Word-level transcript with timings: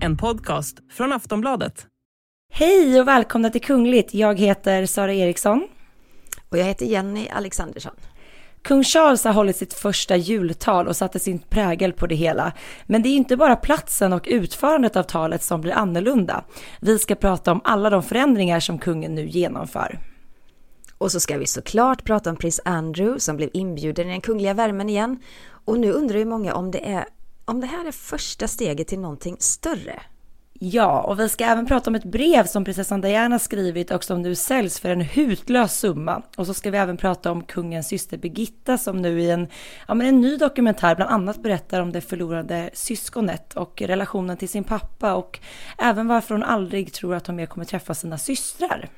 En 0.00 0.16
podcast 0.16 0.78
från 0.90 1.12
Aftonbladet. 1.12 1.86
Hej 2.52 3.00
och 3.00 3.08
välkomna 3.08 3.50
till 3.50 3.60
Kungligt. 3.60 4.14
Jag 4.14 4.40
heter 4.40 4.86
Sara 4.86 5.14
Eriksson. 5.14 5.68
Och 6.48 6.58
jag 6.58 6.64
heter 6.64 6.86
Jenny 6.86 7.28
Alexandersson. 7.28 7.94
Kung 8.62 8.84
Charles 8.84 9.24
har 9.24 9.32
hållit 9.32 9.56
sitt 9.56 9.74
första 9.74 10.16
jultal 10.16 10.88
och 10.88 10.96
satte 10.96 11.18
sin 11.18 11.38
prägel 11.38 11.92
på 11.92 12.06
det 12.06 12.14
hela. 12.14 12.52
Men 12.86 13.02
det 13.02 13.08
är 13.08 13.16
inte 13.16 13.36
bara 13.36 13.56
platsen 13.56 14.12
och 14.12 14.26
utförandet 14.30 14.96
av 14.96 15.02
talet 15.02 15.42
som 15.42 15.60
blir 15.60 15.72
annorlunda. 15.72 16.44
Vi 16.80 16.98
ska 16.98 17.14
prata 17.14 17.52
om 17.52 17.60
alla 17.64 17.90
de 17.90 18.02
förändringar 18.02 18.60
som 18.60 18.78
kungen 18.78 19.14
nu 19.14 19.26
genomför. 19.26 19.98
Och 20.98 21.12
så 21.12 21.20
ska 21.20 21.38
vi 21.38 21.46
såklart 21.46 22.04
prata 22.04 22.30
om 22.30 22.36
prins 22.36 22.60
Andrew 22.64 23.20
som 23.20 23.36
blev 23.36 23.50
inbjuden 23.52 24.08
i 24.08 24.10
den 24.10 24.20
kungliga 24.20 24.54
värmen 24.54 24.88
igen. 24.88 25.18
Och 25.68 25.78
nu 25.78 25.92
undrar 25.92 26.18
ju 26.18 26.24
många 26.24 26.54
om 26.54 26.70
det, 26.70 26.88
är, 26.88 27.04
om 27.44 27.60
det 27.60 27.66
här 27.66 27.86
är 27.86 27.92
första 27.92 28.48
steget 28.48 28.88
till 28.88 28.98
någonting 28.98 29.36
större. 29.38 30.02
Ja, 30.52 31.00
och 31.00 31.20
vi 31.20 31.28
ska 31.28 31.44
även 31.44 31.66
prata 31.66 31.90
om 31.90 31.94
ett 31.94 32.04
brev 32.04 32.46
som 32.46 32.64
prinsessan 32.64 33.00
Diana 33.00 33.38
skrivit 33.38 33.90
och 33.90 34.04
som 34.04 34.22
nu 34.22 34.34
säljs 34.34 34.80
för 34.80 34.88
en 34.90 35.00
hutlös 35.00 35.78
summa. 35.78 36.22
Och 36.36 36.46
så 36.46 36.54
ska 36.54 36.70
vi 36.70 36.78
även 36.78 36.96
prata 36.96 37.30
om 37.30 37.44
kungens 37.44 37.88
syster 37.88 38.18
Birgitta 38.18 38.78
som 38.78 39.02
nu 39.02 39.20
i 39.20 39.30
en, 39.30 39.48
ja, 39.88 39.94
men 39.94 40.06
en 40.06 40.20
ny 40.20 40.36
dokumentär 40.36 40.94
bland 40.94 41.10
annat 41.10 41.42
berättar 41.42 41.80
om 41.80 41.92
det 41.92 42.00
förlorade 42.00 42.70
syskonet 42.72 43.56
och 43.56 43.82
relationen 43.82 44.36
till 44.36 44.48
sin 44.48 44.64
pappa 44.64 45.14
och 45.14 45.40
även 45.78 46.08
varför 46.08 46.34
hon 46.34 46.44
aldrig 46.44 46.92
tror 46.92 47.14
att 47.14 47.26
hon 47.26 47.36
mer 47.36 47.46
kommer 47.46 47.64
träffa 47.64 47.94
sina 47.94 48.18
systrar. 48.18 48.88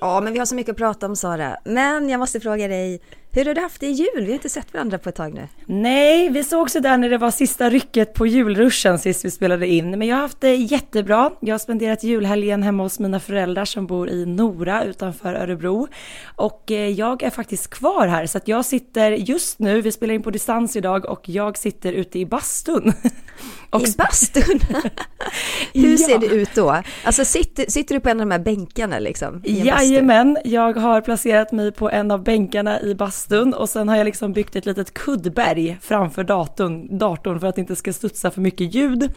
Ja, 0.00 0.20
men 0.20 0.32
vi 0.32 0.38
har 0.38 0.46
så 0.46 0.54
mycket 0.54 0.72
att 0.72 0.78
prata 0.78 1.06
om 1.06 1.16
Sara. 1.16 1.56
Men 1.64 2.08
jag 2.08 2.18
måste 2.18 2.40
fråga 2.40 2.68
dig, 2.68 3.00
hur 3.36 3.44
har 3.44 3.54
du 3.54 3.60
haft 3.60 3.80
det 3.80 3.86
i 3.86 3.90
jul? 3.90 4.08
Vi 4.14 4.26
har 4.26 4.32
inte 4.32 4.48
sett 4.48 4.74
varandra 4.74 4.98
på 4.98 5.08
ett 5.08 5.14
tag 5.14 5.34
nu. 5.34 5.48
Nej, 5.66 6.28
vi 6.28 6.44
såg 6.44 6.70
så 6.70 6.80
där 6.80 6.96
när 6.96 7.10
det 7.10 7.18
var 7.18 7.30
sista 7.30 7.70
rycket 7.70 8.14
på 8.14 8.26
julruschen 8.26 8.98
sist 8.98 9.24
vi 9.24 9.30
spelade 9.30 9.66
in. 9.66 9.90
Men 9.90 10.08
jag 10.08 10.16
har 10.16 10.22
haft 10.22 10.40
det 10.40 10.54
jättebra. 10.54 11.30
Jag 11.40 11.54
har 11.54 11.58
spenderat 11.58 12.04
julhelgen 12.04 12.62
hemma 12.62 12.82
hos 12.82 12.98
mina 12.98 13.20
föräldrar 13.20 13.64
som 13.64 13.86
bor 13.86 14.08
i 14.08 14.26
Nora 14.26 14.84
utanför 14.84 15.34
Örebro. 15.34 15.88
Och 16.36 16.70
eh, 16.70 16.88
jag 16.88 17.22
är 17.22 17.30
faktiskt 17.30 17.70
kvar 17.70 18.06
här 18.06 18.26
så 18.26 18.38
att 18.38 18.48
jag 18.48 18.64
sitter 18.64 19.10
just 19.12 19.58
nu, 19.58 19.80
vi 19.80 19.92
spelar 19.92 20.14
in 20.14 20.22
på 20.22 20.30
distans 20.30 20.76
idag 20.76 21.04
och 21.06 21.28
jag 21.28 21.58
sitter 21.58 21.92
ute 21.92 22.18
i 22.18 22.26
bastun. 22.26 22.92
Och 23.76 23.88
I 23.88 23.94
bastun? 23.98 24.60
Hur 25.72 25.90
ja. 25.90 26.06
ser 26.06 26.18
det 26.18 26.26
ut 26.26 26.54
då? 26.54 26.82
Alltså 27.04 27.24
sitter, 27.24 27.70
sitter 27.70 27.94
du 27.94 28.00
på 28.00 28.08
en 28.08 28.20
av 28.20 28.26
de 28.26 28.32
här 28.32 28.38
bänkarna 28.38 28.98
liksom? 28.98 29.42
Jajamän, 29.44 30.38
jag 30.44 30.76
har 30.76 31.00
placerat 31.00 31.52
mig 31.52 31.72
på 31.72 31.90
en 31.90 32.10
av 32.10 32.22
bänkarna 32.22 32.80
i 32.80 32.94
bastun 32.94 33.54
och 33.54 33.68
sen 33.68 33.88
har 33.88 33.96
jag 33.96 34.04
liksom 34.04 34.32
byggt 34.32 34.56
ett 34.56 34.66
litet 34.66 34.94
kuddberg 34.94 35.78
framför 35.82 36.24
datorn, 36.24 36.98
datorn 36.98 37.40
för 37.40 37.46
att 37.46 37.54
det 37.54 37.60
inte 37.60 37.76
ska 37.76 37.92
studsa 37.92 38.30
för 38.30 38.40
mycket 38.40 38.74
ljud. 38.74 39.12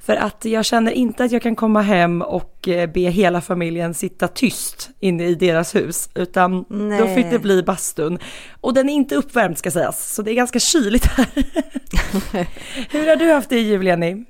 För 0.00 0.16
att 0.16 0.44
jag 0.44 0.64
känner 0.64 0.92
inte 0.92 1.24
att 1.24 1.32
jag 1.32 1.42
kan 1.42 1.56
komma 1.56 1.82
hem 1.82 2.22
och 2.22 2.68
eh, 2.68 2.90
be 2.90 3.00
hela 3.00 3.40
familjen 3.40 3.94
sitta 3.94 4.28
tyst 4.28 4.90
inne 5.00 5.24
i 5.24 5.34
deras 5.34 5.74
hus, 5.74 6.10
utan 6.14 6.64
Nej. 6.68 6.98
då 7.00 7.06
fick 7.06 7.30
det 7.30 7.38
bli 7.38 7.62
bastun. 7.62 8.18
Och 8.60 8.74
den 8.74 8.88
är 8.88 8.94
inte 8.94 9.16
uppvärmd 9.16 9.58
ska 9.58 9.70
sägas, 9.70 10.14
så 10.14 10.22
det 10.22 10.30
är 10.30 10.34
ganska 10.34 10.58
kyligt 10.58 11.06
här. 11.06 11.26
Hur 12.90 13.08
har 13.08 13.16
du 13.16 13.32
haft 13.32 13.50
det 13.50 13.58
i 13.58 13.62
jul, 13.62 13.86
Jenny? 13.86 14.24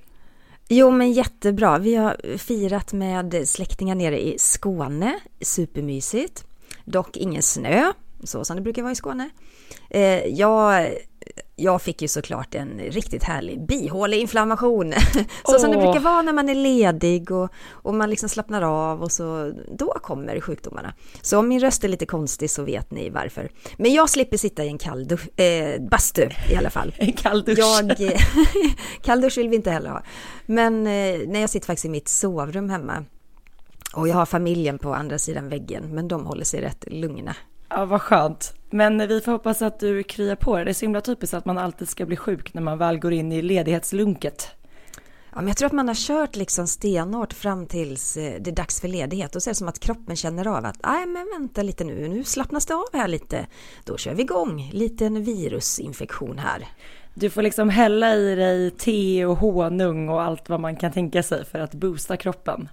Jo, 0.68 0.90
men 0.90 1.12
jättebra. 1.12 1.78
Vi 1.78 1.94
har 1.94 2.36
firat 2.38 2.92
med 2.92 3.48
släktingar 3.48 3.94
nere 3.94 4.20
i 4.20 4.38
Skåne. 4.38 5.18
Supermysigt. 5.40 6.44
Dock 6.84 7.16
ingen 7.16 7.42
snö, 7.42 7.92
så 8.24 8.44
som 8.44 8.56
det 8.56 8.62
brukar 8.62 8.82
vara 8.82 8.92
i 8.92 8.96
Skåne. 8.96 9.30
Eh, 9.90 10.26
jag 10.26 10.88
jag 11.58 11.82
fick 11.82 12.02
ju 12.02 12.08
såklart 12.08 12.54
en 12.54 12.78
riktigt 12.78 13.22
härlig 13.22 13.66
bihåleinflammation. 13.66 14.92
så 15.44 15.54
oh. 15.54 15.58
som 15.58 15.70
det 15.70 15.76
brukar 15.76 16.00
vara 16.00 16.22
när 16.22 16.32
man 16.32 16.48
är 16.48 16.54
ledig 16.54 17.30
och, 17.30 17.50
och 17.70 17.94
man 17.94 18.10
liksom 18.10 18.28
slappnar 18.28 18.62
av 18.62 19.02
och 19.02 19.12
så 19.12 19.52
då 19.78 19.92
kommer 20.02 20.40
sjukdomarna. 20.40 20.94
Så 21.22 21.38
om 21.38 21.48
min 21.48 21.60
röst 21.60 21.84
är 21.84 21.88
lite 21.88 22.06
konstig 22.06 22.50
så 22.50 22.62
vet 22.62 22.90
ni 22.90 23.10
varför. 23.10 23.50
Men 23.76 23.92
jag 23.92 24.10
slipper 24.10 24.36
sitta 24.36 24.64
i 24.64 24.68
en 24.68 24.78
kall 24.78 25.08
dusch, 25.08 25.40
eh, 25.40 25.82
bastu 25.82 26.28
i 26.50 26.56
alla 26.56 26.70
fall. 26.70 26.94
En 26.98 27.12
kall 27.12 27.44
dusch. 27.44 27.58
Jag, 27.58 27.96
kall 29.02 29.20
dusch 29.20 29.38
vill 29.38 29.48
vi 29.48 29.56
inte 29.56 29.70
heller 29.70 29.90
ha. 29.90 30.02
Men 30.46 30.86
eh, 30.86 31.28
när 31.28 31.40
jag 31.40 31.50
sitter 31.50 31.66
faktiskt 31.66 31.84
i 31.84 31.88
mitt 31.88 32.08
sovrum 32.08 32.70
hemma 32.70 33.04
och 33.94 34.08
jag 34.08 34.14
har 34.14 34.26
familjen 34.26 34.78
på 34.78 34.94
andra 34.94 35.18
sidan 35.18 35.48
väggen, 35.48 35.94
men 35.94 36.08
de 36.08 36.26
håller 36.26 36.44
sig 36.44 36.60
rätt 36.60 36.84
lugna. 36.86 37.34
Ja, 37.68 37.84
vad 37.84 38.02
skönt. 38.02 38.54
Men 38.70 39.08
vi 39.08 39.20
får 39.20 39.32
hoppas 39.32 39.62
att 39.62 39.80
du 39.80 40.02
kryar 40.02 40.36
på 40.36 40.56
det. 40.56 40.64
Det 40.64 40.70
är 40.70 40.74
så 40.74 40.84
himla 40.84 41.00
typiskt 41.00 41.34
att 41.34 41.44
man 41.44 41.58
alltid 41.58 41.88
ska 41.88 42.06
bli 42.06 42.16
sjuk 42.16 42.54
när 42.54 42.62
man 42.62 42.78
väl 42.78 42.98
går 42.98 43.12
in 43.12 43.32
i 43.32 43.42
ledighetslunket. 43.42 44.50
Ja, 45.30 45.36
men 45.36 45.48
jag 45.48 45.56
tror 45.56 45.66
att 45.66 45.72
man 45.72 45.88
har 45.88 45.94
kört 45.94 46.36
liksom 46.36 46.66
stenhårt 46.66 47.32
fram 47.32 47.66
tills 47.66 48.16
eh, 48.16 48.40
det 48.40 48.50
är 48.50 48.54
dags 48.54 48.80
för 48.80 48.88
ledighet 48.88 49.36
och 49.36 49.42
så 49.42 49.50
är 49.50 49.52
det 49.52 49.58
som 49.58 49.68
att 49.68 49.80
kroppen 49.80 50.16
känner 50.16 50.46
av 50.46 50.64
att 50.64 50.76
nej 50.82 51.06
men 51.06 51.26
vänta 51.38 51.62
lite 51.62 51.84
nu, 51.84 52.08
nu 52.08 52.24
slappnas 52.24 52.66
det 52.66 52.74
av 52.74 52.88
här 52.92 53.08
lite. 53.08 53.46
Då 53.84 53.96
kör 53.96 54.14
vi 54.14 54.22
igång, 54.22 54.70
liten 54.72 55.24
virusinfektion 55.24 56.38
här. 56.38 56.66
Du 57.14 57.30
får 57.30 57.42
liksom 57.42 57.68
hälla 57.68 58.14
i 58.14 58.34
dig 58.34 58.70
te 58.70 59.24
och 59.24 59.36
honung 59.36 60.08
och 60.08 60.22
allt 60.22 60.48
vad 60.48 60.60
man 60.60 60.76
kan 60.76 60.92
tänka 60.92 61.22
sig 61.22 61.44
för 61.44 61.58
att 61.58 61.74
boosta 61.74 62.16
kroppen. 62.16 62.68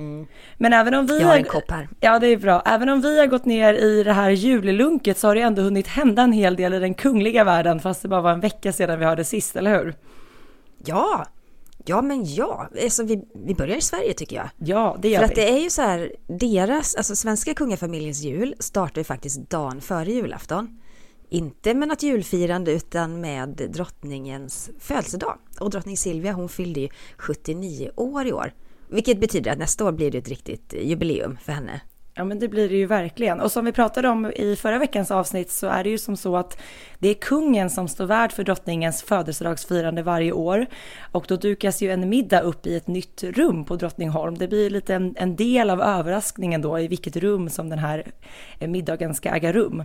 Mm. 0.00 0.26
Men 0.58 0.72
även 0.72 0.94
om 0.94 1.06
vi 1.06 1.20
Jag 1.20 1.26
har 1.26 1.36
en 1.36 1.44
kopp 1.44 1.70
här. 1.70 1.88
Ja, 2.00 2.18
det 2.18 2.26
är 2.26 2.36
bra. 2.36 2.62
Även 2.66 2.88
om 2.88 3.00
vi 3.00 3.18
har 3.18 3.26
gått 3.26 3.44
ner 3.44 3.74
i 3.74 4.02
det 4.02 4.12
här 4.12 4.30
julelunket 4.30 5.18
så 5.18 5.28
har 5.28 5.34
det 5.34 5.40
ändå 5.40 5.62
hunnit 5.62 5.86
hända 5.86 6.22
en 6.22 6.32
hel 6.32 6.56
del 6.56 6.74
i 6.74 6.78
den 6.78 6.94
kungliga 6.94 7.44
världen, 7.44 7.80
fast 7.80 8.02
det 8.02 8.08
bara 8.08 8.20
var 8.20 8.32
en 8.32 8.40
vecka 8.40 8.72
sedan 8.72 8.98
vi 8.98 9.04
hörde 9.04 9.24
sist, 9.24 9.56
eller 9.56 9.78
hur? 9.78 9.94
Ja, 10.84 11.26
Ja, 11.84 12.02
men 12.02 12.34
ja. 12.34 12.68
Alltså, 12.82 13.04
vi, 13.04 13.24
vi 13.34 13.54
börjar 13.54 13.76
i 13.76 13.80
Sverige 13.80 14.14
tycker 14.14 14.36
jag. 14.36 14.48
Ja, 14.58 14.96
det 15.02 15.08
gör 15.08 15.20
För 15.20 15.26
vi. 15.26 15.32
att 15.32 15.36
det 15.36 15.50
är 15.50 15.58
ju 15.58 15.70
så 15.70 15.82
här, 15.82 16.12
deras, 16.26 16.94
alltså 16.94 17.16
svenska 17.16 17.54
kungafamiljens 17.54 18.20
jul 18.20 18.54
startar 18.58 19.00
ju 19.00 19.04
faktiskt 19.04 19.50
dagen 19.50 19.80
före 19.80 20.12
julafton. 20.12 20.80
Inte 21.28 21.74
med 21.74 21.88
något 21.88 22.02
julfirande 22.02 22.72
utan 22.72 23.20
med 23.20 23.48
drottningens 23.48 24.70
födelsedag. 24.78 25.38
Och 25.60 25.70
drottning 25.70 25.96
Silvia 25.96 26.32
hon 26.32 26.48
fyllde 26.48 26.80
ju 26.80 26.88
79 27.16 27.90
år 27.96 28.26
i 28.26 28.32
år. 28.32 28.52
Vilket 28.92 29.20
betyder 29.20 29.52
att 29.52 29.58
nästa 29.58 29.84
år 29.84 29.92
blir 29.92 30.10
det 30.10 30.18
ett 30.18 30.28
riktigt 30.28 30.74
jubileum 30.82 31.36
för 31.42 31.52
henne. 31.52 31.80
Ja 32.14 32.24
men 32.24 32.38
det 32.38 32.48
blir 32.48 32.68
det 32.68 32.76
ju 32.76 32.86
verkligen. 32.86 33.40
Och 33.40 33.52
som 33.52 33.64
vi 33.64 33.72
pratade 33.72 34.08
om 34.08 34.32
i 34.36 34.56
förra 34.56 34.78
veckans 34.78 35.10
avsnitt 35.10 35.50
så 35.50 35.66
är 35.66 35.84
det 35.84 35.90
ju 35.90 35.98
som 35.98 36.16
så 36.16 36.36
att 36.36 36.62
det 36.98 37.08
är 37.08 37.14
kungen 37.14 37.70
som 37.70 37.88
står 37.88 38.06
värd 38.06 38.32
för 38.32 38.44
drottningens 38.44 39.02
födelsedagsfirande 39.02 40.02
varje 40.02 40.32
år. 40.32 40.66
Och 41.12 41.24
då 41.28 41.36
dukas 41.36 41.82
ju 41.82 41.90
en 41.90 42.08
middag 42.08 42.40
upp 42.40 42.66
i 42.66 42.76
ett 42.76 42.86
nytt 42.86 43.22
rum 43.22 43.64
på 43.64 43.76
Drottningholm. 43.76 44.38
Det 44.38 44.48
blir 44.48 44.70
lite 44.70 44.94
en, 44.94 45.14
en 45.18 45.36
del 45.36 45.70
av 45.70 45.82
överraskningen 45.82 46.62
då 46.62 46.78
i 46.78 46.88
vilket 46.88 47.16
rum 47.16 47.50
som 47.50 47.68
den 47.68 47.78
här 47.78 48.06
middagen 48.58 49.14
ska 49.14 49.28
äga 49.28 49.52
rum. 49.52 49.84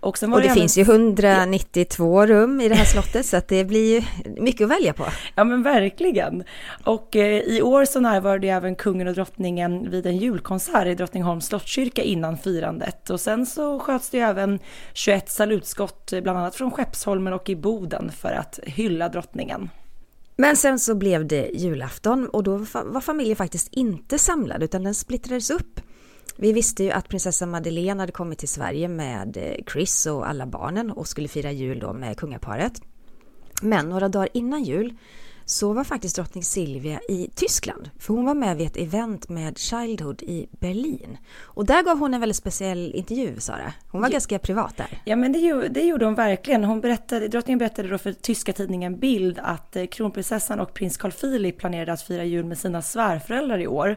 Och, 0.00 0.22
och 0.22 0.30
det, 0.30 0.48
det 0.48 0.54
finns 0.54 0.78
ju 0.78 0.82
192 0.82 2.26
rum 2.26 2.60
i 2.60 2.68
det 2.68 2.74
här 2.74 2.84
slottet 2.84 3.26
så 3.26 3.36
att 3.36 3.48
det 3.48 3.64
blir 3.64 3.94
ju 3.94 4.02
mycket 4.40 4.64
att 4.64 4.70
välja 4.70 4.92
på. 4.92 5.04
Ja 5.34 5.44
men 5.44 5.62
verkligen. 5.62 6.44
Och 6.84 7.16
eh, 7.16 7.40
i 7.40 7.62
år 7.62 7.84
så 7.84 8.00
närvarade 8.00 8.48
även 8.48 8.74
kungen 8.74 9.08
och 9.08 9.14
drottningen 9.14 9.90
vid 9.90 10.06
en 10.06 10.16
julkonsert 10.16 10.86
i 10.86 10.94
Drottningholms 10.94 11.46
slottskyrka 11.76 12.02
innan 12.02 12.38
firandet. 12.38 13.10
Och 13.10 13.20
sen 13.20 13.46
så 13.46 13.78
sköts 13.78 14.10
det 14.10 14.16
ju 14.16 14.22
även 14.22 14.58
21 14.94 15.28
salutskott 15.30 16.12
eh, 16.12 16.20
bland 16.20 16.38
annat 16.38 16.54
från 16.54 16.70
Skeppsholmen 16.70 17.32
och 17.32 17.50
i 17.50 17.56
Boden 17.56 18.12
för 18.12 18.32
att 18.32 18.60
hylla 18.62 19.08
drottningen. 19.08 19.70
Men 20.36 20.56
sen 20.56 20.78
så 20.78 20.94
blev 20.94 21.26
det 21.26 21.50
julafton 21.54 22.28
och 22.28 22.42
då 22.42 22.56
var 22.84 23.00
familjen 23.00 23.36
faktiskt 23.36 23.68
inte 23.72 24.18
samlad 24.18 24.62
utan 24.62 24.82
den 24.82 24.94
splittrades 24.94 25.50
upp. 25.50 25.80
Vi 26.36 26.52
visste 26.52 26.84
ju 26.84 26.90
att 26.90 27.08
prinsessa 27.08 27.46
Madeleine 27.46 28.02
hade 28.02 28.12
kommit 28.12 28.38
till 28.38 28.48
Sverige 28.48 28.88
med 28.88 29.36
eh, 29.36 29.64
Chris 29.72 30.06
och 30.06 30.28
alla 30.28 30.46
barnen 30.46 30.90
och 30.90 31.08
skulle 31.08 31.28
fira 31.28 31.52
jul 31.52 31.78
då 31.78 31.92
med 31.92 32.16
kungaparet. 32.16 32.80
Men 33.62 33.88
några 33.88 34.08
dagar 34.08 34.28
innan 34.32 34.64
jul 34.64 34.94
så 35.46 35.72
var 35.72 35.84
faktiskt 35.84 36.16
drottning 36.16 36.44
Silvia 36.44 37.00
i 37.08 37.30
Tyskland. 37.34 37.90
För 37.98 38.14
hon 38.14 38.24
var 38.24 38.34
med 38.34 38.56
vid 38.56 38.66
ett 38.66 38.76
event 38.76 39.28
med 39.28 39.58
Childhood 39.58 40.22
i 40.22 40.48
Berlin. 40.50 41.18
Och 41.42 41.66
där 41.66 41.82
gav 41.82 41.98
hon 41.98 42.14
en 42.14 42.20
väldigt 42.20 42.36
speciell 42.36 42.92
intervju, 42.94 43.40
Sara. 43.40 43.72
Hon 43.90 44.00
var 44.00 44.08
ja. 44.08 44.12
ganska 44.12 44.38
privat 44.38 44.76
där. 44.76 45.02
Ja, 45.04 45.16
men 45.16 45.32
det, 45.32 45.68
det 45.68 45.82
gjorde 45.82 46.04
hon 46.04 46.14
verkligen. 46.14 46.64
Hon 46.64 46.80
berättade, 46.80 47.28
drottningen 47.28 47.58
berättade 47.58 47.88
då 47.88 47.98
för 47.98 48.12
tyska 48.12 48.52
tidningen 48.52 48.98
Bild 48.98 49.38
att 49.42 49.76
eh, 49.76 49.86
kronprinsessan 49.86 50.60
och 50.60 50.74
prins 50.74 50.96
Carl 50.96 51.12
Philip 51.12 51.58
planerade 51.58 51.92
att 51.92 52.02
fira 52.02 52.24
jul 52.24 52.44
med 52.44 52.58
sina 52.58 52.82
svärföräldrar 52.82 53.58
i 53.58 53.66
år. 53.66 53.96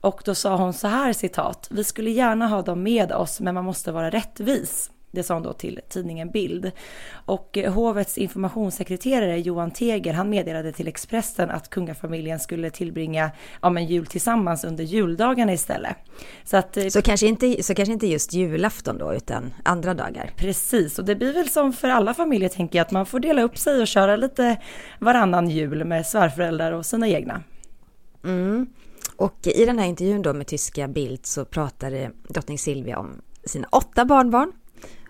Och 0.00 0.22
då 0.24 0.34
sa 0.34 0.56
hon 0.56 0.72
så 0.72 0.88
här 0.88 1.12
citat. 1.12 1.68
Vi 1.70 1.84
skulle 1.84 2.10
gärna 2.10 2.48
ha 2.48 2.62
dem 2.62 2.82
med 2.82 3.12
oss 3.12 3.40
men 3.40 3.54
man 3.54 3.64
måste 3.64 3.92
vara 3.92 4.10
rättvis. 4.10 4.90
Det 5.16 5.22
sa 5.22 5.34
hon 5.34 5.42
då 5.42 5.52
till 5.52 5.80
tidningen 5.88 6.30
Bild. 6.30 6.70
Och 7.12 7.58
hovets 7.68 8.18
informationssekreterare 8.18 9.38
Johan 9.38 9.70
Teger, 9.70 10.12
han 10.12 10.30
meddelade 10.30 10.72
till 10.72 10.88
Expressen 10.88 11.50
att 11.50 11.70
kungafamiljen 11.70 12.40
skulle 12.40 12.70
tillbringa 12.70 13.30
ja, 13.62 13.70
men 13.70 13.86
jul 13.86 14.06
tillsammans 14.06 14.64
under 14.64 14.84
juldagarna 14.84 15.52
istället. 15.52 15.96
Så, 16.44 16.56
att, 16.56 16.78
så, 16.90 17.02
kanske 17.02 17.26
inte, 17.26 17.62
så 17.62 17.74
kanske 17.74 17.92
inte 17.92 18.06
just 18.06 18.32
julafton 18.32 18.98
då, 18.98 19.14
utan 19.14 19.54
andra 19.64 19.94
dagar? 19.94 20.30
Precis, 20.36 20.98
och 20.98 21.04
det 21.04 21.14
blir 21.14 21.32
väl 21.32 21.48
som 21.48 21.72
för 21.72 21.88
alla 21.88 22.14
familjer 22.14 22.48
tänker 22.48 22.78
jag, 22.78 22.84
att 22.84 22.90
man 22.90 23.06
får 23.06 23.20
dela 23.20 23.42
upp 23.42 23.58
sig 23.58 23.80
och 23.80 23.86
köra 23.86 24.16
lite 24.16 24.56
varannan 24.98 25.50
jul 25.50 25.84
med 25.84 26.06
svärföräldrar 26.06 26.72
och 26.72 26.86
sina 26.86 27.08
egna. 27.08 27.42
Mm. 28.24 28.66
Och 29.16 29.46
i 29.46 29.64
den 29.64 29.78
här 29.78 29.86
intervjun 29.86 30.22
då 30.22 30.32
med 30.32 30.46
tyska 30.46 30.88
Bild 30.88 31.26
så 31.26 31.44
pratade 31.44 32.10
drottning 32.28 32.58
Silvia 32.58 32.98
om 32.98 33.22
sina 33.44 33.68
åtta 33.70 34.04
barnbarn. 34.04 34.52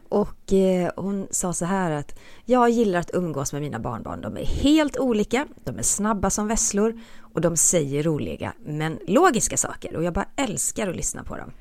Och 0.09 0.53
eh, 0.53 0.91
hon 0.97 1.27
sa 1.31 1.53
så 1.53 1.65
här 1.65 1.91
att 1.91 2.19
jag 2.45 2.71
gillar 2.71 3.01
att 3.01 3.11
umgås 3.15 3.53
med 3.53 3.63
mina 3.63 3.79
barnbarn. 3.79 4.21
De 4.21 4.37
är 4.37 4.45
helt 4.45 4.99
olika, 4.99 5.47
de 5.65 5.79
är 5.79 5.83
snabba 5.83 6.31
som 6.31 6.49
vesslor 6.49 7.01
och 7.35 7.41
de 7.41 7.57
säger 7.57 8.03
roliga 8.03 8.53
men 8.65 8.99
logiska 9.07 9.57
saker 9.57 9.97
och 9.97 10.05
jag 10.05 10.13
bara 10.13 10.29
älskar 10.37 10.89
att 10.89 10.97
lyssna 10.97 11.25
på 11.25 11.37
dem. 11.37 11.53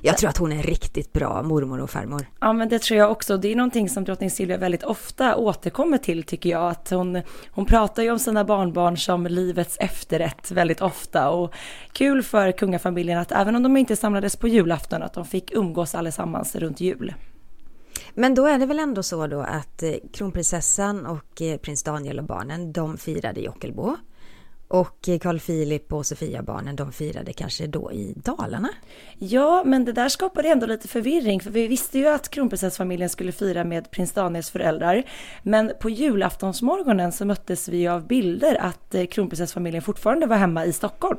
Jag 0.00 0.18
tror 0.18 0.30
att 0.30 0.36
hon 0.36 0.52
är 0.52 0.62
riktigt 0.62 1.12
bra 1.12 1.42
mormor 1.42 1.80
och 1.80 1.90
farmor. 1.90 2.26
Ja, 2.40 2.52
men 2.52 2.68
det 2.68 2.78
tror 2.78 2.98
jag 2.98 3.10
också. 3.10 3.36
Det 3.36 3.52
är 3.52 3.56
någonting 3.56 3.88
som 3.88 4.04
drottning 4.04 4.30
Silvia 4.30 4.56
väldigt 4.56 4.82
ofta 4.82 5.36
återkommer 5.36 5.98
till 5.98 6.22
tycker 6.22 6.50
jag. 6.50 6.70
Att 6.70 6.90
hon, 6.90 7.22
hon 7.50 7.66
pratar 7.66 8.02
ju 8.02 8.10
om 8.10 8.18
sina 8.18 8.44
barnbarn 8.44 8.96
som 8.96 9.26
livets 9.26 9.76
efterrätt 9.80 10.50
väldigt 10.50 10.80
ofta. 10.80 11.30
Och 11.30 11.54
kul 11.92 12.22
för 12.22 12.52
kungafamiljen 12.52 13.18
att 13.18 13.32
även 13.32 13.56
om 13.56 13.62
de 13.62 13.76
inte 13.76 13.96
samlades 13.96 14.36
på 14.36 14.48
julafton 14.48 15.02
att 15.02 15.12
de 15.14 15.24
fick 15.24 15.52
umgås 15.52 15.94
allesammans 15.94 16.56
runt 16.56 16.80
jul. 16.80 17.14
Men 18.18 18.34
då 18.34 18.46
är 18.46 18.58
det 18.58 18.66
väl 18.66 18.78
ändå 18.78 19.02
så 19.02 19.26
då 19.26 19.40
att 19.40 19.82
eh, 19.82 19.94
kronprinsessan 20.12 21.06
och 21.06 21.42
eh, 21.42 21.58
prins 21.58 21.82
Daniel 21.82 22.18
och 22.18 22.24
barnen, 22.24 22.72
de 22.72 22.98
firade 22.98 23.40
i 23.40 23.48
Ockelbo. 23.48 23.96
Och 24.68 25.08
Carl 25.20 25.40
Philip 25.40 25.92
och 25.92 26.06
Sofia-barnen, 26.06 26.76
de 26.76 26.92
firade 26.92 27.32
kanske 27.32 27.66
då 27.66 27.92
i 27.92 28.14
Dalarna? 28.16 28.68
Ja, 29.18 29.62
men 29.66 29.84
det 29.84 29.92
där 29.92 30.08
skapade 30.08 30.48
ändå 30.48 30.66
lite 30.66 30.88
förvirring, 30.88 31.40
för 31.40 31.50
vi 31.50 31.66
visste 31.66 31.98
ju 31.98 32.08
att 32.08 32.28
kronprinsessfamiljen 32.28 33.08
skulle 33.08 33.32
fira 33.32 33.64
med 33.64 33.90
prins 33.90 34.12
Daniels 34.12 34.50
föräldrar. 34.50 35.02
Men 35.42 35.72
på 35.80 35.90
julaftonsmorgonen 35.90 37.12
så 37.12 37.24
möttes 37.24 37.68
vi 37.68 37.88
av 37.88 38.06
bilder 38.06 38.54
att 38.60 38.94
eh, 38.94 39.06
kronprinsessfamiljen 39.06 39.82
fortfarande 39.82 40.26
var 40.26 40.36
hemma 40.36 40.64
i 40.64 40.72
Stockholm. 40.72 41.18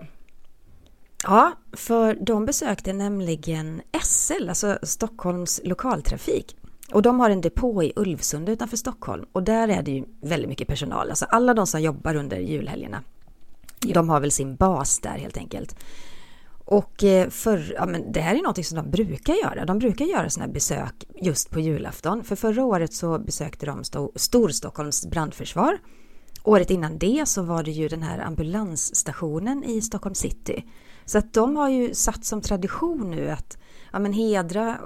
Ja, 1.24 1.52
för 1.74 2.18
de 2.22 2.46
besökte 2.46 2.94
nämligen 2.94 3.82
SL, 4.04 4.50
alltså 4.50 4.80
Stockholms 4.84 5.62
lokaltrafik. 5.64 6.56
Och 6.94 7.02
de 7.02 7.20
har 7.20 7.30
en 7.30 7.42
depå 7.42 7.84
i 7.84 7.94
Ulvsund 7.96 8.50
utanför 8.50 8.78
Stockholm 8.78 9.26
och 9.32 9.44
där 9.44 9.68
är 9.68 9.82
det 9.82 9.92
ju 9.92 10.06
väldigt 10.22 10.50
mycket 10.50 10.68
personal, 10.68 11.10
alltså 11.10 11.26
alla 11.26 11.54
de 11.54 11.68
som 11.68 11.82
jobbar 11.82 12.16
under 12.16 12.38
julhelgerna 12.38 13.04
Ja. 13.86 13.94
De 13.94 14.10
har 14.10 14.20
väl 14.20 14.32
sin 14.32 14.56
bas 14.56 15.00
där 15.00 15.18
helt 15.18 15.38
enkelt. 15.38 15.76
Och 16.66 17.04
eh, 17.04 17.30
för, 17.30 17.74
ja, 17.76 17.86
men 17.86 18.12
det 18.12 18.22
här 18.22 18.36
är 18.36 18.42
något 18.42 18.66
som 18.66 18.76
de 18.76 18.92
brukar 18.92 19.34
göra. 19.34 19.66
De 19.66 19.80
brukar 19.80 20.06
göra 20.06 20.30
sådana 20.30 20.48
här 20.48 20.54
besök 20.54 21.06
just 21.22 21.50
på 21.50 21.60
julafton. 21.60 22.24
För 22.24 22.36
förra 22.36 22.66
året 22.66 22.94
så 22.94 23.20
besökte 23.20 23.66
de 23.66 23.84
Storstockholms 24.16 25.06
brandförsvar. 25.06 25.78
Året 26.44 26.70
innan 26.70 26.98
det 26.98 27.28
så 27.28 27.42
var 27.42 27.64
det 27.64 27.72
ju 27.72 27.88
den 27.88 28.04
här 28.04 28.20
ambulansstationen 28.20 29.64
i 29.64 29.82
Stockholm 29.82 30.16
city. 30.16 30.66
Så 31.06 31.18
att 31.18 31.34
de 31.34 31.56
har 31.56 31.70
ju 31.70 31.94
satt 31.94 32.26
som 32.26 32.42
tradition 32.42 33.12
nu 33.12 33.30
att 33.30 33.58
ja, 33.94 34.00
men 34.00 34.14
hedra 34.14 34.78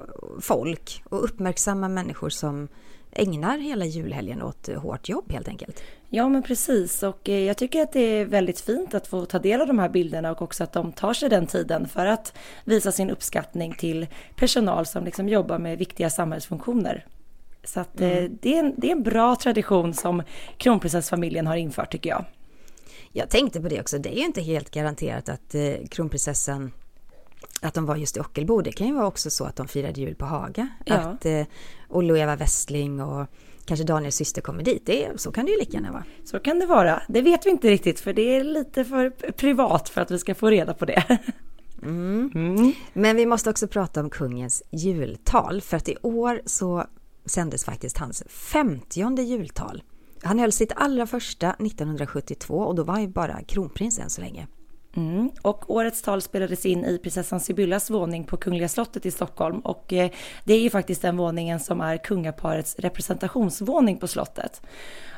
folk 0.42 1.04
och 1.10 1.24
uppmärksamma 1.24 1.88
människor 1.88 2.30
som 2.30 2.68
ägnar 3.16 3.58
hela 3.58 3.86
julhelgen 3.86 4.42
åt 4.42 4.68
hårt 4.68 5.10
jobb 5.10 5.32
helt 5.32 5.48
enkelt. 5.48 5.84
Ja 6.10 6.30
men 6.30 6.44
precis 6.44 7.04
och 7.04 7.30
eh, 7.30 7.40
jag 7.40 7.58
tycker 7.58 7.82
att 7.82 7.94
det 7.94 8.00
är 8.00 8.26
väldigt 8.26 8.60
fint 8.60 8.94
att 8.94 9.08
få 9.08 9.26
ta 9.26 9.40
del 9.40 9.62
av 9.62 9.68
de 9.68 9.80
här 9.80 9.90
bilderna 9.90 10.32
och 10.32 10.42
också 10.42 10.64
att 10.64 10.74
de 10.74 10.92
tar 10.92 11.14
sig 11.14 11.30
den 11.30 11.48
tiden 11.48 11.88
för 11.88 12.06
att 12.06 12.34
visa 12.64 12.92
sin 12.92 13.10
uppskattning 13.10 13.74
till 13.74 14.08
personal 14.36 14.86
som 14.86 15.06
liksom 15.06 15.30
jobbar 15.30 15.60
med 15.60 15.78
viktiga 15.78 16.10
samhällsfunktioner. 16.10 17.06
Så 17.64 17.80
att 17.80 18.02
eh, 18.02 18.18
mm. 18.18 18.38
det, 18.42 18.56
är 18.56 18.60
en, 18.60 18.74
det 18.78 18.88
är 18.88 18.92
en 18.92 19.04
bra 19.04 19.36
tradition 19.36 19.94
som 19.94 20.24
kronprinsessfamiljen 20.58 21.48
har 21.48 21.56
infört 21.56 21.92
tycker 21.92 22.10
jag. 22.10 22.26
Jag 23.12 23.30
tänkte 23.30 23.62
på 23.62 23.70
det 23.70 23.80
också, 23.80 23.98
det 23.98 24.10
är 24.10 24.20
ju 24.20 24.26
inte 24.26 24.42
helt 24.42 24.72
garanterat 24.72 25.30
att 25.30 25.56
eh, 25.56 25.74
kronprinsessan 25.90 26.72
att 27.62 27.74
de 27.74 27.86
var 27.86 27.96
just 27.96 28.18
i 28.18 28.20
Ockelbo. 28.20 28.62
Det 28.62 28.72
kan 28.72 28.88
ju 28.88 28.94
vara 28.94 29.08
också 29.08 29.30
så 29.30 29.46
att 29.46 29.56
de 29.56 29.68
firade 29.68 30.02
jul 30.02 30.16
på 30.16 30.26
Haga. 30.26 30.68
Ja. 30.86 30.96
Att 30.96 31.26
eh, 31.26 31.44
Olle 31.90 32.14
och 32.14 32.20
Eva 32.20 32.36
Westling 32.36 33.02
och 33.02 33.28
kanske 33.66 33.84
Daniels 33.84 34.16
syster 34.16 34.42
kommer 34.42 34.64
dit. 34.64 34.86
Det, 34.86 35.10
så 35.16 35.32
kan 35.32 35.46
det 35.46 35.52
ju 35.52 35.58
lika 35.58 35.74
gärna 35.74 35.92
vara. 35.92 36.04
Så 36.24 36.40
kan 36.40 36.60
det 36.60 36.66
vara. 36.66 37.02
Det 37.08 37.22
vet 37.22 37.46
vi 37.46 37.50
inte 37.50 37.70
riktigt 37.70 38.00
för 38.00 38.14
det 38.14 38.36
är 38.36 38.44
lite 38.44 38.86
för 38.86 39.10
privat 39.32 39.90
för 39.90 40.02
att 40.02 40.12
vi 40.12 40.20
ska 40.20 40.36
få 40.36 40.50
reda 40.50 40.74
på 40.74 40.86
det. 40.86 41.20
Mm. 41.84 42.32
Mm. 42.36 42.74
Men 42.94 43.16
vi 43.16 43.26
måste 43.26 43.50
också 43.50 43.68
prata 43.68 44.00
om 44.00 44.10
kungens 44.10 44.64
jultal 44.72 45.62
för 45.62 45.78
att 45.78 45.90
i 45.90 45.98
år 46.02 46.42
så 46.46 46.86
sändes 47.26 47.66
faktiskt 47.66 47.98
hans 47.98 48.24
femtionde 48.28 49.24
jultal. 49.24 49.84
Han 50.24 50.40
höll 50.40 50.52
sitt 50.52 50.72
allra 50.76 51.08
första 51.08 51.54
1972 51.54 52.58
och 52.58 52.76
då 52.76 52.84
var 52.84 52.94
han 52.94 53.02
ju 53.02 53.08
bara 53.08 53.44
kronprins 53.44 54.00
än 54.00 54.10
så 54.10 54.22
länge. 54.22 54.48
Mm. 54.96 55.30
Och 55.42 55.72
årets 55.72 56.02
tal 56.02 56.22
spelades 56.22 56.66
in 56.66 56.86
i 56.86 56.98
prinsessan 56.98 57.40
Sibyllas 57.40 57.90
våning 57.90 58.24
på 58.24 58.38
Kungliga 58.38 58.70
slottet 58.70 59.06
i 59.06 59.12
Stockholm 59.12 59.60
och 59.60 59.94
eh, 59.94 60.12
det 60.44 60.54
är 60.54 60.60
ju 60.60 60.70
faktiskt 60.70 61.02
den 61.02 61.18
våningen 61.18 61.60
som 61.60 61.82
är 61.82 61.98
kungaparets 61.98 62.76
representationsvåning 62.80 63.98
på 63.98 64.08
slottet. 64.08 64.62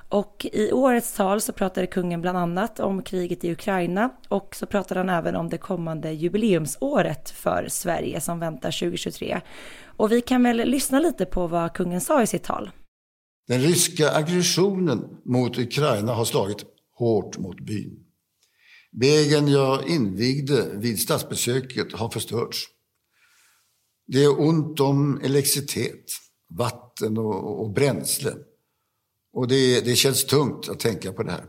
Och 0.10 0.46
i 0.54 0.72
årets 0.72 1.14
tal 1.14 1.42
så 1.42 1.54
pratade 1.54 1.88
kungen 1.88 2.22
bland 2.22 2.38
annat 2.38 2.80
om 2.80 3.02
kriget 3.02 3.44
i 3.44 3.52
Ukraina 3.52 4.10
och 4.28 4.56
så 4.56 4.66
pratade 4.66 5.00
han 5.00 5.10
även 5.10 5.36
om 5.36 5.50
det 5.50 5.58
kommande 5.58 6.12
jubileumsåret 6.12 7.30
för 7.30 7.68
Sverige 7.70 8.22
som 8.22 8.40
väntar 8.40 8.80
2023. 8.80 9.42
Och 9.86 10.12
vi 10.12 10.22
kan 10.22 10.44
väl 10.44 10.58
lyssna 10.58 11.00
lite 11.00 11.26
på 11.26 11.48
vad 11.48 11.74
kungen 11.74 12.02
sa 12.02 12.22
i 12.22 12.28
sitt 12.28 12.44
tal. 12.44 12.72
Den 13.48 13.62
ryska 13.62 14.12
aggressionen 14.12 15.04
mot 15.26 15.58
Ukraina 15.58 16.14
har 16.14 16.26
slagit 16.26 16.66
hårt 16.98 17.38
mot 17.38 17.60
byn. 17.60 18.05
Vägen 18.98 19.48
jag 19.48 19.88
invigde 19.88 20.78
vid 20.78 21.00
statsbesöket 21.00 21.94
har 21.94 22.10
förstörts. 22.10 22.66
Det 24.08 24.24
är 24.24 24.40
ont 24.40 24.80
om 24.80 25.22
elektricitet, 25.24 26.06
vatten 26.50 27.18
och, 27.18 27.62
och 27.62 27.74
bränsle. 27.74 28.34
Och 29.34 29.48
det, 29.48 29.82
det 29.82 29.96
känns 29.96 30.26
tungt 30.26 30.70
att 30.70 30.80
tänka 30.80 31.14
på 31.14 31.24
det 31.24 31.32
här. 31.32 31.46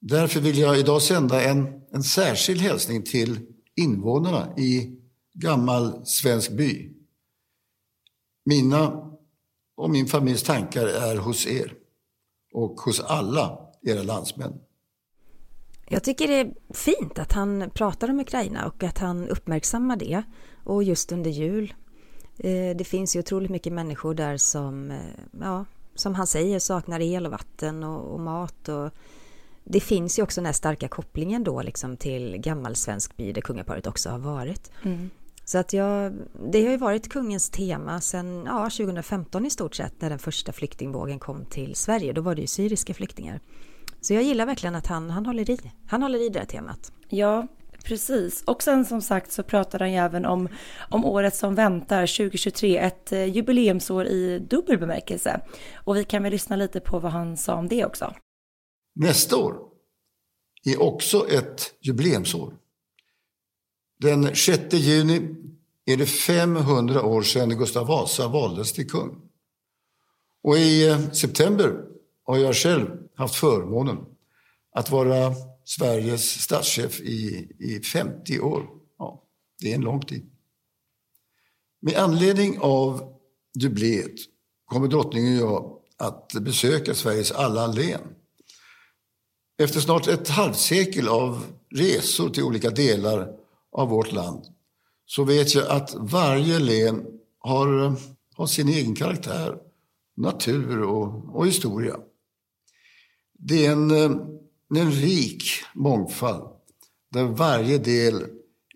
Därför 0.00 0.40
vill 0.40 0.58
jag 0.58 0.78
idag 0.78 1.02
sända 1.02 1.42
en, 1.42 1.66
en 1.92 2.02
särskild 2.02 2.60
hälsning 2.60 3.02
till 3.02 3.40
invånarna 3.76 4.54
i 4.58 4.98
gammal 5.34 6.06
svensk 6.06 6.50
by. 6.50 6.92
Mina 8.44 9.12
och 9.76 9.90
min 9.90 10.06
familjs 10.06 10.42
tankar 10.42 10.86
är 10.86 11.16
hos 11.16 11.46
er 11.46 11.74
och 12.52 12.80
hos 12.80 13.00
alla 13.00 13.58
era 13.82 14.02
landsmän. 14.02 14.52
Jag 15.92 16.02
tycker 16.02 16.28
det 16.28 16.34
är 16.34 16.52
fint 16.74 17.18
att 17.18 17.32
han 17.32 17.70
pratar 17.74 18.10
om 18.10 18.20
Ukraina 18.20 18.66
och 18.66 18.82
att 18.82 18.98
han 18.98 19.28
uppmärksammar 19.28 19.96
det. 19.96 20.22
Och 20.64 20.82
just 20.82 21.12
under 21.12 21.30
jul. 21.30 21.74
Eh, 22.38 22.76
det 22.76 22.84
finns 22.84 23.16
ju 23.16 23.20
otroligt 23.20 23.50
mycket 23.50 23.72
människor 23.72 24.14
där 24.14 24.36
som, 24.36 24.90
eh, 24.90 24.98
ja, 25.40 25.64
som 25.94 26.14
han 26.14 26.26
säger, 26.26 26.58
saknar 26.58 27.00
el 27.00 27.26
och 27.26 27.32
vatten 27.32 27.84
och, 27.84 28.14
och 28.14 28.20
mat. 28.20 28.68
Och 28.68 28.90
det 29.64 29.80
finns 29.80 30.18
ju 30.18 30.22
också 30.22 30.40
den 30.40 30.46
här 30.46 30.52
starka 30.52 30.88
kopplingen 30.88 31.44
då 31.44 31.62
liksom 31.62 31.96
till 31.96 32.36
gammal 32.36 32.76
svensk 32.76 33.16
by 33.16 33.32
där 33.32 33.40
kungaparet 33.40 33.86
också 33.86 34.10
har 34.10 34.18
varit. 34.18 34.70
Mm. 34.82 35.10
Så 35.44 35.58
att 35.58 35.72
jag, 35.72 36.12
det 36.52 36.64
har 36.64 36.70
ju 36.70 36.76
varit 36.76 37.08
kungens 37.08 37.50
tema 37.50 38.00
sedan 38.00 38.42
ja, 38.46 38.70
2015 38.70 39.46
i 39.46 39.50
stort 39.50 39.74
sett 39.74 40.00
när 40.00 40.10
den 40.10 40.18
första 40.18 40.52
flyktingvågen 40.52 41.18
kom 41.18 41.44
till 41.44 41.74
Sverige. 41.74 42.12
Då 42.12 42.20
var 42.20 42.34
det 42.34 42.40
ju 42.40 42.46
syriska 42.46 42.94
flyktingar. 42.94 43.40
Så 44.02 44.14
jag 44.14 44.22
gillar 44.22 44.46
verkligen 44.46 44.74
att 44.74 44.86
han, 44.86 45.10
han 45.10 45.26
håller 45.26 45.50
i. 45.50 45.58
Han 45.86 46.02
håller 46.02 46.26
i 46.26 46.28
det 46.28 46.38
här 46.38 46.46
temat. 46.46 46.92
Ja, 47.08 47.48
precis. 47.84 48.42
Och 48.42 48.62
sen 48.62 48.84
som 48.84 49.02
sagt 49.02 49.32
så 49.32 49.42
pratar 49.42 49.78
han 49.78 49.92
ju 49.92 49.98
även 49.98 50.26
om, 50.26 50.48
om 50.90 51.04
året 51.04 51.36
som 51.36 51.54
väntar, 51.54 52.06
2023, 52.06 52.78
ett 52.78 53.12
eh, 53.12 53.24
jubileumsår 53.24 54.06
i 54.06 54.38
dubbel 54.38 54.78
bemärkelse. 54.78 55.40
Och 55.74 55.96
vi 55.96 56.04
kan 56.04 56.22
väl 56.22 56.32
lyssna 56.32 56.56
lite 56.56 56.80
på 56.80 56.98
vad 56.98 57.12
han 57.12 57.36
sa 57.36 57.54
om 57.54 57.68
det 57.68 57.84
också. 57.84 58.14
Nästa 58.94 59.36
år 59.36 59.56
är 60.64 60.82
också 60.82 61.28
ett 61.30 61.74
jubileumsår. 61.80 62.54
Den 64.00 64.36
6 64.36 64.74
juni 64.74 65.36
är 65.84 65.96
det 65.96 66.06
500 66.06 67.02
år 67.02 67.22
sedan 67.22 67.58
Gustav 67.58 67.86
Vasa 67.86 68.28
valdes 68.28 68.72
till 68.72 68.90
kung. 68.90 69.20
Och 70.42 70.56
i 70.56 70.88
eh, 70.88 71.10
september 71.10 71.91
har 72.32 72.38
jag 72.38 72.56
själv 72.56 72.90
haft 73.14 73.34
förmånen 73.34 73.98
att 74.74 74.90
vara 74.90 75.34
Sveriges 75.64 76.42
statschef 76.42 77.00
i, 77.00 77.48
i 77.58 77.80
50 77.80 78.40
år. 78.40 78.66
Ja, 78.98 79.22
det 79.60 79.70
är 79.70 79.74
en 79.74 79.80
lång 79.80 80.00
tid. 80.00 80.30
Med 81.80 81.96
anledning 81.96 82.58
av 82.60 83.14
jubileet 83.58 84.14
kommer 84.64 84.88
drottningen 84.88 85.42
och 85.42 85.50
jag 85.50 85.78
att 85.96 86.32
besöka 86.32 86.94
Sveriges 86.94 87.32
alla 87.32 87.66
län. 87.66 88.00
Efter 89.58 89.80
snart 89.80 90.08
ett 90.08 90.28
halvsekel 90.28 91.08
av 91.08 91.44
resor 91.70 92.30
till 92.30 92.42
olika 92.42 92.70
delar 92.70 93.36
av 93.72 93.88
vårt 93.88 94.12
land 94.12 94.46
så 95.06 95.24
vet 95.24 95.54
jag 95.54 95.68
att 95.68 95.94
varje 95.94 96.58
län 96.58 97.06
har, 97.38 97.96
har 98.34 98.46
sin 98.46 98.68
egen 98.68 98.94
karaktär, 98.94 99.58
natur 100.16 100.82
och, 100.82 101.36
och 101.36 101.46
historia. 101.46 101.96
Det 103.44 103.66
är 103.66 103.72
en, 103.72 103.90
eh, 103.90 104.10
en 104.80 104.90
rik 104.90 105.44
mångfald 105.74 106.48
där 107.12 107.24
varje 107.24 107.78
del 107.78 108.24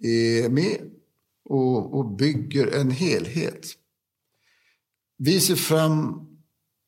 är 0.03 0.49
med 0.49 0.91
och, 1.45 1.99
och 1.99 2.17
bygger 2.17 2.81
en 2.81 2.91
helhet. 2.91 3.67
Vi 5.19 5.41
ser 5.41 5.57
fram 5.57 6.27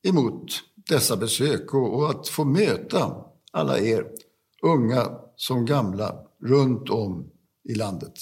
emot 0.02 0.60
dessa 0.88 1.16
besök 1.16 1.74
och, 1.74 1.94
och 1.94 2.10
att 2.10 2.28
få 2.28 2.44
möta 2.44 3.24
alla 3.52 3.78
er, 3.78 4.06
unga 4.62 5.18
som 5.36 5.66
gamla, 5.66 6.24
runt 6.42 6.90
om 6.90 7.30
i 7.68 7.74
landet. 7.74 8.14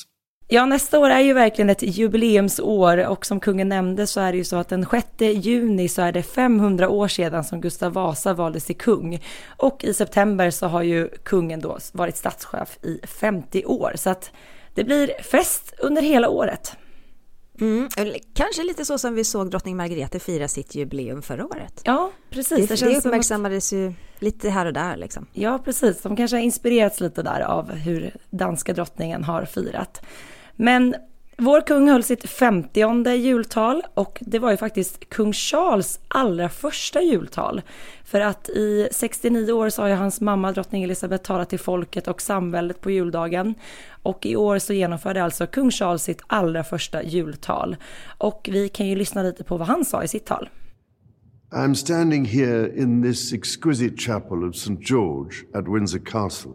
Ja, 0.49 0.67
nästa 0.67 0.99
år 0.99 1.11
är 1.11 1.21
ju 1.21 1.33
verkligen 1.33 1.71
ett 1.71 1.83
jubileumsår 1.83 3.07
och 3.07 3.27
som 3.27 3.41
kungen 3.41 3.69
nämnde 3.69 4.07
så 4.07 4.21
är 4.21 4.33
det 4.33 4.39
ju 4.39 4.45
så 4.45 4.57
att 4.57 4.69
den 4.69 4.87
6 4.91 5.07
juni 5.19 5.89
så 5.89 6.03
är 6.03 6.13
det 6.13 6.23
500 6.23 6.89
år 6.89 7.09
sedan 7.09 7.45
som 7.45 7.61
Gustav 7.61 7.93
Vasa 7.93 8.35
valdes 8.35 8.65
till 8.65 8.77
kung. 8.77 9.23
Och 9.57 9.85
i 9.85 9.95
september 9.95 10.51
så 10.51 10.67
har 10.67 10.83
ju 10.83 11.09
kungen 11.09 11.61
då 11.61 11.79
varit 11.93 12.17
statschef 12.17 12.79
i 12.83 13.01
50 13.07 13.65
år. 13.65 13.93
Så 13.97 14.11
att 14.11 14.31
det 14.75 14.85
blir 14.85 15.23
fest 15.23 15.75
under 15.79 16.03
hela 16.03 16.29
året. 16.29 16.77
Mm, 17.61 17.89
kanske 18.35 18.63
lite 18.63 18.85
så 18.85 18.99
som 18.99 19.15
vi 19.15 19.25
såg 19.25 19.51
drottning 19.51 19.77
Margrethe 19.77 20.19
fira 20.19 20.49
sitt 20.49 20.75
jubileum 20.75 21.23
förra 21.23 21.47
året. 21.47 21.81
Ja, 21.85 22.11
precis. 22.31 22.69
Det, 22.69 22.87
det, 22.87 22.93
det 22.93 22.99
uppmärksammades 22.99 23.73
att... 23.73 23.79
ju 23.79 23.93
lite 24.19 24.51
här 24.51 24.67
och 24.67 24.73
där 24.73 24.97
liksom. 24.97 25.27
Ja, 25.33 25.59
precis. 25.65 26.03
De 26.03 26.17
kanske 26.17 26.37
har 26.37 26.43
inspirerats 26.43 27.01
lite 27.01 27.23
där 27.23 27.41
av 27.41 27.71
hur 27.71 28.17
danska 28.31 28.73
drottningen 28.73 29.25
har 29.25 29.45
firat. 29.45 30.03
Men 30.57 30.95
vår 31.39 31.61
kung 31.61 31.89
höll 31.89 32.03
sitt 32.03 32.29
50 32.29 33.15
jultal 33.17 33.83
och 33.95 34.19
det 34.21 34.39
var 34.39 34.51
ju 34.51 34.57
faktiskt 34.57 35.09
kung 35.09 35.33
Charles 35.33 36.01
allra 36.09 36.49
första 36.49 37.03
jultal. 37.03 37.63
För 38.05 38.21
att 38.21 38.49
i 38.49 38.89
69 38.93 39.53
år 39.53 39.69
så 39.69 39.83
har 39.83 39.89
ju 39.89 39.95
hans 39.95 40.21
mamma 40.21 40.53
drottning 40.53 40.83
Elizabeth 40.83 41.25
talat 41.25 41.51
till 41.51 41.59
folket 41.59 42.09
och 42.09 42.23
samväldet 42.23 42.81
på 42.81 42.91
juldagen. 42.91 43.55
Och 44.03 44.27
i 44.27 44.37
år 44.37 44.59
så 44.59 44.73
genomförde 44.73 45.25
alltså 45.25 45.47
kung 45.47 45.71
Charles 45.71 46.03
sitt 46.03 46.23
allra 46.27 46.65
första 46.65 47.03
jultal. 47.03 47.77
Och 48.19 48.49
vi 48.53 48.69
kan 48.69 48.87
ju 48.87 48.97
lyssna 48.97 49.23
lite 49.23 49.45
på 49.45 49.57
vad 49.57 49.69
han 49.69 49.85
sa 49.85 50.03
i 50.03 50.09
sitt 50.09 50.25
tal. 50.25 50.49
I'm 51.53 51.75
standing 51.75 52.25
here 52.25 52.83
in 52.83 53.03
this 53.03 53.33
exquisite 53.33 53.97
chapel 53.97 54.45
of 54.45 54.55
St. 54.55 54.81
George 54.81 55.35
at 55.55 55.69
Windsor 55.69 55.99
Castle, 55.99 56.53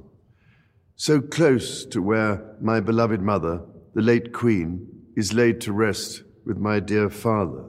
so 0.96 1.22
close 1.22 1.90
to 1.90 2.12
where 2.12 2.38
my 2.62 2.82
beloved 2.82 3.22
mother 3.22 3.60
the 3.94 4.02
late 4.02 4.32
Queen, 4.34 4.88
is 5.16 5.34
laid 5.34 5.62
to 5.62 5.74
rest 5.74 6.24
with 6.46 6.58
my 6.58 6.80
dear 6.80 7.10
father. 7.10 7.66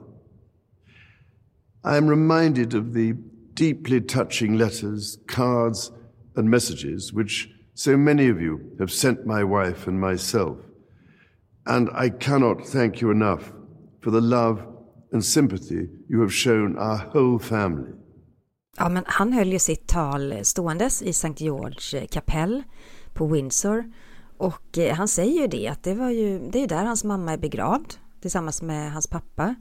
I 1.83 1.97
am 1.97 2.07
reminded 2.07 2.73
of 2.73 2.93
the 2.93 3.13
deeply 3.53 4.01
touching 4.01 4.57
letters, 4.57 5.17
cards, 5.27 5.91
and 6.35 6.49
messages 6.49 7.13
which 7.13 7.49
so 7.73 7.97
many 7.97 8.29
of 8.29 8.41
you 8.41 8.75
have 8.79 8.91
sent 8.91 9.25
my 9.25 9.43
wife 9.43 9.87
and 9.87 9.99
myself. 9.99 10.57
And 11.65 11.89
I 11.93 12.09
cannot 12.09 12.65
thank 12.67 13.01
you 13.01 13.11
enough 13.11 13.51
for 14.01 14.11
the 14.11 14.21
love 14.21 14.65
and 15.11 15.23
sympathy 15.23 15.89
you 16.09 16.21
have 16.21 16.33
shown 16.33 16.77
our 16.77 16.97
whole 16.97 17.39
family. 17.39 17.93
Ja, 18.77 18.89
men 18.89 19.03
han 19.07 19.33
höll 19.33 19.51
ju 19.51 19.59
sitt 19.59 19.87
tal 19.87 20.45
ståendes 20.45 21.01
i 21.01 21.09
St. 21.09 21.41
George 21.41 22.07
kapell 22.07 22.63
på 23.13 23.27
Windsor 23.27 23.83
Och 24.37 24.77
eh, 24.77 24.95
han 24.95 25.07
säger 25.07 25.41
ju 25.41 25.47
det 25.47 25.67
att 25.67 25.83
det 25.83 25.93
var 25.93 26.09
ju, 26.09 26.49
det 26.49 26.63
är 26.63 26.67
där 26.67 26.83
hans 26.83 27.03
mamma 27.03 27.33
är 27.33 27.37
begravd 27.37 27.93
tillsammans 28.21 28.61
med 28.61 28.91
hans 28.91 29.07
pappa. 29.07 29.55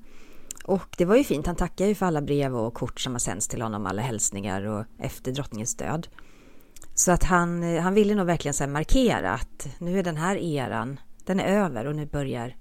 Och 0.65 0.95
det 0.99 1.05
var 1.05 1.17
ju 1.17 1.25
fint, 1.25 1.47
han 1.47 1.57
tackar 1.57 1.87
ju 1.87 1.95
för 1.95 2.07
alla 2.07 2.23
brev 2.23 2.57
och 2.57 2.75
kort 2.75 3.01
som 3.01 3.13
har 3.13 3.19
sänts 3.19 3.49
till 3.49 3.63
honom, 3.63 3.87
alla 3.87 4.03
hälsningar 4.03 4.63
och 4.67 4.85
efter 4.99 5.33
drottningens 5.33 5.75
död. 5.75 6.09
Så 6.95 7.13
att 7.13 7.25
han, 7.25 7.63
eh, 7.63 7.83
han 7.83 7.95
ville 7.95 8.15
nog 8.15 8.27
verkligen 8.27 8.55
så 8.55 8.67
markera 8.67 9.31
att 9.31 9.69
nu 9.79 9.99
är 9.99 10.03
den 10.03 10.17
här 10.17 10.37
eran, 10.37 11.01
den 11.25 11.41
är 11.41 11.47
över 11.47 11.87
och 11.87 11.97
nu 11.97 12.07
börjar, 12.07 12.57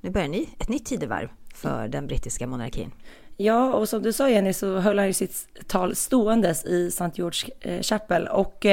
nu 0.00 0.10
börjar 0.10 0.28
ny, 0.28 0.46
ett 0.58 0.68
nytt 0.68 0.86
tidevarv 0.86 1.28
för 1.54 1.88
den 1.88 2.06
brittiska 2.06 2.46
monarkin. 2.46 2.90
Ja, 3.36 3.72
och 3.74 3.88
som 3.88 4.02
du 4.02 4.12
sa 4.12 4.30
Jenny 4.30 4.52
så 4.52 4.78
höll 4.78 4.98
han 4.98 5.06
ju 5.06 5.12
sitt 5.12 5.46
tal 5.66 5.96
ståendes 5.96 6.64
i 6.64 6.86
St. 6.86 7.10
George 7.14 7.50
eh, 7.60 7.82
Chapel 7.82 8.28
och 8.28 8.66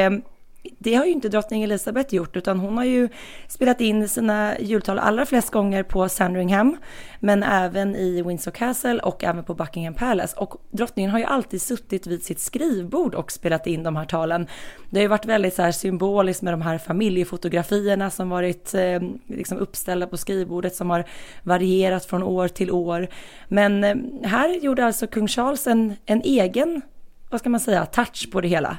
det 0.64 0.96
har 0.96 1.06
ju 1.06 1.12
inte 1.12 1.30
drottning 1.30 1.64
Elizabeth 1.64 2.16
gjort, 2.16 2.38
utan 2.38 2.60
hon 2.60 2.78
har 2.78 2.84
ju 2.84 3.10
spelat 3.48 3.82
in 3.82 4.10
sina 4.10 4.60
jultal 4.60 5.00
allra 5.00 5.26
flest 5.26 5.50
gånger 5.50 5.84
på 5.84 6.10
Sandringham, 6.10 6.78
men 7.20 7.44
även 7.44 7.96
i 7.96 8.22
Windsor 8.22 8.52
Castle 8.52 9.00
och 9.00 9.24
även 9.24 9.44
på 9.44 9.54
Buckingham 9.54 9.94
Palace. 9.94 10.38
Och 10.38 10.56
drottningen 10.72 11.12
har 11.12 11.20
ju 11.20 11.26
alltid 11.26 11.62
suttit 11.62 12.08
vid 12.08 12.24
sitt 12.24 12.40
skrivbord 12.40 13.16
och 13.16 13.32
spelat 13.32 13.68
in 13.68 13.84
de 13.84 13.96
här 13.96 14.06
talen. 14.06 14.48
Det 14.90 14.98
har 14.98 15.02
ju 15.02 15.08
varit 15.08 15.26
väldigt 15.26 15.54
så 15.54 15.62
här 15.62 15.72
symboliskt 15.72 16.42
med 16.42 16.54
de 16.54 16.62
här 16.62 16.78
familjefotografierna 16.78 18.10
som 18.10 18.30
varit 18.30 18.74
eh, 18.74 19.02
liksom 19.28 19.58
uppställda 19.58 20.08
på 20.08 20.18
skrivbordet 20.18 20.76
som 20.76 20.90
har 20.90 21.06
varierat 21.44 22.06
från 22.06 22.24
år 22.24 22.48
till 22.48 22.72
år. 22.72 23.08
Men 23.48 23.84
eh, 23.84 23.96
här 24.24 24.50
gjorde 24.50 24.86
alltså 24.86 25.08
kung 25.08 25.28
Charles 25.28 25.68
en, 25.68 25.96
en 26.06 26.22
egen, 26.22 26.82
vad 27.30 27.40
ska 27.40 27.50
man 27.50 27.60
säga, 27.60 27.86
touch 27.86 28.32
på 28.32 28.42
det 28.42 28.48
hela. 28.48 28.78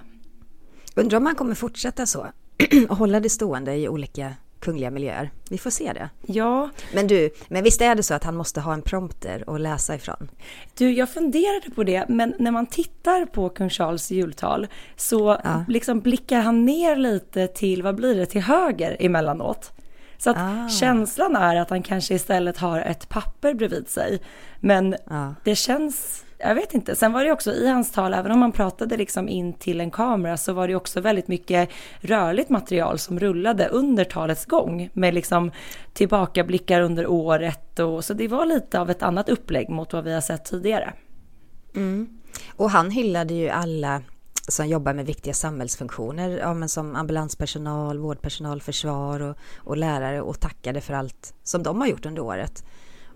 Undrar 0.97 1.19
om 1.19 1.27
han 1.27 1.35
kommer 1.35 1.55
fortsätta 1.55 2.07
så 2.07 2.27
och 2.89 2.97
hålla 2.97 3.21
det 3.21 3.29
stående 3.29 3.75
i 3.75 3.89
olika 3.89 4.35
kungliga 4.63 4.91
miljöer. 4.91 5.31
Vi 5.51 5.59
får 5.59 5.71
se 5.71 5.93
det. 5.93 6.11
Ja. 6.27 6.71
Men 6.95 7.07
du, 7.07 7.31
men 7.49 7.65
visst 7.65 7.81
är 7.81 7.95
det 7.95 8.03
så 8.03 8.15
att 8.15 8.25
han 8.25 8.37
måste 8.37 8.61
ha 8.61 8.75
en 8.75 8.83
prompter 8.83 9.45
att 9.47 9.61
läsa 9.61 9.95
ifrån? 9.95 10.31
Du, 10.75 10.93
jag 10.93 11.11
funderade 11.11 11.71
på 11.75 11.85
det, 11.85 12.09
men 12.09 12.35
när 12.39 12.51
man 12.51 12.67
tittar 12.67 13.27
på 13.27 13.49
kung 13.49 13.71
Charles 13.71 14.11
jultal 14.11 14.67
så 14.97 15.41
ja. 15.45 15.65
liksom 15.69 16.01
blickar 16.01 16.41
han 16.41 16.65
ner 16.65 16.97
lite 16.97 17.47
till, 17.47 17.83
vad 17.83 17.95
blir 17.95 18.15
det, 18.15 18.27
till 18.27 18.41
höger 18.41 18.97
emellanåt. 19.01 19.73
Så 20.19 20.31
att 20.31 20.37
ah. 20.39 20.69
känslan 20.69 21.37
är 21.37 21.57
att 21.57 21.71
han 21.71 21.83
kanske 21.83 22.15
istället 22.15 22.59
har 22.59 22.81
ett 22.81 23.09
papper 23.09 23.55
bredvid 23.55 23.89
sig. 23.89 24.21
Men 24.61 24.95
ah. 25.07 25.29
det 25.45 25.55
känns 25.55 26.25
jag 26.43 26.55
vet 26.55 26.75
inte. 26.75 26.97
Sen 26.97 27.13
var 27.13 27.25
det 27.25 27.33
också 27.33 27.53
i 27.53 27.69
hans 27.69 27.93
tal, 27.93 28.15
även 28.15 28.33
om 28.33 28.39
man 28.39 28.53
pratade 28.53 28.97
liksom 28.97 29.29
in 29.29 29.53
till 29.53 29.81
en 29.81 29.91
kamera, 29.91 30.37
så 30.37 30.53
var 30.53 30.69
det 30.69 30.75
också 30.75 31.01
väldigt 31.01 31.29
mycket 31.29 31.69
rörligt 32.01 32.51
material 32.51 32.99
som 32.99 33.19
rullade 33.19 33.69
under 33.69 34.05
talets 34.05 34.47
gång 34.47 34.91
med 34.93 35.15
liksom 35.15 35.51
tillbakablickar 35.93 36.81
under 36.81 37.07
året 37.07 37.79
och 37.79 38.05
så 38.05 38.15
det 38.15 38.29
var 38.29 38.47
lite 38.47 38.81
av 38.81 38.91
ett 38.91 39.03
annat 39.03 39.29
upplägg 39.29 39.69
mot 39.69 39.93
vad 39.93 40.05
vi 40.05 40.13
har 40.13 40.21
sett 40.21 40.45
tidigare. 40.45 40.93
Mm. 41.75 42.09
Och 42.57 42.71
han 42.71 42.91
hyllade 42.91 43.35
ju 43.35 43.49
alla 43.49 44.03
som 44.49 44.67
jobbar 44.67 44.95
med 44.95 45.07
viktiga 45.07 45.35
samhällsfunktioner, 45.35 46.39
ja, 46.39 46.55
men 46.55 46.69
som 46.69 46.97
ambulanspersonal, 46.97 47.99
vårdpersonal, 47.99 48.61
försvar 48.61 49.21
och, 49.21 49.37
och 49.57 49.77
lärare 49.77 50.21
och 50.21 50.41
tackade 50.41 50.81
för 50.81 50.95
allt 50.95 51.35
som 51.43 51.63
de 51.63 51.81
har 51.81 51.89
gjort 51.89 52.07
under 52.07 52.23
året 52.23 52.65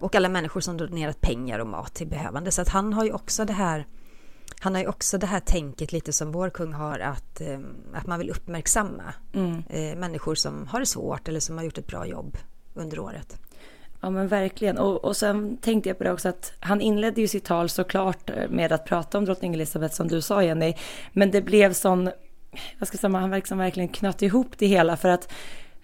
och 0.01 0.15
alla 0.15 0.29
människor 0.29 0.61
som 0.61 0.77
donerat 0.77 1.21
pengar 1.21 1.59
och 1.59 1.67
mat 1.67 1.95
till 1.95 2.07
behövande. 2.07 2.51
Så 2.51 2.63
att 2.63 2.69
han 2.69 2.93
har 2.93 3.05
ju 3.05 3.13
också 3.13 3.45
det 3.45 3.53
här 3.53 3.87
han 4.61 4.75
har 4.75 4.83
ju 4.83 4.89
också 4.89 5.19
det 5.19 5.27
här 5.27 5.41
tänket 5.41 5.93
lite 5.93 6.13
som 6.13 6.33
vår 6.33 6.51
kung 6.51 6.73
har 6.73 6.99
att, 6.99 7.41
eh, 7.41 7.59
att 7.95 8.07
man 8.07 8.19
vill 8.19 8.31
uppmärksamma 8.31 9.15
mm. 9.35 9.63
Eh, 9.69 9.97
människor 9.97 10.35
som 10.35 10.67
har 10.67 10.81
det 10.81 10.87
svårt 10.87 11.29
eller 11.29 11.41
som 11.41 11.57
har 11.57 11.65
gjort 11.65 11.79
ett 11.79 11.87
bra 11.87 12.07
jobb 12.07 12.37
under 12.75 12.99
året. 12.99 13.39
Ja 14.01 14.11
men 14.11 14.29
verkligen. 14.29 14.79
Och, 14.79 15.05
och 15.05 15.17
sen 15.17 15.57
tänkte 15.57 15.89
jag 15.91 15.99
på 15.99 16.05
det 16.05 16.13
också 16.13 16.29
att 16.29 16.53
han 16.61 16.81
inledde 16.81 17.21
ju 17.21 17.29
sitt 17.29 17.45
tal 17.45 17.69
såklart 17.69 18.31
med 18.51 18.73
att 18.73 18.85
prata 18.85 19.19
om 19.19 19.25
drottning 19.25 19.55
Elizabeth 19.55 19.95
som 19.95 20.09
du 20.09 20.23
sa 20.23 20.43
Jenny. 20.43 20.75
Men 21.13 21.31
det 21.31 21.43
blev 21.43 21.73
sån, 21.73 22.05
vad 22.79 22.89
ska 22.89 22.95
jag 22.95 23.01
säga, 23.01 23.19
han 23.19 23.31
liksom 23.31 23.59
verkligen 23.59 23.89
knöt 23.89 24.23
ihop 24.23 24.59
det 24.59 24.67
hela 24.67 24.97
för 24.97 25.09
att 25.09 25.33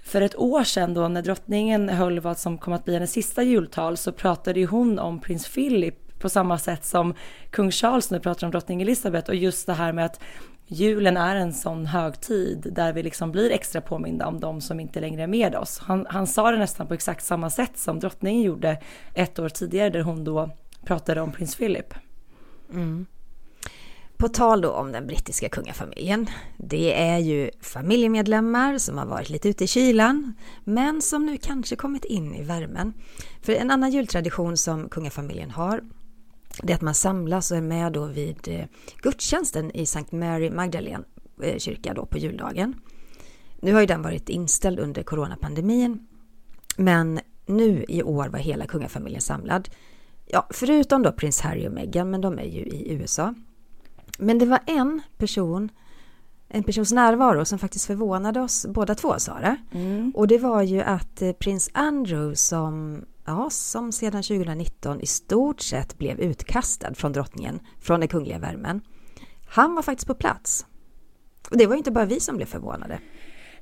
för 0.03 0.21
ett 0.21 0.39
år 0.39 0.65
sedan 0.65 0.95
då 0.95 1.09
när 1.09 1.23
drottningen 1.23 1.89
höll 1.89 2.21
vad 2.21 2.39
som 2.39 2.59
kom 2.59 2.73
att 2.73 2.85
bli 2.85 2.95
hennes 2.95 3.13
sista 3.13 3.43
jultal 3.43 3.97
så 3.97 4.13
pratade 4.13 4.61
ju 4.61 4.67
hon 4.67 4.99
om 4.99 5.21
prins 5.21 5.49
Philip 5.49 6.19
på 6.19 6.29
samma 6.29 6.59
sätt 6.59 6.85
som 6.85 7.15
kung 7.51 7.71
Charles 7.71 8.11
nu 8.11 8.21
pratar 8.21 8.47
om 8.47 8.51
drottning 8.51 8.83
Elizabeth 8.83 9.29
och 9.29 9.35
just 9.35 9.67
det 9.67 9.73
här 9.73 9.93
med 9.93 10.05
att 10.05 10.21
julen 10.67 11.17
är 11.17 11.37
en 11.37 11.53
sån 11.53 11.87
högtid 11.87 12.67
där 12.73 12.93
vi 12.93 13.03
liksom 13.03 13.33
blir 13.33 13.51
extra 13.51 13.81
påminda 13.81 14.27
om 14.27 14.41
de 14.41 14.61
som 14.61 14.81
inte 14.81 15.01
längre 15.01 15.23
är 15.23 15.27
med 15.27 15.55
oss. 15.55 15.79
Han, 15.79 16.07
han 16.09 16.27
sa 16.27 16.51
det 16.51 16.59
nästan 16.59 16.87
på 16.87 16.95
exakt 16.95 17.25
samma 17.25 17.51
sätt 17.51 17.79
som 17.79 18.01
drottningen 18.01 18.43
gjorde 18.43 18.79
ett 19.15 19.39
år 19.39 19.49
tidigare 19.49 19.91
där 19.91 20.01
hon 20.01 20.25
då 20.25 20.51
pratade 20.85 21.21
om 21.21 21.33
prins 21.33 21.57
Philip. 21.57 21.95
Mm. 22.73 23.07
På 24.23 24.29
tal 24.29 24.61
då 24.61 24.71
om 24.71 24.93
den 24.93 25.07
brittiska 25.07 25.49
kungafamiljen. 25.49 26.27
Det 26.57 27.01
är 27.01 27.19
ju 27.19 27.51
familjemedlemmar 27.61 28.79
som 28.79 28.99
har 28.99 29.07
varit 29.07 29.31
lite 29.31 29.49
ute 29.49 29.65
i 29.65 29.67
kylan, 29.67 30.35
men 30.65 31.03
som 31.03 31.27
nu 31.27 31.37
kanske 31.37 31.77
kommit 31.77 32.05
in 32.05 32.35
i 32.35 32.43
värmen. 32.43 32.93
För 33.41 33.53
en 33.53 33.71
annan 33.71 33.91
jultradition 33.91 34.57
som 34.57 34.89
kungafamiljen 34.89 35.51
har, 35.51 35.81
det 36.63 36.73
är 36.73 36.75
att 36.75 36.83
man 36.83 36.95
samlas 36.95 37.51
och 37.51 37.57
är 37.57 37.61
med 37.61 37.93
då 37.93 38.07
vid 38.07 38.49
eh, 38.49 38.65
gudstjänsten 39.03 39.77
i 39.77 39.87
Sankt 39.87 40.13
Mary 40.13 40.51
Magdalene 40.51 41.05
eh, 41.43 41.59
kyrka 41.59 41.95
då 41.95 42.07
på 42.07 42.19
juldagen. 42.19 42.75
Nu 43.61 43.73
har 43.73 43.81
ju 43.81 43.87
den 43.87 44.03
varit 44.03 44.29
inställd 44.29 44.79
under 44.79 45.03
coronapandemin, 45.03 46.07
men 46.77 47.21
nu 47.47 47.85
i 47.89 48.03
år 48.03 48.29
var 48.29 48.39
hela 48.39 48.67
kungafamiljen 48.67 49.21
samlad. 49.21 49.69
Ja, 50.27 50.47
förutom 50.51 51.03
då 51.03 51.13
prins 51.13 51.41
Harry 51.41 51.69
och 51.69 51.73
Meghan, 51.73 52.11
men 52.11 52.21
de 52.21 52.39
är 52.39 52.47
ju 52.47 52.61
i 52.61 52.93
USA. 52.93 53.35
Men 54.19 54.39
det 54.39 54.47
var 54.47 54.61
en 54.67 55.01
person, 55.19 55.71
en 56.49 56.63
persons 56.63 56.93
närvaro 56.93 57.45
som 57.45 57.59
faktiskt 57.59 57.87
förvånade 57.87 58.41
oss 58.41 58.67
båda 58.69 58.95
två, 58.95 59.19
Sara. 59.19 59.57
Mm. 59.73 60.13
Och 60.15 60.29
det 60.29 60.39
var 60.39 60.63
ju 60.63 60.81
att 60.81 61.23
eh, 61.23 61.33
prins 61.33 61.71
Andrew 61.75 62.37
som, 62.37 63.05
ja, 63.25 63.51
som 63.51 63.93
sedan 63.93 64.23
2019 64.23 65.01
i 65.01 65.07
stort 65.07 65.61
sett 65.61 65.99
blev 65.99 66.21
utkastad 66.21 66.95
från 66.95 67.13
drottningen, 67.13 67.61
från 67.81 68.01
den 68.01 68.09
kungliga 68.09 68.39
värmen. 68.39 68.81
Han 69.47 69.75
var 69.75 69.83
faktiskt 69.83 70.07
på 70.07 70.15
plats. 70.15 70.67
Och 71.51 71.57
det 71.57 71.67
var 71.67 71.75
ju 71.75 71.79
inte 71.79 71.91
bara 71.91 72.05
vi 72.05 72.21
som 72.21 72.37
blev 72.37 72.47
förvånade. 72.47 72.99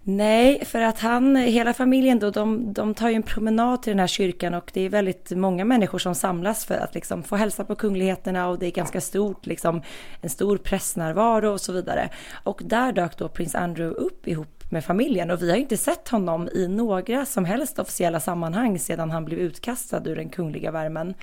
Nej, 0.03 0.65
för 0.65 0.81
att 0.81 0.99
han, 0.99 1.37
hela 1.37 1.75
familjen 1.75 2.19
då, 2.19 2.31
de, 2.31 2.73
de 2.73 2.95
tar 2.95 3.09
ju 3.09 3.15
en 3.15 3.23
promenad 3.23 3.83
till 3.83 3.91
den 3.91 4.01
här 4.01 4.07
kyrkan 4.07 4.55
och 4.55 4.71
det 4.75 4.81
är 4.81 4.89
väldigt 4.89 5.31
många 5.31 5.65
människor 5.65 5.99
som 5.99 6.15
samlas 6.15 6.65
för 6.65 6.75
att 6.75 6.95
liksom 6.95 7.23
få 7.23 7.37
hälsa 7.37 7.65
på 7.65 7.75
kungligheterna 7.75 8.49
och 8.49 8.59
det 8.59 8.67
är 8.67 8.71
ganska 8.71 9.01
stort, 9.01 9.47
liksom 9.47 9.83
en 10.21 10.31
stor 10.31 10.57
pressnärvaro 10.57 11.53
och 11.53 11.61
så 11.61 11.73
vidare. 11.73 12.09
Och 12.45 12.61
där 12.65 12.93
dök 12.93 13.19
då 13.19 13.29
prins 13.29 13.55
Andrew 13.55 14.05
upp 14.05 14.29
ihop 14.29 14.65
med 14.71 14.85
familjen 14.85 15.31
och 15.31 15.43
vi 15.43 15.51
har 15.51 15.57
inte 15.57 15.77
sett 15.77 16.09
honom 16.09 16.49
i 16.55 16.69
några 16.69 17.27
som 17.27 17.45
helst 17.45 17.79
officiella 17.79 18.21
sammanhang 18.21 18.79
sedan 18.79 19.11
han 19.11 19.25
blev 19.25 19.39
utkastad 19.39 20.03
ur 20.05 20.17
den 20.17 20.29
kungliga 20.29 20.71
värmen. 20.71 21.15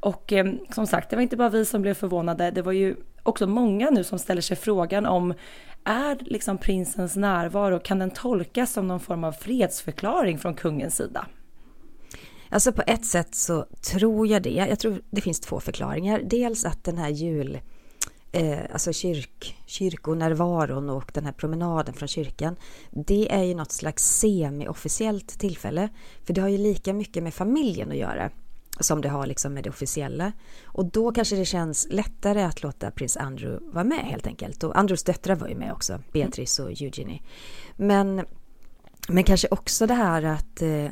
Och 0.00 0.32
eh, 0.32 0.52
som 0.74 0.86
sagt, 0.86 1.10
det 1.10 1.16
var 1.16 1.22
inte 1.22 1.36
bara 1.36 1.48
vi 1.48 1.64
som 1.64 1.82
blev 1.82 1.94
förvånade, 1.94 2.50
det 2.50 2.62
var 2.62 2.72
ju 2.72 2.96
också 3.22 3.46
många 3.46 3.90
nu 3.90 4.04
som 4.04 4.18
ställer 4.18 4.42
sig 4.42 4.56
frågan 4.56 5.06
om 5.06 5.34
är 5.84 6.18
liksom 6.20 6.58
prinsens 6.58 7.16
närvaro, 7.16 7.78
kan 7.78 7.98
den 7.98 8.10
tolkas 8.10 8.72
som 8.72 8.88
någon 8.88 9.00
form 9.00 9.24
av 9.24 9.32
fredsförklaring 9.32 10.38
från 10.38 10.54
kungens 10.54 10.96
sida? 10.96 11.26
Alltså 12.50 12.72
på 12.72 12.82
ett 12.86 13.06
sätt 13.06 13.34
så 13.34 13.66
tror 13.92 14.26
jag 14.26 14.42
det. 14.42 14.50
Jag 14.50 14.78
tror 14.78 15.02
det 15.10 15.20
finns 15.20 15.40
två 15.40 15.60
förklaringar. 15.60 16.22
Dels 16.24 16.64
att 16.64 16.84
den 16.84 16.98
här 16.98 17.08
jul, 17.08 17.60
eh, 18.32 18.58
alltså 18.72 18.92
kyrk, 18.92 19.56
kyrkonärvaron 19.66 20.90
och 20.90 21.10
den 21.14 21.24
här 21.24 21.32
promenaden 21.32 21.94
från 21.94 22.08
kyrkan, 22.08 22.56
det 22.90 23.32
är 23.32 23.42
ju 23.42 23.54
något 23.54 23.72
slags 23.72 24.20
semi-officiellt 24.20 25.38
tillfälle. 25.38 25.88
För 26.24 26.32
det 26.34 26.40
har 26.40 26.48
ju 26.48 26.58
lika 26.58 26.92
mycket 26.92 27.22
med 27.22 27.34
familjen 27.34 27.90
att 27.90 27.96
göra 27.96 28.30
som 28.80 29.00
det 29.00 29.08
har 29.08 29.26
liksom 29.26 29.54
med 29.54 29.64
det 29.64 29.70
officiella. 29.70 30.32
Och 30.64 30.84
då 30.84 31.12
kanske 31.12 31.36
det 31.36 31.44
känns 31.44 31.86
lättare 31.90 32.42
att 32.42 32.62
låta 32.62 32.90
prins 32.90 33.16
Andrew 33.16 33.72
vara 33.72 33.84
med 33.84 34.04
helt 34.04 34.26
enkelt. 34.26 34.64
Och 34.64 34.78
Andrews 34.78 35.04
döttrar 35.04 35.36
var 35.36 35.48
ju 35.48 35.54
med 35.54 35.72
också, 35.72 36.00
Beatrice 36.12 36.58
och 36.58 36.70
Eugenie. 36.70 37.22
Men, 37.76 38.24
men 39.08 39.24
kanske 39.24 39.48
också 39.50 39.86
det 39.86 39.94
här 39.94 40.22
att 40.22 40.62
eh, 40.62 40.88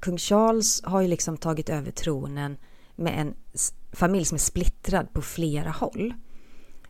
kung 0.00 0.18
Charles 0.18 0.82
har 0.84 1.00
ju 1.00 1.08
liksom 1.08 1.36
tagit 1.36 1.68
över 1.68 1.90
tronen 1.90 2.56
med 2.96 3.20
en 3.20 3.34
familj 3.92 4.24
som 4.24 4.34
är 4.34 4.40
splittrad 4.40 5.12
på 5.12 5.22
flera 5.22 5.70
håll. 5.70 6.14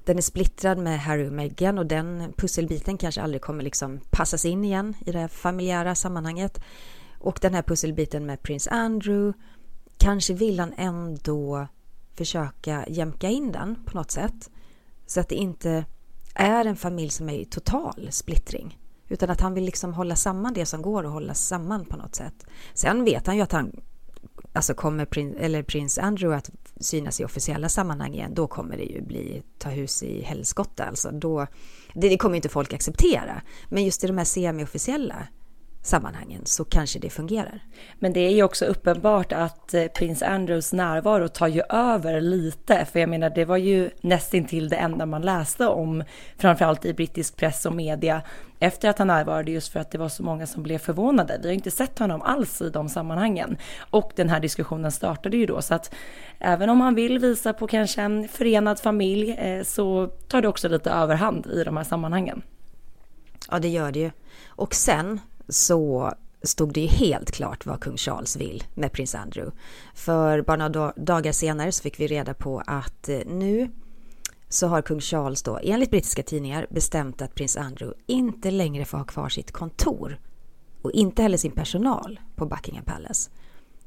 Den 0.05 0.19
är 0.19 0.23
splittrad 0.23 0.79
med 0.79 1.01
Harry 1.01 1.29
och 1.29 1.33
Meghan 1.33 1.79
och 1.79 1.87
den 1.87 2.33
pusselbiten 2.37 2.99
kanske 2.99 3.23
aldrig 3.23 3.43
kommer 3.43 3.65
liksom 3.65 4.01
passas 4.11 4.45
in 4.45 4.65
igen 4.65 4.95
i 5.07 5.13
det 5.13 5.29
familjära 5.29 5.95
sammanhanget. 5.95 6.61
Och 7.19 7.39
den 7.43 7.55
här 7.55 7.63
pusselbiten 7.63 8.27
med 8.27 8.43
prins 8.43 8.69
Andrew 8.69 9.39
kanske 9.99 10.35
vill 10.35 10.61
han 10.61 10.73
ändå 10.77 11.67
försöka 12.15 12.85
jämka 12.89 13.29
in 13.29 13.53
den 13.53 13.85
på 13.85 13.97
något 13.97 14.11
sätt. 14.11 14.51
Så 15.07 15.21
att 15.21 15.29
det 15.29 15.35
inte 15.35 15.85
är 16.35 16.65
en 16.65 16.77
familj 16.77 17.11
som 17.11 17.29
är 17.29 17.39
i 17.39 17.45
total 17.45 18.09
splittring. 18.11 18.79
Utan 19.09 19.31
att 19.31 19.41
han 19.41 19.55
vill 19.55 19.65
liksom 19.65 19.95
hålla 19.95 20.17
samman 20.17 20.55
det 20.55 20.67
som 20.67 20.83
går 20.83 21.07
att 21.07 21.13
hålla 21.13 21.35
samman 21.35 21.85
på 21.85 21.97
något 21.97 22.15
sätt. 22.15 22.47
Sen 22.75 23.05
vet 23.05 23.27
han 23.27 23.37
ju 23.37 23.43
att 23.43 23.53
han, 23.53 23.81
alltså 24.53 24.75
kommer 24.75 25.05
prins, 25.05 25.37
eller 25.39 25.63
prins 25.63 25.99
Andrew 25.99 26.37
att 26.37 26.51
synas 26.81 27.21
i 27.21 27.25
officiella 27.25 27.69
sammanhang 27.69 28.15
igen, 28.15 28.35
då 28.35 28.47
kommer 28.47 28.77
det 28.77 28.85
ju 28.85 29.03
bli 29.03 29.43
ta 29.59 29.69
hus 29.69 30.03
i 30.03 30.23
helskotta. 30.23 30.85
Alltså 30.85 31.11
då, 31.11 31.47
det, 31.95 32.09
det 32.09 32.17
kommer 32.17 32.37
inte 32.37 32.49
folk 32.49 32.73
acceptera. 32.73 33.43
Men 33.69 33.85
just 33.85 34.05
i 34.05 34.07
de 34.07 34.19
här 34.19 34.25
semi-officiella 34.25 35.27
sammanhangen 35.83 36.43
så 36.45 36.65
kanske 36.65 36.99
det 36.99 37.11
fungerar. 37.11 37.61
Men 37.99 38.13
det 38.13 38.21
är 38.21 38.31
ju 38.31 38.43
också 38.43 38.65
uppenbart 38.65 39.33
att 39.33 39.75
eh, 39.75 39.87
prins 39.87 40.23
Andrews 40.23 40.73
närvaro 40.73 41.29
tar 41.29 41.47
ju 41.47 41.63
över 41.69 42.21
lite, 42.21 42.85
för 42.85 43.01
jag 43.01 43.09
menar 43.09 43.31
det 43.31 43.45
var 43.45 43.57
ju 43.57 43.91
nästintill 44.01 44.69
det 44.69 44.77
enda 44.77 45.07
man 45.07 45.23
läste 45.23 45.67
om, 45.67 46.05
framförallt 46.39 46.85
i 46.85 46.95
brittisk 46.95 47.37
press 47.37 47.67
och 47.67 47.75
media, 47.75 48.23
efter 48.59 48.89
att 48.89 48.99
han 48.99 49.07
närvarade 49.07 49.51
just 49.51 49.73
för 49.73 49.81
att 49.81 49.91
det 49.91 49.99
var 49.99 50.09
så 50.09 50.23
många 50.23 50.47
som 50.47 50.63
blev 50.63 50.79
förvånade. 50.79 51.39
Vi 51.43 51.49
har 51.49 51.55
inte 51.55 51.71
sett 51.71 51.99
honom 51.99 52.23
alls 52.23 52.63
i 52.63 52.71
de 52.71 52.89
sammanhangen. 52.89 53.57
Och 53.91 54.13
den 54.17 54.29
här 54.29 54.41
diskussionen 54.41 54.93
startade 54.93 55.37
ju 55.37 55.47
då, 55.47 55.63
så 55.63 55.75
att 55.75 55.95
även 56.39 56.71
om 56.71 56.81
han 56.81 56.95
vill 56.95 57.19
visa 57.19 57.53
på 57.53 57.67
kanske 57.67 58.03
en 58.03 58.29
förenad 58.29 58.81
familj 58.81 59.31
eh, 59.31 59.63
så 59.63 60.07
tar 60.07 60.43
det 60.43 60.49
också 60.49 60.69
lite 60.69 60.91
överhand 60.91 61.47
i 61.47 61.65
de 61.65 61.77
här 61.77 61.85
sammanhangen. 61.85 62.43
Ja, 63.51 63.59
det 63.59 63.69
gör 63.69 63.93
det 63.93 63.99
ju. 63.99 64.11
Och 64.47 64.75
sen 64.75 65.21
så 65.49 66.13
stod 66.43 66.73
det 66.73 66.81
ju 66.81 66.87
helt 66.87 67.31
klart 67.31 67.67
vad 67.67 67.81
kung 67.81 67.97
Charles 67.97 68.37
vill 68.37 68.65
med 68.75 68.93
prins 68.93 69.15
Andrew. 69.15 69.57
För 69.95 70.43
bara 70.43 70.69
några 70.69 70.93
dagar 70.97 71.33
senare 71.33 71.73
så 71.73 71.83
fick 71.83 72.01
vi 72.01 72.07
reda 72.07 72.35
på 72.35 72.63
att 72.67 73.09
eh, 73.09 73.19
nu 73.27 73.71
så 74.49 74.67
har 74.67 74.83
kung 74.83 75.01
Charles 75.01 75.43
då 75.43 75.59
enligt 75.63 75.91
brittiska 75.91 76.23
tidningar 76.23 76.67
bestämt 76.71 77.23
att 77.23 77.35
prins 77.35 77.57
Andrew 77.57 78.03
inte 78.07 78.51
längre 78.51 78.85
får 78.85 78.99
ha 78.99 79.05
kvar 79.05 79.29
sitt 79.29 79.53
kontor 79.53 80.21
och 80.83 80.93
inte 80.93 81.23
heller 81.23 81.37
sin 81.37 81.53
personal 81.53 82.21
på 82.37 82.47
Buckingham 82.47 82.85
Palace. 82.85 83.31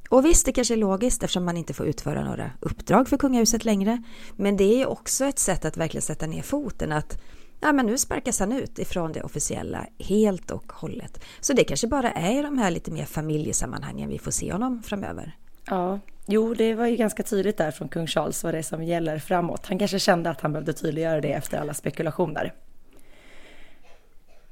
Och 0.10 0.26
visst, 0.26 0.46
det 0.46 0.52
kanske 0.52 0.74
är 0.74 0.78
logiskt 0.78 1.24
eftersom 1.24 1.46
man 1.46 1.58
inte 1.58 1.74
får 1.74 1.86
utföra 1.86 2.26
några 2.26 2.52
uppdrag 2.60 3.10
för 3.10 3.18
kungahuset 3.18 3.66
längre. 3.66 4.04
Men 4.36 4.58
det 4.58 4.64
är 4.64 4.78
ju 4.78 4.86
också 4.86 5.26
ett 5.26 5.40
sätt 5.40 5.66
att 5.66 5.78
verkligen 5.78 6.02
sätta 6.02 6.28
ner 6.28 6.42
foten 6.42 6.92
att 6.92 7.22
ja, 7.62 7.72
men 7.72 7.86
nu 7.86 7.98
sparkas 7.98 8.40
han 8.40 8.52
ut 8.52 8.80
ifrån 8.80 9.12
det 9.12 9.22
officiella 9.22 9.88
helt 10.00 10.52
och 10.52 10.72
hållet. 10.72 11.24
Så 11.40 11.54
det 11.54 11.64
kanske 11.64 11.88
bara 11.88 12.12
är 12.12 12.40
i 12.40 12.42
de 12.42 12.58
här 12.58 12.72
lite 12.72 12.92
mer 12.92 13.06
familjesammanhangen 13.06 14.10
vi 14.10 14.20
får 14.20 14.32
se 14.32 14.52
honom 14.52 14.84
framöver. 14.84 15.36
Ja, 15.66 16.00
jo, 16.26 16.54
det 16.54 16.74
var 16.74 16.88
ju 16.88 16.96
ganska 16.96 17.24
tydligt 17.24 17.58
där 17.58 17.72
från 17.72 17.90
kung 17.90 18.08
Charles 18.08 18.44
vad 18.44 18.54
det 18.54 18.58
är 18.58 18.64
som 18.64 18.84
gäller 18.84 19.20
framåt. 19.20 19.66
Han 19.66 19.80
kanske 19.80 20.00
kände 20.00 20.30
att 20.30 20.42
han 20.42 20.54
behövde 20.54 20.74
tydliggöra 20.74 21.22
det 21.22 21.34
efter 21.34 21.58
alla 21.58 21.74
spekulationer. 21.74 22.54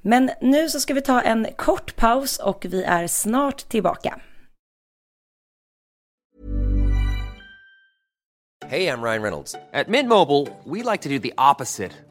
Men 0.01 0.31
nu 0.41 0.69
så 0.69 0.79
ska 0.79 0.93
vi 0.93 1.01
ta 1.01 1.21
en 1.21 1.47
kort 1.55 1.95
paus 1.95 2.39
och 2.39 2.65
vi 2.69 2.83
är 2.83 3.07
snart 3.07 3.69
tillbaka. 3.69 4.19
Hej, 8.65 8.83
jag 8.83 9.03
Ryan 9.03 9.21
Reynolds. 9.21 9.55
På 9.85 9.91
Mint 9.91 10.09
Mobile, 10.09 10.47
we 10.65 10.91
like 10.91 11.03
to 11.03 11.09
do 11.09 11.19
the 11.19 11.33
opposite 11.51 12.08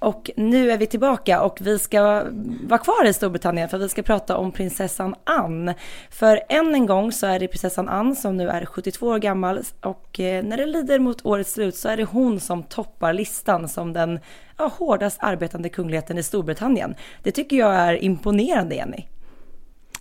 Och 0.00 0.30
nu 0.36 0.70
är 0.70 0.78
vi 0.78 0.86
tillbaka 0.86 1.42
och 1.42 1.58
vi 1.60 1.78
ska 1.78 2.24
vara 2.62 2.78
kvar 2.78 3.04
i 3.04 3.12
Storbritannien 3.12 3.68
för 3.68 3.78
vi 3.78 3.88
ska 3.88 4.02
prata 4.02 4.36
om 4.36 4.52
prinsessan 4.52 5.14
Anne. 5.24 5.74
För 6.10 6.40
än 6.48 6.74
en 6.74 6.86
gång 6.86 7.12
så 7.12 7.26
är 7.26 7.38
det 7.38 7.48
prinsessan 7.48 7.88
Anne 7.88 8.16
som 8.16 8.36
nu 8.36 8.48
är 8.48 8.66
72 8.66 9.06
år 9.06 9.18
gammal 9.18 9.60
och 9.80 10.20
eh, 10.20 10.44
när 10.44 10.56
det 10.56 10.66
lider 10.66 10.98
mot 10.98 11.26
årets 11.26 11.52
slut 11.52 11.76
så 11.76 11.88
är 11.88 11.96
det 11.96 12.04
hon 12.04 12.40
som 12.40 12.62
toppar 12.62 13.12
listan 13.12 13.68
som 13.68 13.92
den 13.92 14.20
ja, 14.58 14.72
hårdast 14.78 15.18
arbetande 15.20 15.68
kungligheten 15.68 16.18
i 16.18 16.22
Storbritannien. 16.22 16.94
Det 17.22 17.32
tycker 17.32 17.56
jag 17.56 17.74
är 17.74 18.04
imponerande, 18.04 18.74
Jenny. 18.74 19.06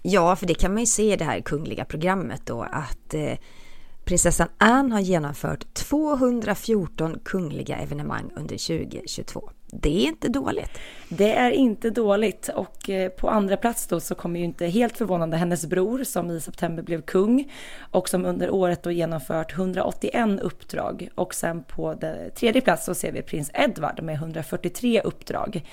Ja, 0.02 0.36
för 0.36 0.46
det 0.46 0.54
kan 0.54 0.74
man 0.74 0.80
ju 0.80 0.86
se 0.86 1.14
i 1.14 1.16
det 1.16 1.26
här 1.26 1.42
kungliga 1.42 1.86
programmet 1.86 2.42
då 2.46 2.62
att 2.62 3.14
eh, 3.14 3.34
prinsessan 4.06 4.48
Anne 4.58 4.96
har 4.96 5.02
genomfört 5.02 5.74
214 5.74 7.20
kungliga 7.24 7.78
evenemang 7.78 8.32
under 8.36 8.80
2022 8.80 9.50
det 9.82 9.90
är 9.90 10.08
inte 10.08 10.28
dåligt. 10.28 10.80
Det 11.10 11.34
är 11.34 11.52
inte 11.52 11.90
dåligt 11.90 12.50
och 12.56 12.90
eh, 12.90 13.10
på 13.10 13.30
andra 13.30 13.58
plats 13.58 13.88
då 13.88 14.00
så 14.00 14.16
kommer 14.16 14.40
ju 14.40 14.46
inte 14.46 14.66
helt 14.66 14.98
förvånande 14.98 15.38
hennes 15.38 15.66
bror 15.66 16.04
som 16.04 16.32
i 16.32 16.42
september 16.42 16.84
blev 16.84 17.02
kung 17.02 17.52
och 17.92 18.10
som 18.10 18.26
under 18.26 18.50
året 18.50 18.84
då 18.84 18.92
genomfört 18.92 19.54
181 19.54 20.40
uppdrag 20.42 21.10
och 21.16 21.34
sen 21.34 21.64
på 21.64 21.96
tredje 22.36 22.62
plats 22.62 22.86
så 22.86 22.96
ser 22.96 23.12
vi 23.12 23.22
prins 23.22 23.52
Edward 23.54 24.04
med 24.04 24.16
143 24.16 25.02
uppdrag. 25.02 25.64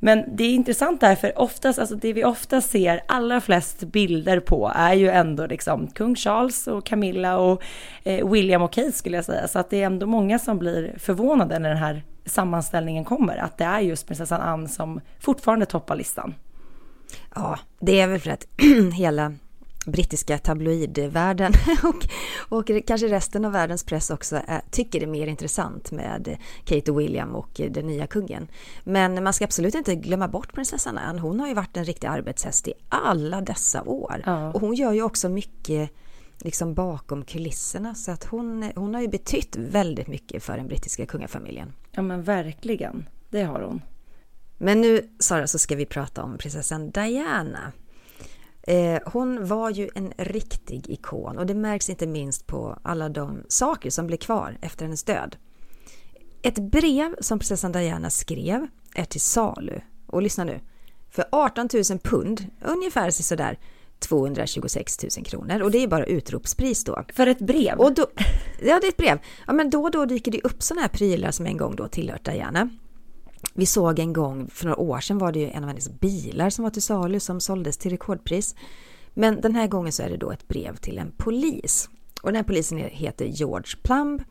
Men 0.00 0.36
det 0.36 0.44
är 0.44 0.54
intressant 0.54 1.00
där 1.00 1.14
för 1.14 1.38
oftast, 1.38 1.78
alltså 1.78 1.94
det 1.94 2.12
vi 2.12 2.24
ofta 2.24 2.60
ser 2.60 3.00
allra 3.08 3.40
flest 3.40 3.80
bilder 3.84 4.40
på 4.40 4.72
är 4.74 4.94
ju 4.94 5.08
ändå 5.08 5.46
liksom 5.46 5.86
kung 5.86 6.14
Charles 6.14 6.66
och 6.66 6.86
Camilla 6.86 7.38
och 7.38 7.62
eh, 8.04 8.30
William 8.30 8.62
och 8.62 8.72
Kate 8.72 8.92
skulle 8.92 9.16
jag 9.16 9.24
säga 9.24 9.48
så 9.48 9.58
att 9.58 9.70
det 9.70 9.82
är 9.82 9.86
ändå 9.86 10.06
många 10.06 10.38
som 10.38 10.58
blir 10.58 10.94
förvånade 10.98 11.58
när 11.58 11.68
den 11.68 11.78
här 11.78 12.02
sammanställningen 12.28 13.04
kommer, 13.04 13.36
att 13.36 13.58
det 13.58 13.64
är 13.64 13.80
just 13.80 14.06
prinsessan 14.06 14.40
Anne 14.40 14.68
som 14.68 15.00
fortfarande 15.20 15.66
toppar 15.66 15.96
listan. 15.96 16.34
Ja, 17.34 17.58
det 17.80 18.00
är 18.00 18.06
väl 18.06 18.20
för 18.20 18.30
att 18.30 18.46
hela 18.94 19.32
brittiska 19.86 20.38
tabloidvärlden 20.38 21.52
och, 21.82 22.06
och 22.58 22.70
kanske 22.86 23.08
resten 23.08 23.44
av 23.44 23.52
världens 23.52 23.84
press 23.84 24.10
också 24.10 24.40
är, 24.46 24.60
tycker 24.70 25.00
det 25.00 25.06
är 25.06 25.10
mer 25.10 25.26
intressant 25.26 25.90
med 25.90 26.36
Kate 26.64 26.90
och 26.90 27.00
William 27.00 27.34
och 27.34 27.60
den 27.70 27.86
nya 27.86 28.06
kungen. 28.06 28.48
Men 28.84 29.24
man 29.24 29.32
ska 29.32 29.44
absolut 29.44 29.74
inte 29.74 29.94
glömma 29.94 30.28
bort 30.28 30.52
prinsessan 30.52 30.98
Anne. 30.98 31.20
Hon 31.20 31.40
har 31.40 31.48
ju 31.48 31.54
varit 31.54 31.76
en 31.76 31.84
riktig 31.84 32.08
arbetshäst 32.08 32.68
i 32.68 32.72
alla 32.88 33.40
dessa 33.40 33.82
år. 33.82 34.22
Ja. 34.26 34.52
Och 34.52 34.60
hon 34.60 34.74
gör 34.74 34.92
ju 34.92 35.02
också 35.02 35.28
mycket 35.28 35.90
liksom 36.38 36.74
bakom 36.74 37.24
kulisserna. 37.24 37.94
Så 37.94 38.10
att 38.10 38.24
hon, 38.24 38.72
hon 38.76 38.94
har 38.94 39.00
ju 39.00 39.08
betytt 39.08 39.56
väldigt 39.56 40.06
mycket 40.06 40.42
för 40.42 40.56
den 40.56 40.66
brittiska 40.68 41.06
kungafamiljen. 41.06 41.72
Ja 41.90 42.02
men 42.02 42.22
verkligen, 42.22 43.08
det 43.30 43.42
har 43.42 43.60
hon. 43.60 43.82
Men 44.58 44.80
nu 44.80 45.10
Sara 45.18 45.46
så 45.46 45.58
ska 45.58 45.76
vi 45.76 45.86
prata 45.86 46.22
om 46.22 46.38
prinsessan 46.38 46.90
Diana. 46.90 47.72
Eh, 48.62 49.00
hon 49.06 49.46
var 49.46 49.70
ju 49.70 49.88
en 49.94 50.12
riktig 50.16 50.90
ikon 50.90 51.38
och 51.38 51.46
det 51.46 51.54
märks 51.54 51.90
inte 51.90 52.06
minst 52.06 52.46
på 52.46 52.78
alla 52.82 53.08
de 53.08 53.42
saker 53.48 53.90
som 53.90 54.06
blev 54.06 54.16
kvar 54.16 54.58
efter 54.60 54.84
hennes 54.84 55.04
död. 55.04 55.36
Ett 56.42 56.58
brev 56.58 57.14
som 57.20 57.38
prinsessan 57.38 57.72
Diana 57.72 58.10
skrev 58.10 58.66
är 58.94 59.04
till 59.04 59.20
salu. 59.20 59.80
Och 60.06 60.22
lyssna 60.22 60.44
nu. 60.44 60.60
För 61.10 61.24
18 61.32 61.68
000 61.90 61.98
pund, 61.98 62.46
ungefär 62.64 63.10
sådär 63.10 63.58
226 63.98 65.02
000 65.16 65.24
kronor 65.24 65.62
och 65.62 65.70
det 65.70 65.82
är 65.82 65.88
bara 65.88 66.04
utropspris 66.04 66.84
då. 66.84 67.04
För 67.14 67.26
ett 67.26 67.38
brev? 67.38 67.78
Och 67.78 67.94
då, 67.94 68.06
ja, 68.62 68.78
det 68.80 68.86
är 68.86 68.88
ett 68.88 68.96
brev. 68.96 69.18
Ja, 69.46 69.52
men 69.52 69.70
då 69.70 69.82
och 69.82 69.90
då 69.90 70.04
dyker 70.04 70.32
det 70.32 70.40
upp 70.40 70.62
sådana 70.62 70.82
här 70.82 70.88
prylar 70.88 71.30
som 71.30 71.46
en 71.46 71.56
gång 71.56 71.76
då 71.76 71.88
tillhört 71.88 72.24
Diana. 72.24 72.70
Vi 73.54 73.66
såg 73.66 73.98
en 73.98 74.12
gång, 74.12 74.48
för 74.50 74.64
några 74.64 74.80
år 74.80 75.00
sedan 75.00 75.18
var 75.18 75.32
det 75.32 75.38
ju 75.38 75.50
en 75.50 75.64
av 75.64 75.68
hennes 75.68 76.00
bilar 76.00 76.50
som 76.50 76.62
var 76.62 76.70
till 76.70 76.82
salu 76.82 77.20
som 77.20 77.40
såldes 77.40 77.76
till 77.76 77.90
rekordpris. 77.90 78.54
Men 79.14 79.40
den 79.40 79.54
här 79.54 79.66
gången 79.66 79.92
så 79.92 80.02
är 80.02 80.10
det 80.10 80.16
då 80.16 80.30
ett 80.30 80.48
brev 80.48 80.76
till 80.76 80.98
en 80.98 81.12
polis. 81.16 81.88
Och 82.22 82.28
den 82.28 82.36
här 82.36 82.42
polisen 82.42 82.78
heter 82.78 83.24
George 83.24 83.76
Plumb. 83.82 84.22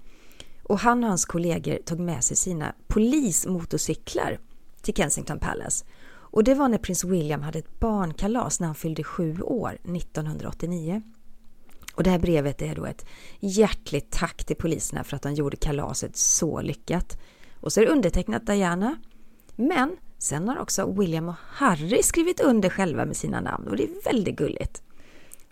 Och 0.63 0.79
han 0.79 1.03
och 1.03 1.09
hans 1.09 1.25
kollegor 1.25 1.77
tog 1.85 1.99
med 1.99 2.23
sig 2.23 2.37
sina 2.37 2.73
polismotorcyklar 2.87 4.39
till 4.81 4.93
Kensington 4.93 5.39
Palace. 5.39 5.85
Och 6.37 6.43
det 6.43 6.53
var 6.53 6.67
när 6.67 6.77
prins 6.77 7.03
William 7.03 7.41
hade 7.41 7.59
ett 7.59 7.79
barnkalas 7.79 8.59
när 8.59 8.67
han 8.67 8.75
fyllde 8.75 9.03
sju 9.03 9.41
år 9.41 9.77
1989. 9.83 11.01
Och 11.95 12.03
det 12.03 12.09
här 12.09 12.19
brevet 12.19 12.61
är 12.61 12.75
då 12.75 12.85
ett 12.85 13.05
hjärtligt 13.39 14.11
tack 14.11 14.43
till 14.43 14.55
poliserna 14.55 15.03
för 15.03 15.15
att 15.15 15.21
de 15.21 15.33
gjorde 15.33 15.57
kalaset 15.57 16.17
så 16.17 16.61
lyckat. 16.61 17.17
Och 17.59 17.73
så 17.73 17.81
är 17.81 17.85
det 17.85 17.91
undertecknat 17.91 18.45
Diana. 18.45 18.95
Men 19.55 19.97
sen 20.17 20.47
har 20.47 20.59
också 20.59 20.91
William 20.91 21.29
och 21.29 21.35
Harry 21.47 22.03
skrivit 22.03 22.39
under 22.39 22.69
själva 22.69 23.05
med 23.05 23.17
sina 23.17 23.41
namn 23.41 23.67
och 23.67 23.77
det 23.77 23.83
är 23.83 24.03
väldigt 24.05 24.35
gulligt. 24.35 24.81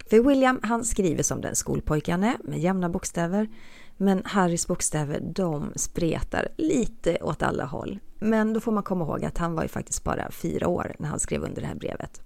För 0.09 0.19
William 0.19 0.59
han 0.63 0.83
skriver 0.83 1.23
som 1.23 1.41
den 1.41 1.55
skolpojke 1.55 2.11
han 2.11 2.23
är 2.23 2.37
med 2.43 2.59
jämna 2.59 2.89
bokstäver. 2.89 3.49
Men 3.97 4.21
Harrys 4.25 4.67
bokstäver 4.67 5.19
de 5.19 5.71
spretar 5.75 6.47
lite 6.57 7.17
åt 7.21 7.43
alla 7.43 7.65
håll. 7.65 7.99
Men 8.25 8.53
då 8.53 8.59
får 8.59 8.71
man 8.71 8.83
komma 8.83 9.05
ihåg 9.05 9.25
att 9.25 9.37
han 9.37 9.55
var 9.55 9.63
ju 9.63 9.69
faktiskt 9.69 10.03
bara 10.03 10.31
fyra 10.31 10.67
år 10.67 10.95
när 10.99 11.09
han 11.09 11.19
skrev 11.19 11.43
under 11.43 11.61
det 11.61 11.67
här 11.67 11.75
brevet. 11.75 12.21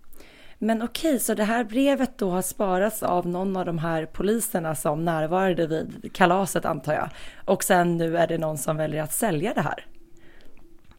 Men 0.57 0.81
okej, 0.81 1.19
så 1.19 1.33
det 1.33 1.43
här 1.43 1.63
brevet 1.63 2.17
då 2.17 2.29
har 2.29 2.41
sparats 2.41 3.03
av 3.03 3.27
någon 3.27 3.57
av 3.57 3.65
de 3.65 3.77
här 3.77 4.05
poliserna 4.05 4.75
som 4.75 5.05
närvarade 5.05 5.67
vid 5.67 6.13
kalaset 6.13 6.65
antar 6.65 6.93
jag. 6.93 7.09
Och 7.45 7.63
sen 7.63 7.97
nu 7.97 8.17
är 8.17 8.27
det 8.27 8.37
någon 8.37 8.57
som 8.57 8.77
väljer 8.77 9.03
att 9.03 9.13
sälja 9.13 9.53
det 9.53 9.61
här. 9.61 9.85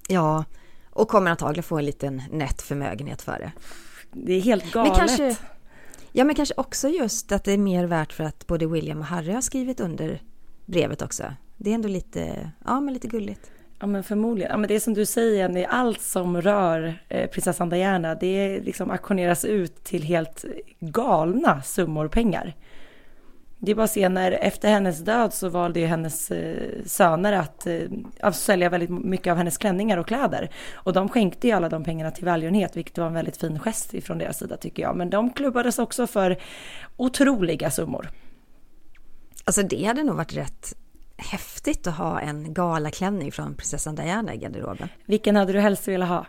Ja, 0.08 0.44
och 0.90 1.08
kommer 1.08 1.30
antagligen 1.30 1.62
få 1.62 1.78
en 1.78 1.84
liten 1.84 2.22
nätt 2.30 2.62
förmögenhet 2.62 3.22
för 3.22 3.38
det. 3.38 3.52
Det 4.12 4.32
är 4.32 4.40
helt 4.40 4.72
galet. 4.72 4.92
Men 4.98 4.98
kanske, 4.98 5.36
ja, 6.12 6.24
men 6.24 6.34
kanske 6.34 6.54
också 6.56 6.88
just 6.88 7.32
att 7.32 7.44
det 7.44 7.52
är 7.52 7.58
mer 7.58 7.84
värt 7.84 8.12
för 8.12 8.24
att 8.24 8.46
både 8.46 8.66
William 8.66 8.98
och 8.98 9.04
Harry 9.06 9.32
har 9.32 9.40
skrivit 9.40 9.80
under 9.80 10.22
brevet 10.66 11.02
också. 11.02 11.24
Det 11.56 11.70
är 11.70 11.74
ändå 11.74 11.88
lite, 11.88 12.50
ja, 12.64 12.80
men 12.80 12.94
lite 12.94 13.08
gulligt. 13.08 13.50
Ja 13.80 13.86
men 13.86 14.04
förmodligen. 14.04 14.50
Ja, 14.50 14.56
men 14.56 14.68
det 14.68 14.74
är 14.74 14.80
som 14.80 14.94
du 14.94 15.06
säger, 15.06 15.36
Jenny, 15.36 15.64
allt 15.64 16.00
som 16.00 16.42
rör 16.42 16.94
eh, 17.08 17.30
prinsessan 17.30 17.68
Diana, 17.68 18.14
det 18.14 18.60
liksom 18.60 18.90
auktioneras 18.90 19.44
ut 19.44 19.84
till 19.84 20.02
helt 20.02 20.44
galna 20.80 21.62
summor 21.62 22.08
pengar. 22.08 22.54
Det 23.58 23.70
är 23.70 23.74
bara 23.74 23.84
att 23.84 23.90
se 23.90 24.08
när 24.08 24.32
efter 24.32 24.70
hennes 24.70 24.98
död 24.98 25.32
så 25.32 25.48
valde 25.48 25.80
ju 25.80 25.86
hennes 25.86 26.30
eh, 26.30 26.84
söner 26.84 27.32
att 27.32 27.66
eh, 27.66 28.32
sälja 28.32 28.68
väldigt 28.68 28.90
mycket 28.90 29.30
av 29.30 29.36
hennes 29.36 29.58
klänningar 29.58 29.98
och 29.98 30.06
kläder. 30.06 30.50
Och 30.72 30.92
de 30.92 31.08
skänkte 31.08 31.46
ju 31.46 31.52
alla 31.52 31.68
de 31.68 31.84
pengarna 31.84 32.10
till 32.10 32.24
välgörenhet, 32.24 32.76
vilket 32.76 32.98
var 32.98 33.06
en 33.06 33.14
väldigt 33.14 33.36
fin 33.36 33.58
gest 33.58 33.94
ifrån 33.94 34.18
deras 34.18 34.38
sida 34.38 34.56
tycker 34.56 34.82
jag. 34.82 34.96
Men 34.96 35.10
de 35.10 35.32
klubbades 35.32 35.78
också 35.78 36.06
för 36.06 36.38
otroliga 36.96 37.70
summor. 37.70 38.10
Alltså 39.44 39.62
det 39.62 39.84
hade 39.84 40.02
nog 40.02 40.16
varit 40.16 40.36
rätt 40.36 40.76
häftigt 41.20 41.86
att 41.86 41.96
ha 41.96 42.20
en 42.20 42.54
galaklänning 42.54 43.32
från 43.32 43.54
prinsessan 43.54 43.94
Diana 43.94 44.34
i 44.34 44.36
garderoben. 44.36 44.88
Vilken 45.06 45.36
hade 45.36 45.52
du 45.52 45.60
helst 45.60 45.88
velat 45.88 46.08
ha? 46.08 46.26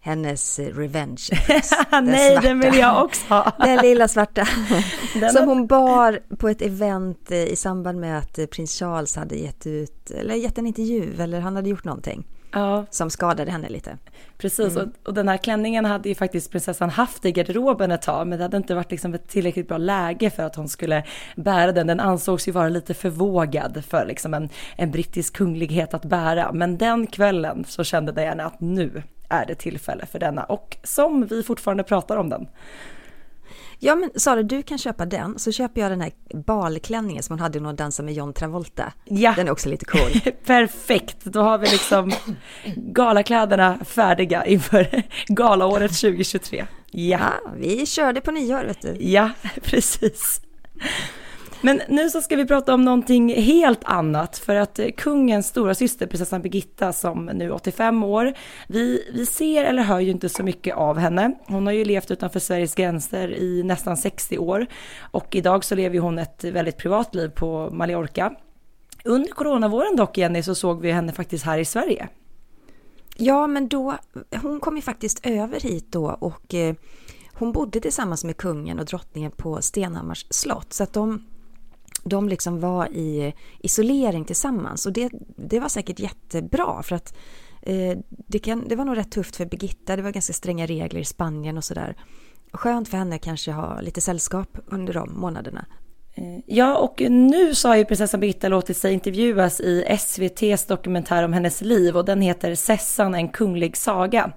Hennes 0.00 0.58
revenge. 0.58 1.28
Den 1.90 2.04
Nej, 2.04 2.32
svarta. 2.32 2.48
den 2.48 2.60
vill 2.60 2.74
jag 2.74 3.04
också 3.04 3.34
ha. 3.34 3.52
Den 3.58 3.78
lilla 3.78 4.08
svarta. 4.08 4.48
Den 5.20 5.30
som 5.30 5.48
hon 5.48 5.66
bar 5.66 6.20
på 6.36 6.48
ett 6.48 6.62
event 6.62 7.30
i 7.30 7.56
samband 7.56 8.00
med 8.00 8.18
att 8.18 8.50
prins 8.50 8.78
Charles 8.78 9.16
hade 9.16 9.36
gett 9.36 9.66
ut, 9.66 10.10
eller 10.10 10.34
gett 10.34 10.58
en 10.58 10.66
intervju, 10.66 11.22
eller 11.22 11.40
han 11.40 11.56
hade 11.56 11.68
gjort 11.68 11.84
någonting 11.84 12.26
ja. 12.54 12.86
som 12.90 13.10
skadade 13.10 13.50
henne 13.50 13.68
lite. 13.68 13.98
Precis, 14.38 14.76
mm. 14.76 14.88
och, 14.88 15.08
och, 15.08 15.14
den 15.14 15.28
här 15.28 15.36
klänningen 15.36 15.84
hade 15.84 16.08
ju 16.08 16.14
faktiskt 16.14 16.50
prinsessan 16.50 16.90
haft 16.90 17.24
i 17.24 17.32
garderoben 17.32 17.90
ett 17.90 18.02
tag, 18.02 18.26
men 18.26 18.38
det 18.38 18.44
hade 18.44 18.56
inte 18.56 18.74
varit 18.74 18.90
liksom 18.90 19.14
ett 19.14 19.28
tillräckligt 19.28 19.68
bra 19.68 19.78
läge 19.78 20.30
för 20.30 20.42
att 20.42 20.56
hon 20.56 20.68
skulle 20.68 21.04
bära 21.36 21.72
den. 21.72 21.86
Den 21.86 22.00
ansågs 22.00 22.48
ju 22.48 22.52
vara 22.52 22.68
lite 22.68 22.94
förvågad 22.94 23.84
för 23.88 24.06
liksom 24.06 24.34
en, 24.34 24.48
en 24.76 24.90
brittisk 24.90 25.36
kunglighet 25.36 25.94
att 25.94 26.04
bära, 26.04 26.52
men 26.52 26.78
den 26.78 27.06
kvällen 27.06 27.64
så 27.68 27.84
kände 27.84 28.12
Diana 28.12 28.44
att 28.44 28.60
nu 28.60 29.02
är 29.28 29.46
det 29.46 29.54
tillfälle 29.54 30.06
för 30.06 30.18
denna 30.18 30.44
och 30.44 30.76
som 30.82 31.26
vi 31.26 31.42
fortfarande 31.42 31.82
pratar 31.82 32.16
om 32.16 32.28
den. 32.28 32.46
Ja 33.84 33.94
men 33.94 34.10
Sara, 34.14 34.42
du 34.42 34.62
kan 34.62 34.78
köpa 34.78 35.06
den, 35.06 35.38
så 35.38 35.52
köper 35.52 35.80
jag 35.80 35.90
den 35.90 36.00
här 36.00 36.12
balklänningen 36.46 37.22
som 37.22 37.32
hon 37.32 37.40
hade 37.40 37.60
när 37.60 37.66
hon 37.66 37.76
dansade 37.76 38.06
med 38.06 38.14
John 38.14 38.32
Travolta. 38.32 38.92
Ja. 39.04 39.32
Den 39.36 39.46
är 39.46 39.52
också 39.52 39.68
lite 39.68 39.84
cool. 39.84 40.32
Perfekt, 40.46 41.24
då 41.24 41.40
har 41.40 41.58
vi 41.58 41.66
liksom 41.70 42.12
galakläderna 42.76 43.78
färdiga 43.84 44.46
inför 44.46 45.02
galaåret 45.26 46.00
2023. 46.00 46.66
Ja. 46.90 47.18
ja, 47.18 47.50
vi 47.56 47.86
körde 47.86 48.20
på 48.20 48.30
nyår 48.30 48.64
vet 48.64 48.82
du. 48.82 48.96
Ja, 49.00 49.30
precis. 49.62 50.40
Men 51.64 51.80
nu 51.88 52.10
så 52.10 52.20
ska 52.20 52.36
vi 52.36 52.46
prata 52.46 52.74
om 52.74 52.84
någonting 52.84 53.34
helt 53.34 53.84
annat 53.84 54.38
för 54.38 54.54
att 54.54 54.78
eh, 54.78 54.88
kungens 54.96 55.46
stora 55.46 55.74
syster 55.74 56.06
prinsessan 56.06 56.42
Birgitta 56.42 56.92
som 56.92 57.26
nu 57.26 57.44
är 57.44 57.52
85 57.52 58.04
år, 58.04 58.34
vi, 58.68 59.10
vi 59.14 59.26
ser 59.26 59.64
eller 59.64 59.82
hör 59.82 60.00
ju 60.00 60.10
inte 60.10 60.28
så 60.28 60.42
mycket 60.42 60.76
av 60.76 60.98
henne. 60.98 61.34
Hon 61.46 61.66
har 61.66 61.72
ju 61.72 61.84
levt 61.84 62.10
utanför 62.10 62.40
Sveriges 62.40 62.74
gränser 62.74 63.34
i 63.34 63.62
nästan 63.62 63.96
60 63.96 64.38
år 64.38 64.66
och 65.00 65.34
idag 65.34 65.64
så 65.64 65.74
lever 65.74 65.98
hon 65.98 66.18
ett 66.18 66.44
väldigt 66.44 66.76
privat 66.76 67.14
liv 67.14 67.28
på 67.28 67.70
Mallorca. 67.72 68.34
Under 69.04 69.30
coronavåren 69.30 69.96
dock 69.96 70.18
Jenny 70.18 70.42
så 70.42 70.54
såg 70.54 70.80
vi 70.80 70.92
henne 70.92 71.12
faktiskt 71.12 71.44
här 71.44 71.58
i 71.58 71.64
Sverige. 71.64 72.08
Ja, 73.16 73.46
men 73.46 73.68
då, 73.68 73.94
hon 74.42 74.60
kom 74.60 74.76
ju 74.76 74.82
faktiskt 74.82 75.26
över 75.26 75.60
hit 75.60 75.92
då 75.92 76.16
och 76.20 76.54
eh, 76.54 76.74
hon 77.32 77.52
bodde 77.52 77.80
tillsammans 77.80 78.24
med 78.24 78.36
kungen 78.36 78.78
och 78.78 78.84
drottningen 78.84 79.30
på 79.30 79.62
Stenhammars 79.62 80.26
slott. 80.30 80.72
Så 80.72 80.82
att 80.82 80.92
de 80.92 81.24
de 82.04 82.28
liksom 82.28 82.60
var 82.60 82.86
i 82.86 83.34
isolering 83.60 84.24
tillsammans 84.24 84.86
och 84.86 84.92
det, 84.92 85.10
det 85.36 85.60
var 85.60 85.68
säkert 85.68 85.98
jättebra 85.98 86.82
för 86.82 86.96
att 86.96 87.14
eh, 87.62 87.98
det, 88.08 88.38
kan, 88.38 88.68
det 88.68 88.76
var 88.76 88.84
nog 88.84 88.96
rätt 88.96 89.10
tufft 89.10 89.36
för 89.36 89.46
Birgitta, 89.46 89.96
det 89.96 90.02
var 90.02 90.10
ganska 90.10 90.32
stränga 90.32 90.66
regler 90.66 91.00
i 91.00 91.04
Spanien 91.04 91.56
och 91.56 91.64
sådär. 91.64 91.96
Skönt 92.52 92.88
för 92.88 92.98
henne 92.98 93.18
kanske 93.18 93.52
ha 93.52 93.80
lite 93.80 94.00
sällskap 94.00 94.58
under 94.66 94.94
de 94.94 95.20
månaderna. 95.20 95.66
Eh, 96.16 96.38
ja, 96.46 96.76
och 96.76 97.00
nu 97.10 97.54
så 97.54 97.68
har 97.68 97.76
ju 97.76 97.84
prinsessan 97.84 98.20
Birgitta 98.20 98.48
låtit 98.48 98.76
sig 98.76 98.92
intervjuas 98.92 99.60
i 99.60 99.84
SVTs 99.86 100.66
dokumentär 100.66 101.22
om 101.22 101.32
hennes 101.32 101.60
liv 101.60 101.96
och 101.96 102.04
den 102.04 102.20
heter 102.20 102.54
Sessan, 102.54 103.14
en 103.14 103.28
kunglig 103.28 103.76
saga. 103.76 104.32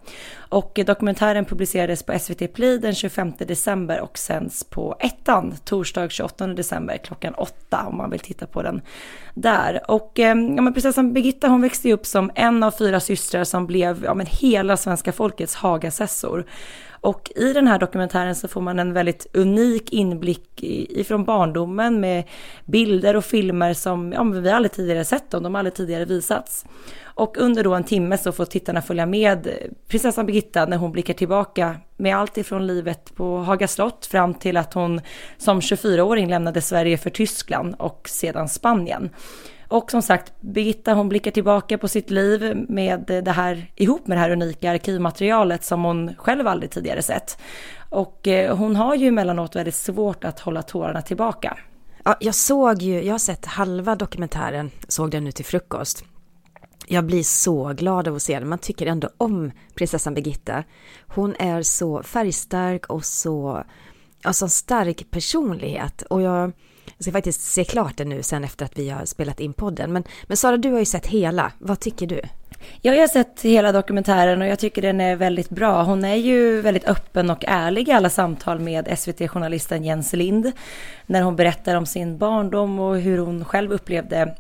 Och 0.50 0.80
dokumentären 0.86 1.46
publicerades 1.46 2.04
på 2.04 2.20
SVT 2.20 2.54
Play 2.54 2.78
den 2.78 2.96
25 2.96 3.34
december 3.38 4.00
och 4.02 4.18
sänds 4.18 4.64
på 4.64 4.96
ettan 5.00 5.54
torsdag 5.66 6.10
28 6.10 6.48
december 6.48 6.98
klockan 6.98 7.34
åtta 7.34 7.86
om 7.88 7.98
man 7.98 8.10
vill 8.10 8.20
titta 8.20 8.48
på 8.48 8.62
den 8.62 8.82
där. 9.34 9.92
Och 9.92 10.20
eh, 10.20 10.28
ja, 10.28 10.62
men 10.62 10.74
prinsessan 10.74 11.14
Birgitta 11.14 11.48
hon 11.48 11.62
växte 11.62 11.94
upp 11.94 12.06
som 12.06 12.32
en 12.36 12.64
av 12.64 12.72
fyra 12.72 13.00
systrar 13.00 13.44
som 13.44 13.68
blev 13.68 14.04
ja, 14.04 14.14
men 14.14 14.26
hela 14.26 14.78
svenska 14.78 15.12
folkets 15.12 15.56
Hagasessor. 15.56 16.46
Och 17.02 17.32
i 17.36 17.54
den 17.54 17.68
här 17.68 17.80
dokumentären 17.80 18.36
så 18.36 18.48
får 18.48 18.62
man 18.62 18.80
en 18.80 18.94
väldigt 18.94 19.28
unik 19.34 19.94
inblick 19.94 20.64
ifrån 20.64 21.24
barndomen 21.24 22.00
med 22.00 22.24
bilder 22.66 23.16
och 23.16 23.26
filmer 23.26 23.74
som 23.74 24.12
ja, 24.12 24.24
vi 24.24 24.50
aldrig 24.50 24.72
tidigare 24.72 25.06
sett 25.06 25.32
dem, 25.32 25.44
de 25.44 25.54
har 25.54 25.60
aldrig 25.60 25.74
tidigare 25.74 26.06
visats. 26.06 26.66
Och 27.04 27.38
under 27.38 27.64
då 27.64 27.74
en 27.74 27.84
timme 27.84 28.18
så 28.18 28.32
får 28.32 28.46
tittarna 28.46 28.82
följa 28.82 29.06
med 29.06 29.48
prinsessan 29.88 30.26
Birgitta 30.26 30.66
när 30.66 30.78
hon 30.78 30.92
blickar 30.92 31.14
tillbaka 31.14 31.76
med 31.98 32.18
allt 32.18 32.38
ifrån 32.38 32.68
livet 32.68 33.16
på 33.16 33.38
Haga 33.38 33.68
slott 33.68 34.06
fram 34.06 34.34
till 34.34 34.58
att 34.58 34.74
hon 34.74 35.02
som 35.38 35.60
24-åring 35.60 36.30
lämnade 36.30 36.62
Sverige 36.62 36.98
för 36.98 37.10
Tyskland 37.10 37.76
och 37.80 38.10
sedan 38.10 38.50
Spanien. 38.50 39.10
Och 39.68 39.92
som 39.92 40.02
sagt, 40.02 40.34
Birgitta 40.42 40.94
hon 40.94 41.10
blickar 41.10 41.32
tillbaka 41.32 41.78
på 41.78 41.88
sitt 41.88 42.10
liv 42.10 42.66
med 42.70 43.22
det 43.26 43.32
här, 43.32 43.72
ihop 43.76 44.08
med 44.08 44.18
det 44.18 44.22
här 44.22 44.32
unika 44.32 44.72
arkivmaterialet 44.72 45.64
som 45.64 45.84
hon 45.84 46.16
själv 46.16 46.48
aldrig 46.48 46.72
tidigare 46.72 47.02
sett. 47.02 47.38
Och 47.90 48.28
eh, 48.28 48.58
hon 48.58 48.76
har 48.76 48.96
ju 48.96 49.08
emellanåt 49.08 49.56
väldigt 49.56 49.76
svårt 49.76 50.24
att 50.24 50.40
hålla 50.40 50.62
tårarna 50.62 51.02
tillbaka. 51.02 51.58
Ja, 52.04 52.16
jag 52.20 52.36
såg 52.36 52.82
ju, 52.82 53.04
jag 53.04 53.14
har 53.14 53.20
sett 53.20 53.46
halva 53.46 53.96
dokumentären, 53.96 54.72
såg 54.88 55.12
den 55.12 55.24
nu 55.24 55.32
till 55.32 55.46
frukost. 55.46 56.04
Jag 56.88 57.06
blir 57.06 57.24
så 57.24 57.74
glad 57.74 58.08
av 58.08 58.16
att 58.16 58.22
se 58.22 58.40
den. 58.40 58.50
Man 58.50 58.60
tycker 58.60 58.88
ändå 58.88 59.10
om 59.18 59.52
prinsessan 59.76 60.14
Birgitta. 60.14 60.64
Hon 61.08 61.36
är 61.40 61.62
så 61.62 62.04
färgstark 62.04 62.86
och 62.86 63.06
så, 63.06 63.64
alltså 64.24 64.48
stark 64.48 65.12
personlighet. 65.12 66.02
Och 66.02 66.22
jag, 66.22 66.52
jag 66.98 67.04
ska 67.04 67.12
faktiskt 67.12 67.42
se 67.42 67.64
klart 67.64 67.98
den 67.98 68.10
nu 68.10 68.24
sen 68.24 68.44
efter 68.44 68.66
att 68.66 68.78
vi 68.78 68.90
har 68.90 69.06
spelat 69.06 69.40
in 69.40 69.54
podden. 69.54 69.94
Men, 69.94 70.04
men 70.24 70.38
Sara, 70.38 70.58
du 70.58 70.72
har 70.72 70.80
ju 70.80 70.86
sett 70.86 71.06
hela. 71.06 71.52
Vad 71.60 71.80
tycker 71.80 72.08
du? 72.08 72.22
Ja, 72.82 72.94
jag 72.94 73.02
har 73.02 73.08
sett 73.08 73.42
hela 73.42 73.72
dokumentären 73.72 74.42
och 74.42 74.48
jag 74.48 74.60
tycker 74.60 74.82
den 74.82 75.02
är 75.02 75.16
väldigt 75.16 75.50
bra. 75.50 75.84
Hon 75.84 76.06
är 76.06 76.16
ju 76.16 76.62
väldigt 76.62 76.88
öppen 76.88 77.30
och 77.30 77.46
ärlig 77.48 77.90
i 77.90 77.92
alla 77.92 78.10
samtal 78.10 78.60
med 78.60 79.00
SVT-journalisten 79.00 79.84
Jens 79.84 80.14
Lind. 80.14 80.52
När 81.06 81.22
hon 81.22 81.36
berättar 81.36 81.76
om 81.76 81.86
sin 81.86 82.18
barndom 82.18 82.80
och 82.80 82.98
hur 82.98 83.18
hon 83.18 83.46
själv 83.46 83.72
upplevde 83.72 84.36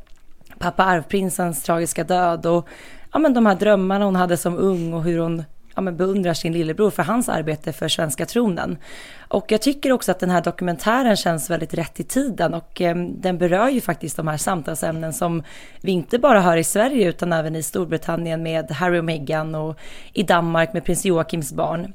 pappa 0.59 0.83
arvprinsens 0.83 1.63
tragiska 1.63 2.03
död 2.03 2.45
och 2.45 2.67
ja, 3.13 3.19
men 3.19 3.33
de 3.33 3.45
här 3.45 3.55
drömmarna 3.55 4.05
hon 4.05 4.15
hade 4.15 4.37
som 4.37 4.57
ung 4.57 4.93
och 4.93 5.03
hur 5.03 5.19
hon 5.19 5.43
ja, 5.77 5.81
men 5.81 5.97
beundrar 5.97 6.33
sin 6.33 6.53
lillebror 6.53 6.89
för 6.89 7.03
hans 7.03 7.29
arbete 7.29 7.73
för 7.73 7.87
svenska 7.87 8.25
tronen. 8.25 8.77
Och 9.17 9.51
jag 9.51 9.61
tycker 9.61 9.91
också 9.91 10.11
att 10.11 10.19
den 10.19 10.29
här 10.29 10.41
dokumentären 10.41 11.15
känns 11.15 11.49
väldigt 11.49 11.73
rätt 11.73 11.99
i 11.99 12.03
tiden 12.03 12.53
och 12.53 12.81
eh, 12.81 12.95
den 12.95 13.37
berör 13.37 13.69
ju 13.69 13.81
faktiskt 13.81 14.17
de 14.17 14.27
här 14.27 14.37
samtalsämnen 14.37 15.13
som 15.13 15.43
vi 15.81 15.91
inte 15.91 16.19
bara 16.19 16.41
hör 16.41 16.57
i 16.57 16.63
Sverige 16.63 17.09
utan 17.09 17.33
även 17.33 17.55
i 17.55 17.63
Storbritannien 17.63 18.43
med 18.43 18.71
Harry 18.71 18.99
och 18.99 19.05
Meghan 19.05 19.55
och 19.55 19.79
i 20.13 20.23
Danmark 20.23 20.73
med 20.73 20.83
prins 20.83 21.05
Joakims 21.05 21.53
barn. 21.53 21.93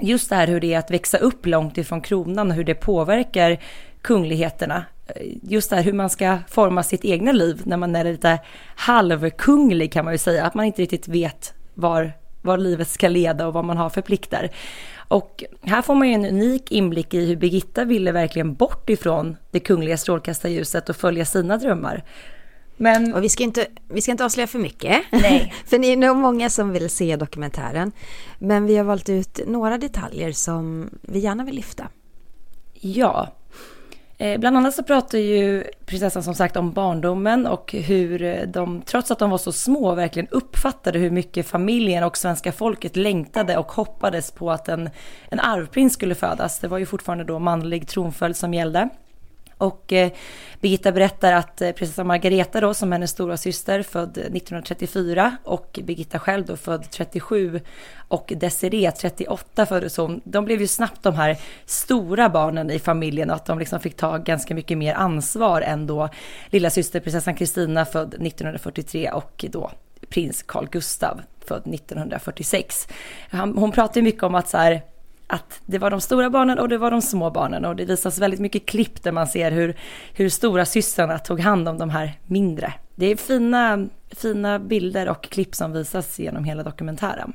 Just 0.00 0.30
det 0.30 0.36
här 0.36 0.46
hur 0.46 0.60
det 0.60 0.74
är 0.74 0.78
att 0.78 0.90
växa 0.90 1.18
upp 1.18 1.46
långt 1.46 1.78
ifrån 1.78 2.00
kronan 2.00 2.50
och 2.50 2.56
hur 2.56 2.64
det 2.64 2.74
påverkar 2.74 3.58
kungligheterna. 4.02 4.84
Just 5.42 5.70
det 5.70 5.76
här 5.76 5.82
hur 5.82 5.92
man 5.92 6.10
ska 6.10 6.38
forma 6.48 6.82
sitt 6.82 7.04
egna 7.04 7.32
liv 7.32 7.62
när 7.64 7.76
man 7.76 7.96
är 7.96 8.04
lite 8.04 8.38
halvkunglig 8.76 9.92
kan 9.92 10.04
man 10.04 10.14
ju 10.14 10.18
säga, 10.18 10.44
att 10.44 10.54
man 10.54 10.64
inte 10.64 10.82
riktigt 10.82 11.08
vet 11.08 11.54
var 11.74 12.12
var 12.46 12.58
livet 12.58 12.88
ska 12.88 13.08
leda 13.08 13.46
och 13.46 13.52
vad 13.52 13.64
man 13.64 13.76
har 13.76 13.90
för 13.90 14.02
plikter. 14.02 14.50
Och 15.08 15.44
här 15.62 15.82
får 15.82 15.94
man 15.94 16.08
ju 16.08 16.14
en 16.14 16.24
unik 16.24 16.72
inblick 16.72 17.14
i 17.14 17.26
hur 17.26 17.36
Birgitta 17.36 17.84
ville 17.84 18.12
verkligen 18.12 18.54
bort 18.54 18.90
ifrån 18.90 19.36
det 19.50 19.60
kungliga 19.60 19.96
strålkastarljuset 19.96 20.88
och 20.88 20.96
följa 20.96 21.24
sina 21.24 21.56
drömmar. 21.56 22.04
Men... 22.76 23.14
Och 23.14 23.22
vi 23.22 23.28
ska, 23.28 23.42
inte, 23.42 23.66
vi 23.88 24.00
ska 24.00 24.10
inte 24.10 24.24
avslöja 24.24 24.46
för 24.46 24.58
mycket. 24.58 25.02
Nej. 25.10 25.54
för 25.66 25.78
ni 25.78 25.92
är 25.92 25.96
nog 25.96 26.16
många 26.16 26.50
som 26.50 26.72
vill 26.72 26.90
se 26.90 27.16
dokumentären. 27.16 27.92
Men 28.38 28.66
vi 28.66 28.76
har 28.76 28.84
valt 28.84 29.08
ut 29.08 29.40
några 29.46 29.78
detaljer 29.78 30.32
som 30.32 30.90
vi 31.02 31.18
gärna 31.18 31.44
vill 31.44 31.54
lyfta. 31.54 31.88
Ja, 32.80 33.32
Eh, 34.18 34.40
bland 34.40 34.56
annat 34.56 34.74
så 34.74 34.82
pratar 34.82 35.18
ju 35.18 35.64
prinsessan 35.86 36.22
som 36.22 36.34
sagt 36.34 36.56
om 36.56 36.72
barndomen 36.72 37.46
och 37.46 37.72
hur 37.72 38.22
eh, 38.22 38.42
de, 38.42 38.82
trots 38.82 39.10
att 39.10 39.18
de 39.18 39.30
var 39.30 39.38
så 39.38 39.52
små, 39.52 39.94
verkligen 39.94 40.28
uppfattade 40.30 40.98
hur 40.98 41.10
mycket 41.10 41.46
familjen 41.46 42.04
och 42.04 42.16
svenska 42.16 42.52
folket 42.52 42.96
längtade 42.96 43.56
och 43.56 43.72
hoppades 43.72 44.30
på 44.30 44.50
att 44.50 44.68
en, 44.68 44.90
en 45.30 45.40
arvprins 45.40 45.92
skulle 45.92 46.14
födas. 46.14 46.58
Det 46.58 46.68
var 46.68 46.78
ju 46.78 46.86
fortfarande 46.86 47.24
då 47.24 47.38
manlig 47.38 47.88
tronföljd 47.88 48.36
som 48.36 48.54
gällde. 48.54 48.88
Och 49.58 49.92
eh, 49.92 50.12
Birgitta 50.60 50.92
berättar 50.92 51.32
att 51.32 51.62
eh, 51.62 51.72
prinsessa 51.72 52.04
Margareta 52.04 52.60
då, 52.60 52.74
som 52.74 52.92
hennes 52.92 53.10
stora 53.10 53.36
syster, 53.36 53.82
född 53.82 54.18
1934 54.18 55.36
och 55.44 55.80
Birgitta 55.84 56.18
själv 56.18 56.46
då 56.46 56.56
född 56.56 56.90
37 56.90 57.60
och 58.08 58.32
Desiree 58.36 58.90
38 58.90 59.66
föddes 59.66 59.96
hon. 59.96 60.20
De 60.24 60.44
blev 60.44 60.60
ju 60.60 60.66
snabbt 60.66 61.02
de 61.02 61.14
här 61.14 61.38
stora 61.64 62.28
barnen 62.28 62.70
i 62.70 62.78
familjen 62.78 63.30
och 63.30 63.36
att 63.36 63.46
de 63.46 63.58
liksom 63.58 63.80
fick 63.80 63.96
ta 63.96 64.18
ganska 64.18 64.54
mycket 64.54 64.78
mer 64.78 64.94
ansvar 64.94 65.60
än 65.60 65.86
då 65.86 66.08
lilla 66.50 66.70
syster 66.70 67.00
prinsessan 67.00 67.34
Kristina 67.34 67.84
född 67.84 68.14
1943 68.14 69.10
och 69.10 69.44
då 69.50 69.70
prins 70.08 70.42
Carl 70.42 70.68
Gustav 70.70 71.20
född 71.46 71.74
1946. 71.74 72.88
Hon 73.30 73.72
pratar 73.72 73.96
ju 73.96 74.02
mycket 74.02 74.22
om 74.22 74.34
att 74.34 74.48
så 74.48 74.58
här 74.58 74.82
att 75.26 75.60
det 75.66 75.78
var 75.78 75.90
de 75.90 76.00
stora 76.00 76.30
barnen 76.30 76.58
och 76.58 76.68
det 76.68 76.78
var 76.78 76.90
de 76.90 77.02
små 77.02 77.30
barnen 77.30 77.64
och 77.64 77.76
det 77.76 77.84
visas 77.84 78.18
väldigt 78.18 78.40
mycket 78.40 78.66
klipp 78.66 79.02
där 79.02 79.12
man 79.12 79.26
ser 79.26 79.50
hur, 79.50 79.76
hur 80.12 80.28
stora 80.28 80.66
systrarna 80.66 81.18
tog 81.18 81.40
hand 81.40 81.68
om 81.68 81.78
de 81.78 81.90
här 81.90 82.18
mindre. 82.26 82.74
Det 82.94 83.06
är 83.06 83.16
fina, 83.16 83.88
fina 84.10 84.58
bilder 84.58 85.08
och 85.08 85.24
klipp 85.24 85.54
som 85.54 85.72
visas 85.72 86.18
genom 86.18 86.44
hela 86.44 86.62
dokumentären. 86.62 87.32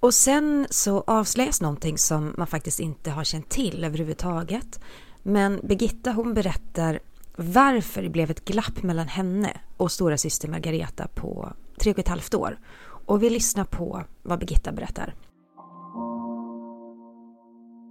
Och 0.00 0.14
sen 0.14 0.66
så 0.70 1.04
avslöjas 1.06 1.60
någonting 1.60 1.98
som 1.98 2.34
man 2.38 2.46
faktiskt 2.46 2.80
inte 2.80 3.10
har 3.10 3.24
känt 3.24 3.48
till 3.48 3.84
överhuvudtaget. 3.84 4.80
Men 5.22 5.60
Birgitta 5.62 6.12
hon 6.12 6.34
berättar 6.34 7.00
varför 7.36 8.02
det 8.02 8.08
blev 8.08 8.30
ett 8.30 8.44
glapp 8.44 8.82
mellan 8.82 9.08
henne 9.08 9.60
och 9.76 9.92
stora 9.92 10.18
syster 10.18 10.48
Margareta 10.48 11.08
på 11.14 11.52
tre 11.80 11.92
och 11.92 11.98
ett 11.98 12.08
halvt 12.08 12.34
år. 12.34 12.58
Och 13.06 13.22
vi 13.22 13.30
lyssnar 13.30 13.64
på 13.64 14.04
vad 14.22 14.38
Birgitta 14.38 14.72
berättar. 14.72 15.14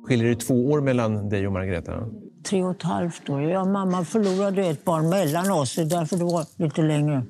Skiljer 0.04 0.30
det 0.30 0.36
två 0.36 0.72
år 0.72 0.82
mellan 0.82 1.30
dig 1.30 1.48
och 1.48 1.54
Margareta? 1.54 2.08
Tre 2.46 2.64
och 2.64 2.72
ett 2.72 2.84
halvt 2.84 3.30
år. 3.30 3.42
Ja, 3.42 3.66
mamma 3.66 4.06
förlorade 4.06 4.68
ett 4.68 4.86
barn 4.86 5.10
mellan 5.10 5.52
oss, 5.52 5.76
därför 5.76 6.18
det 6.18 6.24
var 6.24 6.46
lite 6.56 6.82
längre. 6.82 7.24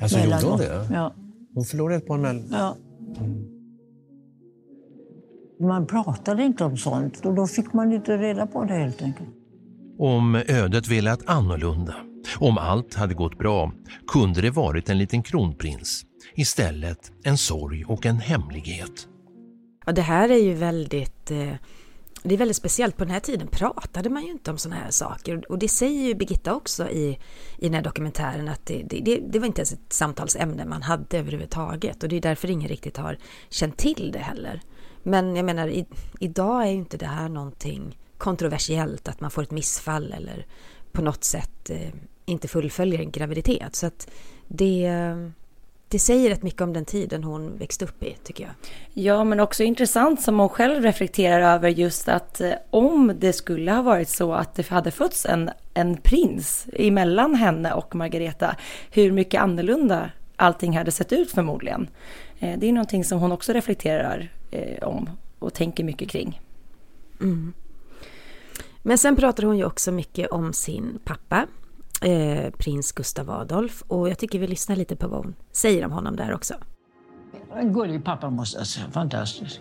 Alltså, 0.00 0.18
gjorde 0.18 0.46
hon 0.46 0.58
det? 0.58 0.88
Ja. 0.92 1.14
Hon 1.54 1.64
förlorade 1.64 1.96
ett 1.96 2.06
barn 2.06 2.20
mellan... 2.20 2.48
Ja. 2.50 2.76
Man 5.60 5.86
pratade 5.86 6.44
inte 6.44 6.64
om 6.64 6.76
sånt 6.76 7.26
och 7.26 7.34
då 7.34 7.46
fick 7.46 7.72
man 7.72 7.92
inte 7.92 8.16
reda 8.16 8.46
på 8.46 8.64
det 8.64 8.74
helt 8.74 9.02
enkelt. 9.02 9.28
Om 9.98 10.34
ödet 10.34 10.88
velat 10.88 11.20
annorlunda, 11.26 11.94
om 12.38 12.58
allt 12.58 12.94
hade 12.94 13.14
gått 13.14 13.38
bra, 13.38 13.72
kunde 14.06 14.40
det 14.40 14.50
varit 14.50 14.88
en 14.88 14.98
liten 14.98 15.22
kronprins. 15.22 16.02
Istället 16.34 17.12
en 17.24 17.38
sorg 17.38 17.84
och 17.84 18.06
en 18.06 18.18
hemlighet. 18.18 19.08
Ja, 19.86 19.92
det 19.92 20.02
här 20.02 20.28
är 20.28 20.38
ju 20.38 20.54
väldigt 20.54 21.30
eh, 21.30 21.54
det 22.22 22.34
är 22.34 22.38
väldigt 22.38 22.56
speciellt. 22.56 22.96
På 22.96 23.04
den 23.04 23.12
här 23.12 23.20
tiden 23.20 23.48
pratade 23.48 24.10
man 24.10 24.24
ju 24.24 24.30
inte 24.30 24.50
om 24.50 24.58
sådana 24.58 24.80
här 24.80 24.90
saker. 24.90 25.50
Och 25.50 25.58
det 25.58 25.68
säger 25.68 26.06
ju 26.06 26.14
Birgitta 26.14 26.54
också 26.54 26.88
i, 26.88 27.18
i 27.58 27.64
den 27.64 27.74
här 27.74 27.82
dokumentären 27.82 28.48
att 28.48 28.66
det, 28.66 28.82
det, 28.82 29.20
det, 29.28 29.38
var 29.38 29.46
inte 29.46 29.60
ens 29.60 29.72
ett 29.72 29.92
samtalsämne 29.92 30.64
man 30.64 30.82
hade 30.82 31.18
överhuvudtaget. 31.18 32.02
Och 32.02 32.08
det 32.08 32.16
är 32.16 32.20
därför 32.20 32.50
ingen 32.50 32.68
riktigt 32.68 32.96
har 32.96 33.18
känt 33.48 33.76
till 33.76 34.10
det 34.12 34.18
heller. 34.18 34.60
Men 35.02 35.36
jag 35.36 35.44
menar, 35.44 35.68
i, 35.68 35.86
idag 36.20 36.62
är 36.62 36.70
ju 36.70 36.76
inte 36.76 36.96
det 36.96 37.06
här 37.06 37.28
någonting 37.28 37.98
kontroversiellt, 38.18 39.08
att 39.08 39.20
man 39.20 39.30
får 39.30 39.42
ett 39.42 39.50
missfall 39.50 40.12
eller 40.12 40.46
på 40.92 41.02
något 41.02 41.24
sätt 41.24 41.70
eh, 41.70 41.90
inte 42.24 42.48
fullföljer 42.48 43.00
en 43.00 43.10
graviditet. 43.10 43.76
Så 43.76 43.86
att 43.86 44.10
det 44.48 44.86
det 45.88 45.98
säger 45.98 46.30
rätt 46.30 46.42
mycket 46.42 46.60
om 46.60 46.72
den 46.72 46.84
tiden 46.84 47.24
hon 47.24 47.56
växte 47.58 47.84
upp 47.84 48.02
i, 48.02 48.16
tycker 48.24 48.44
jag. 48.44 48.52
Ja, 49.04 49.24
men 49.24 49.40
också 49.40 49.62
intressant 49.62 50.20
som 50.20 50.38
hon 50.38 50.48
själv 50.48 50.82
reflekterar 50.82 51.54
över 51.54 51.68
just 51.68 52.08
att 52.08 52.40
eh, 52.40 52.52
om 52.70 53.12
det 53.18 53.32
skulle 53.32 53.72
ha 53.72 53.82
varit 53.82 54.08
så 54.08 54.32
att 54.32 54.54
det 54.54 54.68
hade 54.68 54.90
fötts 54.90 55.26
en, 55.26 55.50
en 55.74 55.96
prins 55.96 56.66
emellan 56.72 57.34
henne 57.34 57.72
och 57.72 57.94
Margareta, 57.94 58.56
hur 58.90 59.12
mycket 59.12 59.40
annorlunda 59.40 60.10
allting 60.36 60.76
hade 60.76 60.90
sett 60.90 61.12
ut 61.12 61.30
förmodligen. 61.30 61.88
Eh, 62.38 62.58
det 62.58 62.68
är 62.68 62.72
någonting 62.72 63.04
som 63.04 63.18
hon 63.18 63.32
också 63.32 63.52
reflekterar 63.52 64.28
eh, 64.50 64.88
om 64.88 65.10
och 65.38 65.54
tänker 65.54 65.84
mycket 65.84 66.10
kring. 66.10 66.40
Mm. 67.20 67.52
Men 68.82 68.98
sen 68.98 69.16
pratar 69.16 69.42
hon 69.42 69.58
ju 69.58 69.64
också 69.64 69.92
mycket 69.92 70.30
om 70.30 70.52
sin 70.52 70.98
pappa, 71.04 71.46
eh, 72.02 72.50
prins 72.50 72.92
Gustav 72.92 73.30
Adolf. 73.30 73.82
Och 73.88 74.08
jag 74.08 74.18
tycker 74.18 74.38
vi 74.38 74.46
lyssnar 74.46 74.76
lite 74.76 74.96
på 74.96 75.08
vad 75.08 75.24
hon 75.24 75.34
säger 75.52 75.84
om 75.84 75.92
honom 75.92 76.16
där 76.16 76.34
också. 76.34 76.54
En 77.54 77.72
gullig 77.72 78.04
pappa 78.04 78.30
måste 78.30 78.58
jag 78.58 78.66
säga, 78.66 78.90
fantastisk. 78.90 79.60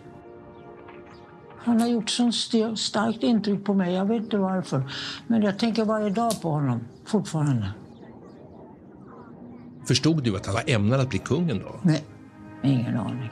Han 1.57 1.81
har 1.81 1.87
gjort 1.87 2.09
så 2.09 2.31
starkt 2.75 3.23
intryck 3.23 3.65
på 3.65 3.73
mig, 3.73 3.93
jag 3.93 4.05
vet 4.05 4.23
inte 4.23 4.37
varför. 4.37 4.91
Men 5.27 5.41
jag 5.41 5.59
tänker 5.59 5.85
varje 5.85 6.09
dag 6.09 6.41
på 6.41 6.49
honom, 6.49 6.79
fortfarande. 7.05 7.71
Förstod 9.87 10.23
du 10.23 10.35
att 10.35 10.45
han 10.45 10.55
var 10.55 10.63
ämnad 10.67 10.99
att 10.99 11.09
bli 11.09 11.19
kungen 11.19 11.59
då? 11.59 11.79
Nej, 11.81 12.05
ingen 12.63 12.97
aning. 12.97 13.29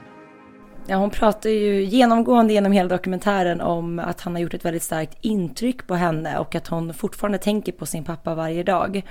Ja, 0.86 0.96
hon 0.96 1.10
pratar 1.10 1.50
ju 1.50 1.84
genomgående 1.84 2.52
genom 2.52 2.72
hela 2.72 2.88
dokumentären 2.88 3.60
om 3.60 3.98
att 3.98 4.20
han 4.20 4.34
har 4.34 4.40
gjort 4.40 4.54
ett 4.54 4.64
väldigt 4.64 4.82
starkt 4.82 5.18
intryck 5.20 5.86
på 5.86 5.94
henne 5.94 6.38
och 6.38 6.54
att 6.54 6.66
hon 6.66 6.94
fortfarande 6.94 7.38
tänker 7.38 7.72
på 7.72 7.86
sin 7.86 8.04
pappa 8.04 8.34
varje 8.34 8.62
dag. 8.62 9.02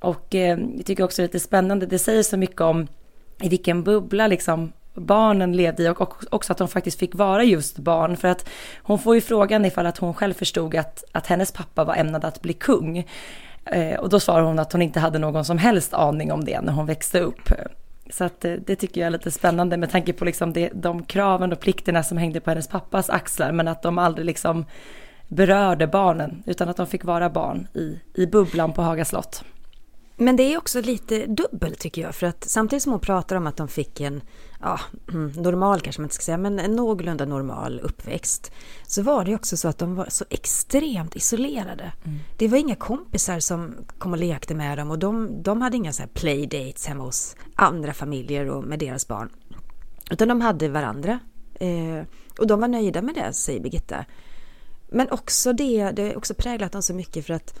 Och 0.00 0.34
eh, 0.34 0.58
jag 0.76 0.86
tycker 0.86 1.04
också 1.04 1.22
det 1.22 1.24
är 1.24 1.28
lite 1.28 1.40
spännande, 1.40 1.86
det 1.86 1.98
säger 1.98 2.22
så 2.22 2.36
mycket 2.36 2.60
om 2.60 2.86
i 3.40 3.48
vilken 3.48 3.82
bubbla 3.82 4.26
liksom 4.26 4.72
barnen 4.94 5.56
levde 5.56 5.82
i 5.82 5.88
och 5.88 6.34
också 6.34 6.52
att 6.52 6.58
de 6.58 6.68
faktiskt 6.68 6.98
fick 6.98 7.14
vara 7.14 7.44
just 7.44 7.78
barn. 7.78 8.16
För 8.16 8.28
att 8.28 8.48
hon 8.82 8.98
får 8.98 9.14
ju 9.14 9.20
frågan 9.20 9.64
ifall 9.64 9.86
att 9.86 9.98
hon 9.98 10.14
själv 10.14 10.34
förstod 10.34 10.76
att, 10.76 11.04
att 11.12 11.26
hennes 11.26 11.52
pappa 11.52 11.84
var 11.84 11.94
ämnad 11.94 12.24
att 12.24 12.42
bli 12.42 12.52
kung. 12.52 13.06
Eh, 13.64 13.98
och 13.98 14.08
då 14.08 14.20
svarar 14.20 14.42
hon 14.42 14.58
att 14.58 14.72
hon 14.72 14.82
inte 14.82 15.00
hade 15.00 15.18
någon 15.18 15.44
som 15.44 15.58
helst 15.58 15.94
aning 15.94 16.32
om 16.32 16.44
det 16.44 16.60
när 16.60 16.72
hon 16.72 16.86
växte 16.86 17.20
upp. 17.20 17.52
Så 18.10 18.24
att 18.24 18.44
eh, 18.44 18.52
det, 18.52 18.76
tycker 18.76 19.00
jag 19.00 19.06
är 19.06 19.10
lite 19.10 19.30
spännande 19.30 19.76
med 19.76 19.90
tanke 19.90 20.12
på 20.12 20.24
liksom 20.24 20.52
det, 20.52 20.70
de 20.74 21.04
kraven 21.04 21.52
och 21.52 21.60
plikterna 21.60 22.02
som 22.02 22.18
hängde 22.18 22.40
på 22.40 22.50
hennes 22.50 22.68
pappas 22.68 23.10
axlar. 23.10 23.52
Men 23.52 23.68
att 23.68 23.82
de 23.82 23.98
aldrig 23.98 24.26
liksom 24.26 24.64
berörde 25.28 25.86
barnen 25.86 26.42
utan 26.46 26.68
att 26.68 26.76
de 26.76 26.86
fick 26.86 27.04
vara 27.04 27.30
barn 27.30 27.68
i, 27.74 28.00
i 28.14 28.26
bubblan 28.26 28.72
på 28.72 28.82
Haga 28.82 29.04
slott. 29.04 29.44
Men 30.16 30.36
det 30.36 30.42
är 30.42 30.58
också 30.58 30.80
lite 30.80 31.26
dubbelt 31.26 31.78
tycker 31.78 32.02
jag, 32.02 32.14
för 32.14 32.26
att 32.26 32.44
samtidigt 32.44 32.82
som 32.82 32.92
hon 32.92 33.00
pratar 33.00 33.36
om 33.36 33.46
att 33.46 33.56
de 33.56 33.68
fick 33.68 34.00
en, 34.00 34.22
ja, 34.60 34.80
mm, 35.08 35.32
normal 35.36 35.80
kanske 35.80 36.00
man 36.00 36.06
inte 36.06 36.14
ska 36.14 36.22
säga, 36.22 36.38
men 36.38 36.58
en 36.58 36.76
någorlunda 36.76 37.24
normal 37.24 37.80
uppväxt, 37.80 38.52
så 38.86 39.02
var 39.02 39.24
det 39.24 39.34
också 39.34 39.56
så 39.56 39.68
att 39.68 39.78
de 39.78 39.94
var 39.94 40.06
så 40.08 40.24
extremt 40.30 41.16
isolerade. 41.16 41.92
Mm. 42.04 42.18
Det 42.36 42.48
var 42.48 42.58
inga 42.58 42.76
kompisar 42.76 43.40
som 43.40 43.74
kom 43.98 44.12
och 44.12 44.18
lekte 44.18 44.54
med 44.54 44.78
dem 44.78 44.90
och 44.90 44.98
de, 44.98 45.42
de 45.42 45.62
hade 45.62 45.76
inga 45.76 45.92
så 45.92 46.02
här 46.02 46.08
playdates 46.08 46.86
hemma 46.86 47.04
hos 47.04 47.36
andra 47.54 47.92
familjer 47.92 48.50
och 48.50 48.64
med 48.64 48.78
deras 48.78 49.08
barn. 49.08 49.30
Utan 50.10 50.28
de 50.28 50.40
hade 50.40 50.68
varandra. 50.68 51.18
Eh, 51.54 52.06
och 52.38 52.46
de 52.46 52.60
var 52.60 52.68
nöjda 52.68 53.02
med 53.02 53.14
det, 53.14 53.32
säger 53.32 53.60
Birgitta. 53.60 54.04
Men 54.88 55.10
också 55.10 55.52
det, 55.52 55.90
det 55.90 56.02
har 56.02 56.16
också 56.16 56.34
präglat 56.34 56.72
dem 56.72 56.82
så 56.82 56.94
mycket 56.94 57.26
för 57.26 57.34
att 57.34 57.60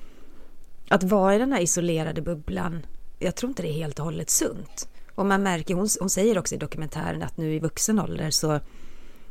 att 0.88 1.02
vara 1.02 1.34
i 1.34 1.38
den 1.38 1.52
här 1.52 1.60
isolerade 1.60 2.22
bubblan, 2.22 2.86
jag 3.18 3.34
tror 3.34 3.50
inte 3.50 3.62
det 3.62 3.68
är 3.68 3.72
helt 3.72 3.98
och 3.98 4.04
hållet 4.04 4.30
sunt. 4.30 4.88
Och 5.14 5.26
man 5.26 5.42
märker, 5.42 5.74
hon, 5.74 5.88
hon 6.00 6.10
säger 6.10 6.38
också 6.38 6.54
i 6.54 6.58
dokumentären 6.58 7.22
att 7.22 7.36
nu 7.36 7.54
i 7.54 7.58
vuxen 7.58 7.98
ålder 7.98 8.30
så, 8.30 8.60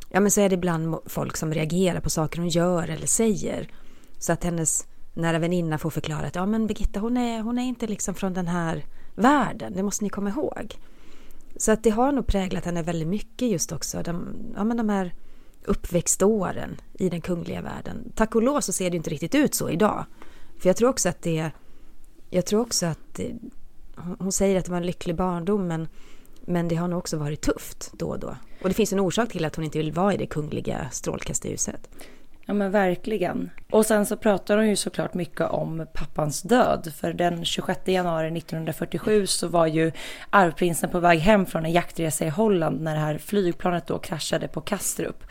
ja 0.10 0.20
men 0.20 0.32
så 0.32 0.42
är 0.42 0.50
det 0.50 0.56
ibland 0.56 0.96
folk 1.06 1.38
som 1.38 1.54
reagerar 1.54 2.00
på 2.00 2.10
saker 2.10 2.40
hon 2.40 2.50
gör 2.50 2.88
eller 2.88 3.08
säger. 3.08 3.68
Så 4.20 4.34
att 4.34 4.44
hennes 4.44 4.88
nära 5.14 5.40
väninna 5.40 5.78
får 5.78 5.90
förklara 5.90 6.28
att 6.28 6.36
ja 6.36 6.46
men 6.46 6.68
Birgitta 6.68 7.00
hon 7.00 7.18
är, 7.18 7.42
hon 7.42 7.60
är 7.60 7.64
inte 7.64 7.88
liksom 7.88 8.16
från 8.16 8.34
den 8.34 8.48
här 8.48 8.86
världen, 9.16 9.74
det 9.76 9.84
måste 9.84 10.04
ni 10.04 10.10
komma 10.10 10.30
ihåg. 10.30 10.76
Så 11.58 11.72
att 11.72 11.84
det 11.84 11.90
har 11.90 12.12
nog 12.12 12.28
präglat 12.28 12.66
henne 12.66 12.84
väldigt 12.84 13.08
mycket 13.08 13.48
just 13.48 13.72
också, 13.72 14.04
de, 14.04 14.36
ja 14.56 14.64
men 14.64 14.78
de 14.78 14.90
här 14.90 15.14
uppväxtåren 15.66 16.82
i 16.94 17.10
den 17.10 17.22
kungliga 17.22 17.62
världen. 17.62 18.12
Tack 18.16 18.36
och 18.36 18.44
lov 18.44 18.62
så 18.62 18.72
ser 18.72 18.90
det 18.90 18.98
inte 18.98 19.10
riktigt 19.10 19.36
ut 19.36 19.56
så 19.56 19.70
idag. 19.70 20.06
För 20.64 20.70
jag 20.70 20.78
tror 20.78 20.90
också 20.90 21.10
att 21.10 21.22
det... 21.22 21.52
Jag 22.30 22.46
tror 22.46 22.62
också 22.62 22.86
att... 22.86 23.00
Det, 23.16 23.34
hon 24.20 24.32
säger 24.32 24.60
att 24.60 24.66
det 24.66 24.72
var 24.72 24.78
en 24.78 24.86
lycklig 24.86 25.16
barndom 25.16 25.68
men, 25.68 25.88
men 26.42 26.68
det 26.68 26.76
har 26.76 26.88
nog 26.88 27.00
också 27.00 27.18
varit 27.18 27.42
tufft 27.42 27.92
då 27.94 28.10
och 28.10 28.20
då. 28.20 28.36
Och 28.62 28.70
det 28.70 28.74
finns 28.76 28.94
en 28.94 29.00
orsak 29.00 29.30
till 29.30 29.46
att 29.46 29.56
hon 29.56 29.66
inte 29.66 29.78
vill 29.78 29.92
vara 29.92 30.14
i 30.14 30.18
det 30.18 30.26
kungliga 30.26 30.90
strålkastarljuset. 30.92 31.90
Ja 32.46 32.54
men 32.54 32.72
verkligen. 32.72 33.50
Och 33.70 33.86
sen 33.86 34.06
så 34.06 34.18
pratar 34.18 34.58
hon 34.58 34.70
ju 34.70 34.76
såklart 34.76 35.14
mycket 35.14 35.50
om 35.50 35.88
pappans 35.94 36.42
död. 36.42 36.94
För 36.96 37.14
den 37.14 37.46
26 37.46 37.80
januari 37.86 38.38
1947 38.38 39.28
så 39.28 39.48
var 39.48 39.68
ju 39.68 39.92
arvprinsen 40.30 40.90
på 40.90 41.00
väg 41.00 41.20
hem 41.20 41.46
från 41.46 41.66
en 41.66 41.72
jaktresa 41.72 42.26
i 42.26 42.30
Holland 42.30 42.82
när 42.82 42.94
det 42.94 43.02
här 43.02 43.18
flygplanet 43.18 43.88
då 43.88 44.00
kraschade 44.00 44.48
på 44.48 44.62
Kastrup. 44.62 45.24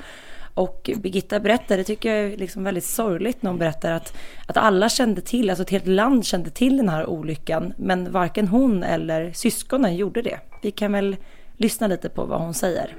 Och 0.54 0.90
Birgitta 0.96 1.40
berättar, 1.40 1.76
det 1.76 1.84
tycker 1.84 2.14
jag 2.14 2.32
är 2.32 2.36
liksom 2.36 2.64
väldigt 2.64 2.84
sorgligt 2.84 3.42
när 3.42 3.50
hon 3.50 3.58
berättar 3.58 3.92
att, 3.92 4.16
att 4.46 4.56
alla 4.56 4.88
kände 4.88 5.20
till, 5.20 5.50
alltså 5.50 5.62
ett 5.62 5.70
helt 5.70 5.86
land 5.86 6.24
kände 6.24 6.50
till 6.50 6.76
den 6.76 6.88
här 6.88 7.06
olyckan. 7.06 7.72
Men 7.76 8.12
varken 8.12 8.48
hon 8.48 8.82
eller 8.82 9.32
syskonen 9.32 9.96
gjorde 9.96 10.22
det. 10.22 10.40
Vi 10.62 10.70
kan 10.70 10.92
väl 10.92 11.16
lyssna 11.56 11.86
lite 11.86 12.08
på 12.08 12.24
vad 12.24 12.40
hon 12.40 12.54
säger. 12.54 12.96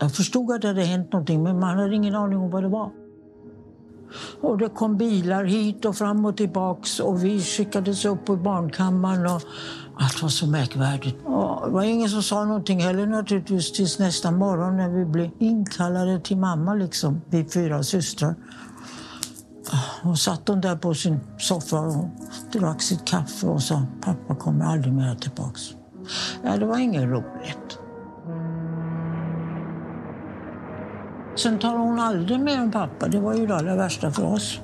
Jag 0.00 0.14
förstod 0.14 0.52
att 0.52 0.62
det 0.62 0.68
hade 0.68 0.82
hänt 0.82 1.12
någonting 1.12 1.42
men 1.42 1.60
man 1.60 1.78
hade 1.78 1.94
ingen 1.94 2.14
aning 2.14 2.38
om 2.38 2.50
vad 2.50 2.62
det 2.62 2.68
var. 2.68 2.90
Och 4.40 4.58
det 4.58 4.68
kom 4.68 4.96
bilar 4.96 5.44
hit 5.44 5.84
och 5.84 5.96
fram 5.96 6.24
och 6.24 6.36
tillbaks 6.36 7.00
och 7.00 7.24
vi 7.24 7.40
skickades 7.40 8.04
upp 8.04 8.24
på 8.24 8.36
barnkammaren. 8.36 9.26
Och 9.26 9.42
allt 10.02 10.22
var 10.22 10.28
så 10.28 10.46
märkvärdigt. 10.46 11.16
Och 11.24 11.66
det 11.66 11.72
var 11.72 11.82
ingen 11.82 12.08
som 12.08 12.22
sa 12.22 12.44
någonting 12.44 12.80
heller 12.80 13.06
naturligtvis 13.06 13.72
tills 13.72 13.98
nästa 13.98 14.30
morgon 14.30 14.76
när 14.76 14.88
vi 14.88 15.04
blev 15.04 15.30
inkallade 15.38 16.20
till 16.20 16.36
mamma, 16.36 16.74
liksom, 16.74 17.20
vi 17.30 17.44
fyra 17.44 17.82
systrar. 17.82 18.34
Och 20.02 20.18
satt 20.18 20.48
hon 20.48 20.60
där 20.60 20.76
på 20.76 20.94
sin 20.94 21.20
soffa 21.38 21.78
och 21.78 22.08
drack 22.52 22.82
sitt 22.82 23.04
kaffe 23.04 23.46
och 23.46 23.62
sa 23.62 23.82
pappa 24.00 24.34
kommer 24.34 24.64
aldrig 24.64 24.94
mer 24.94 25.14
tillbaks. 25.14 25.60
Ja, 26.44 26.56
det 26.56 26.66
var 26.66 26.78
inget 26.78 27.04
roligt. 27.04 27.78
Sen 31.36 31.58
talade 31.58 31.78
hon 31.78 32.00
aldrig 32.00 32.40
mer 32.40 32.62
om 32.62 32.70
pappa. 32.70 33.08
Det 33.08 33.20
var 33.20 33.34
ju 33.34 33.46
det 33.46 33.56
allra 33.56 33.76
värsta 33.76 34.10
för 34.10 34.24
oss. 34.24 34.60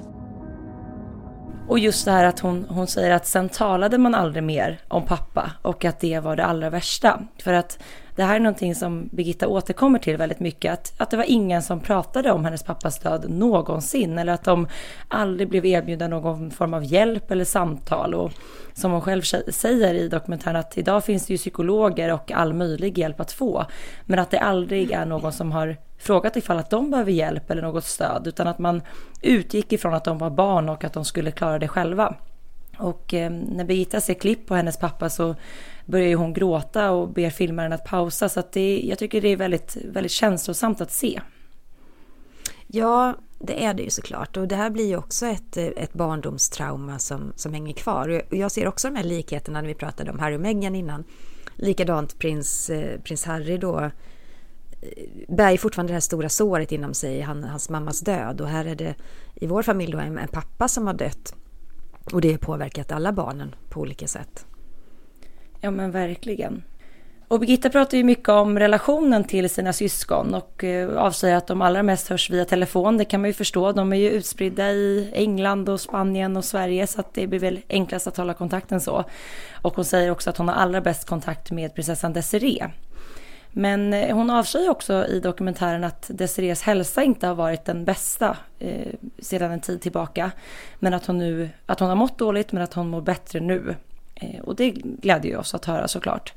Och 1.69 1.79
just 1.79 2.05
det 2.05 2.11
här 2.11 2.25
att 2.25 2.41
hon, 2.41 2.67
hon 2.69 2.87
säger 2.87 3.11
att 3.11 3.27
sen 3.27 3.49
talade 3.49 3.99
man 3.99 4.15
aldrig 4.15 4.43
mer 4.43 4.81
om 4.89 5.05
pappa 5.05 5.53
och 5.63 5.85
att 5.85 6.01
det 6.01 6.21
var 6.21 6.37
det 6.37 6.45
allra 6.45 6.71
värsta. 6.71 7.21
För 7.43 7.53
att 7.53 7.79
det 8.17 8.25
här 8.25 8.37
är 8.37 8.41
någonting 8.41 8.75
som 8.75 9.09
Birgitta 9.13 9.49
återkommer 9.49 9.99
till 9.99 10.17
väldigt 10.17 10.41
mycket. 10.41 10.73
Att, 10.73 11.01
att 11.01 11.11
det 11.11 11.17
var 11.17 11.25
ingen 11.25 11.63
som 11.63 11.81
pratade 11.81 12.33
om 12.33 12.45
hennes 12.45 12.63
pappas 12.63 12.99
död 12.99 13.31
någonsin. 13.31 14.19
Eller 14.19 14.33
att 14.33 14.45
de 14.45 14.69
aldrig 15.09 15.49
blev 15.49 15.67
erbjudna 15.67 16.09
någon 16.09 16.51
form 16.51 16.75
av 16.75 16.85
hjälp 16.85 17.31
eller 17.31 17.45
samtal. 17.45 18.15
Och 18.15 18.33
som 18.75 18.93
hon 18.93 19.01
själv 19.01 19.23
säger 19.49 19.95
i 19.95 20.09
dokumentären 20.09 20.57
att 20.57 20.79
idag 20.79 21.05
finns 21.05 21.27
det 21.27 21.33
ju 21.33 21.39
psykologer 21.39 22.13
och 22.13 22.33
all 22.33 22.53
möjlig 22.53 22.99
hjälp 22.99 23.21
att 23.21 23.33
få. 23.33 23.65
Men 24.05 24.19
att 24.19 24.31
det 24.31 24.39
aldrig 24.39 24.91
är 24.91 25.07
någon 25.07 25.33
som 25.33 25.53
har 25.53 25.77
frågat 25.99 26.37
ifall 26.37 26.59
att 26.59 26.71
de 26.71 26.91
behöver 26.91 27.13
hjälp 27.13 27.51
eller 27.51 27.63
något 27.63 27.85
stöd. 27.85 28.27
Utan 28.27 28.47
att 28.47 28.59
man 28.59 28.83
utgick 29.23 29.73
ifrån 29.73 29.95
att 29.95 30.05
de 30.05 30.19
var 30.19 30.31
barn 30.31 30.69
och 30.69 30.85
att 30.85 30.93
de 30.93 31.05
skulle 31.05 31.31
klara 31.31 31.59
det 31.59 31.69
själva. 31.69 32.15
Och 32.79 33.15
eh, 33.15 33.31
när 33.31 33.65
Birgitta 33.65 34.01
ser 34.01 34.15
klipp 34.15 34.47
på 34.47 34.55
hennes 34.55 34.77
pappa 34.77 35.11
så 35.11 35.35
börjar 35.87 36.09
ju 36.09 36.15
hon 36.15 36.33
gråta 36.33 36.91
och 36.91 37.09
ber 37.09 37.31
filmaren 37.31 37.73
att 37.73 37.85
pausa. 37.85 38.29
Så 38.29 38.41
att 38.41 38.53
det, 38.53 38.81
jag 38.85 38.99
tycker 38.99 39.21
det 39.21 39.29
är 39.29 39.37
väldigt, 39.37 39.77
väldigt 39.85 40.13
känslosamt 40.13 40.81
att 40.81 40.93
se. 40.93 41.21
Ja, 42.67 43.15
det 43.39 43.65
är 43.65 43.75
det 43.75 43.83
ju 43.83 43.91
såklart. 43.91 44.37
Och 44.37 44.49
det 44.49 44.57
här 44.57 44.71
blir 44.71 44.87
ju 44.87 44.97
också 44.97 45.27
ett, 45.27 45.57
ett 45.57 45.93
barndomstrauma 45.93 46.99
som, 46.99 47.33
som 47.37 47.55
hänger 47.55 47.73
kvar. 47.73 48.23
Och 48.31 48.37
jag 48.37 48.51
ser 48.51 48.69
också 48.69 48.89
de 48.89 48.97
här 48.97 49.05
likheterna 49.05 49.61
när 49.61 49.69
vi 49.69 49.75
pratade 49.75 50.11
om 50.11 50.19
Harry 50.19 50.37
och 50.37 50.41
Meghan 50.41 50.75
innan. 50.75 51.05
Likadant 51.55 52.19
prins, 52.19 52.71
eh, 52.71 53.01
prins 53.01 53.25
Harry 53.25 53.59
då 53.59 53.91
bär 55.29 55.51
ju 55.51 55.59
fortfarande 55.59 55.91
det 55.91 55.95
här 55.95 56.01
stora 56.01 56.29
såret 56.29 56.73
inom 56.73 56.95
sig, 56.95 57.21
han, 57.21 57.45
hans 57.45 57.71
mammas 57.71 58.01
död. 58.01 58.41
Och 58.41 58.49
här 58.49 58.65
är 58.65 58.75
det 58.75 58.95
i 59.35 59.47
vår 59.47 59.63
familj 59.63 59.93
då 59.93 59.99
en, 59.99 60.19
en 60.19 60.29
pappa 60.29 60.69
som 60.69 60.87
har 60.87 60.95
dött. 60.95 61.35
Och 62.13 62.21
det 62.21 62.31
har 62.31 62.39
påverkat 62.39 62.93
alla 62.93 63.13
barnen 63.13 63.55
på 63.69 63.81
olika 63.81 64.07
sätt. 64.07 64.47
Ja 65.61 65.71
men 65.71 65.91
verkligen. 65.91 66.63
Och 67.29 67.41
Birgitta 67.41 67.71
pratar 67.71 67.99
ju 67.99 68.05
mycket 68.05 68.29
om 68.29 68.59
relationen 68.59 69.25
till 69.25 69.51
sina 69.51 69.73
syskon 69.73 70.35
och 70.35 70.65
eh, 70.65 70.97
avslöjar 70.97 71.37
att 71.37 71.47
de 71.47 71.63
allra 71.63 71.83
mest 71.83 72.09
hörs 72.09 72.31
via 72.31 72.45
telefon. 72.45 72.99
Det 72.99 73.05
kan 73.05 73.21
man 73.21 73.31
ju 73.31 73.35
förstå. 73.35 73.73
De 73.73 73.93
är 73.93 73.97
ju 73.97 74.11
utspridda 74.11 74.71
i 74.71 75.11
England 75.13 75.69
och 75.69 75.81
Spanien 75.81 76.37
och 76.37 76.45
Sverige 76.45 76.87
så 76.87 77.01
att 77.01 77.15
det 77.15 77.27
blir 77.27 77.41
väl 77.41 77.61
enklast 77.69 78.07
att 78.07 78.17
hålla 78.17 78.35
kontakten 78.35 78.81
så. 78.81 79.05
Och 79.63 79.75
hon 79.77 79.85
säger 79.85 80.11
också 80.11 80.31
att 80.31 80.37
hon 80.37 80.49
har 80.49 80.55
allra 80.55 80.81
bäst 80.81 81.09
kontakt 81.09 81.51
med 81.51 81.75
prinsessan 81.75 82.13
Desiree. 82.13 82.71
Men 83.59 83.93
eh, 83.93 84.17
hon 84.17 84.31
avslöjar 84.31 84.71
också 84.71 85.07
i 85.07 85.21
dokumentären 85.21 85.85
att 85.85 86.11
Desirees 86.15 86.63
hälsa 86.63 87.03
inte 87.03 87.27
har 87.27 87.35
varit 87.35 87.65
den 87.65 87.85
bästa 87.85 88.37
eh, 88.59 88.93
sedan 89.19 89.53
en 89.53 89.61
tid 89.61 89.81
tillbaka. 89.81 90.31
Men 90.79 90.95
att 90.95 91.07
hon 91.07 91.19
nu, 91.19 91.51
att 91.67 91.81
hon 91.81 91.89
har 91.89 91.97
mått 91.97 92.19
dåligt 92.19 92.53
men 92.53 92.63
att 92.63 92.75
hon 92.75 92.89
mår 92.89 93.01
bättre 93.01 93.41
nu. 93.41 93.75
Eh, 94.15 94.41
och 94.41 94.57
det 94.57 94.71
glädjer 94.71 95.33
ju 95.33 95.39
oss 95.39 95.55
att 95.55 95.65
höra 95.65 95.89
såklart. 95.89 96.33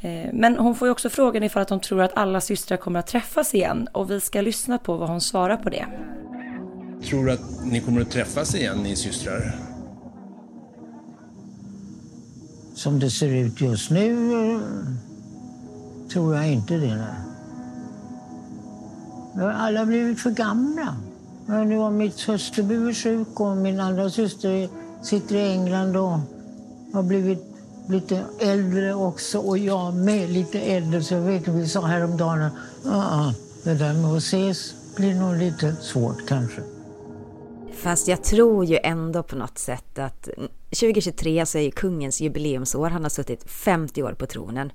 Eh, 0.00 0.32
men 0.32 0.56
hon 0.56 0.74
får 0.74 0.88
ju 0.88 0.92
också 0.92 1.10
frågan 1.10 1.42
ifall 1.42 1.62
att 1.62 1.70
hon 1.70 1.80
tror 1.80 2.02
att 2.02 2.16
alla 2.16 2.40
systrar 2.40 2.76
kommer 2.76 2.98
att 2.98 3.06
träffas 3.06 3.54
igen 3.54 3.88
och 3.92 4.10
vi 4.10 4.20
ska 4.20 4.40
lyssna 4.40 4.78
på 4.78 4.96
vad 4.96 5.08
hon 5.08 5.20
svarar 5.20 5.56
på 5.56 5.70
det. 5.70 5.86
Tror 7.08 7.24
du 7.24 7.32
att 7.32 7.64
ni 7.64 7.80
kommer 7.80 8.00
att 8.00 8.10
träffas 8.10 8.54
igen, 8.54 8.78
ni 8.82 8.96
systrar? 8.96 9.54
Som 12.74 12.98
det 12.98 13.10
ser 13.10 13.34
ut 13.34 13.60
just 13.60 13.90
nu 13.90 14.30
tror 16.12 16.34
jag 16.34 16.52
inte 16.52 16.74
det. 16.74 16.96
Nej. 16.96 17.14
Nu 19.34 19.42
har 19.42 19.50
alla 19.50 19.86
blivit 19.86 20.20
för 20.20 20.30
gamla. 20.30 20.96
Men 21.46 21.68
Nu 21.68 21.78
har 21.78 21.90
mitt 21.90 22.18
syster 22.18 22.62
är 22.62 22.94
sjuk 22.94 23.40
och 23.40 23.56
min 23.56 23.80
andra 23.80 24.10
syster 24.10 24.68
sitter 25.02 25.36
i 25.36 25.50
England 25.52 25.96
och 25.96 26.18
har 26.92 27.02
blivit 27.02 27.44
lite 27.88 28.24
äldre 28.40 28.94
också. 28.94 29.38
Och 29.38 29.58
jag 29.58 29.94
med 29.94 30.30
lite 30.30 30.60
äldre. 30.60 31.02
Så 31.02 31.14
jag 31.14 31.20
vet 31.20 31.48
vi 31.48 31.68
sa 31.68 31.86
häromdagen 31.86 32.42
att 32.42 32.52
uh 32.86 33.32
det 33.64 33.74
där 33.74 33.92
med 33.92 34.10
att 34.10 34.18
ses 34.18 34.74
blir 34.96 35.14
nog 35.14 35.36
lite 35.36 35.76
svårt 35.76 36.28
kanske. 36.28 36.60
Fast 37.82 38.08
jag 38.08 38.24
tror 38.24 38.64
ju 38.64 38.78
ändå 38.82 39.22
på 39.22 39.36
något 39.36 39.58
sätt 39.58 39.98
att 39.98 40.28
2023 40.70 41.46
så 41.46 41.58
är 41.58 41.62
ju 41.62 41.70
kungens 41.70 42.20
jubileumsår. 42.20 42.90
Han 42.90 43.02
har 43.02 43.10
suttit 43.10 43.50
50 43.50 44.02
år 44.02 44.12
på 44.12 44.26
tronen. 44.26 44.72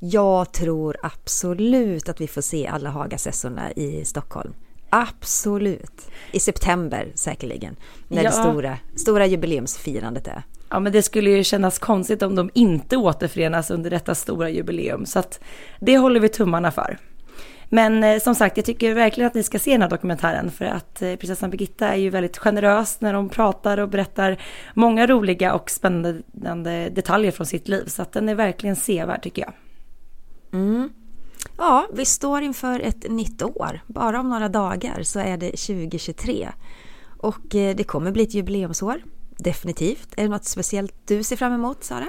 Jag 0.00 0.52
tror 0.52 0.96
absolut 1.02 2.08
att 2.08 2.20
vi 2.20 2.26
får 2.26 2.40
se 2.40 2.66
alla 2.66 2.90
Hagasessorna 2.90 3.72
i 3.72 4.04
Stockholm. 4.04 4.54
Absolut. 4.90 6.06
I 6.32 6.40
september 6.40 7.12
säkerligen. 7.14 7.76
När 8.08 8.22
Ja. 8.22 8.30
det 8.30 8.36
stora, 8.36 8.78
stora 8.96 9.26
jubileumsfirandet 9.26 10.26
är. 10.26 10.42
Ja, 10.70 10.80
men 10.80 10.92
det 10.92 11.02
skulle 11.02 11.30
ju 11.30 11.44
kännas 11.44 11.78
konstigt 11.78 12.22
om 12.22 12.34
de 12.34 12.50
inte 12.54 12.96
återförenas 12.96 13.70
under 13.70 13.90
detta 13.90 14.14
stora 14.14 14.50
jubileum. 14.50 15.06
Så 15.06 15.18
att 15.18 15.40
det 15.80 15.98
håller 15.98 16.20
vi 16.20 16.28
tummarna 16.28 16.70
för. 16.70 16.98
Men 17.68 18.04
eh, 18.04 18.20
som 18.20 18.34
sagt, 18.34 18.56
jag 18.56 18.66
tycker 18.66 18.94
verkligen 18.94 19.26
att 19.26 19.34
ni 19.34 19.42
ska 19.42 19.58
se 19.58 19.72
den 19.72 19.82
här 19.82 19.90
dokumentären 19.90 20.50
för 20.50 20.64
att 20.64 21.02
eh, 21.02 21.16
prinsessan 21.16 21.50
Birgitta 21.50 21.88
är 21.88 21.96
ju 21.96 22.10
väldigt 22.10 22.38
generös 22.38 23.00
när 23.00 23.14
hon 23.14 23.28
pratar 23.28 23.78
och 23.78 23.88
berättar 23.88 24.42
många 24.74 25.06
roliga 25.06 25.54
och 25.54 25.70
spännande 25.70 26.88
detaljer 26.90 27.30
från 27.30 27.46
sitt 27.46 27.68
liv. 27.68 27.84
Så 27.86 28.02
att 28.02 28.12
den 28.12 28.28
är 28.28 28.34
verkligen 28.34 28.76
sevärd 28.76 29.22
tycker 29.22 29.42
jag. 29.42 29.52
Mm. 30.60 30.90
Ja, 31.58 31.86
vi 31.92 32.04
står 32.04 32.42
inför 32.42 32.80
ett 32.80 33.10
nytt 33.10 33.42
år. 33.42 33.80
Bara 33.86 34.20
om 34.20 34.28
några 34.28 34.48
dagar 34.48 35.02
så 35.02 35.18
är 35.18 35.36
det 35.36 35.50
2023. 35.50 36.48
Och 37.18 37.54
eh, 37.54 37.76
det 37.76 37.84
kommer 37.84 38.12
bli 38.12 38.22
ett 38.22 38.34
jubileumsår. 38.34 39.02
Definitivt. 39.38 40.08
Är 40.16 40.22
det 40.22 40.28
något 40.28 40.44
speciellt 40.44 40.94
du 41.06 41.22
ser 41.22 41.36
fram 41.36 41.52
emot, 41.52 41.84
Sara? 41.84 42.06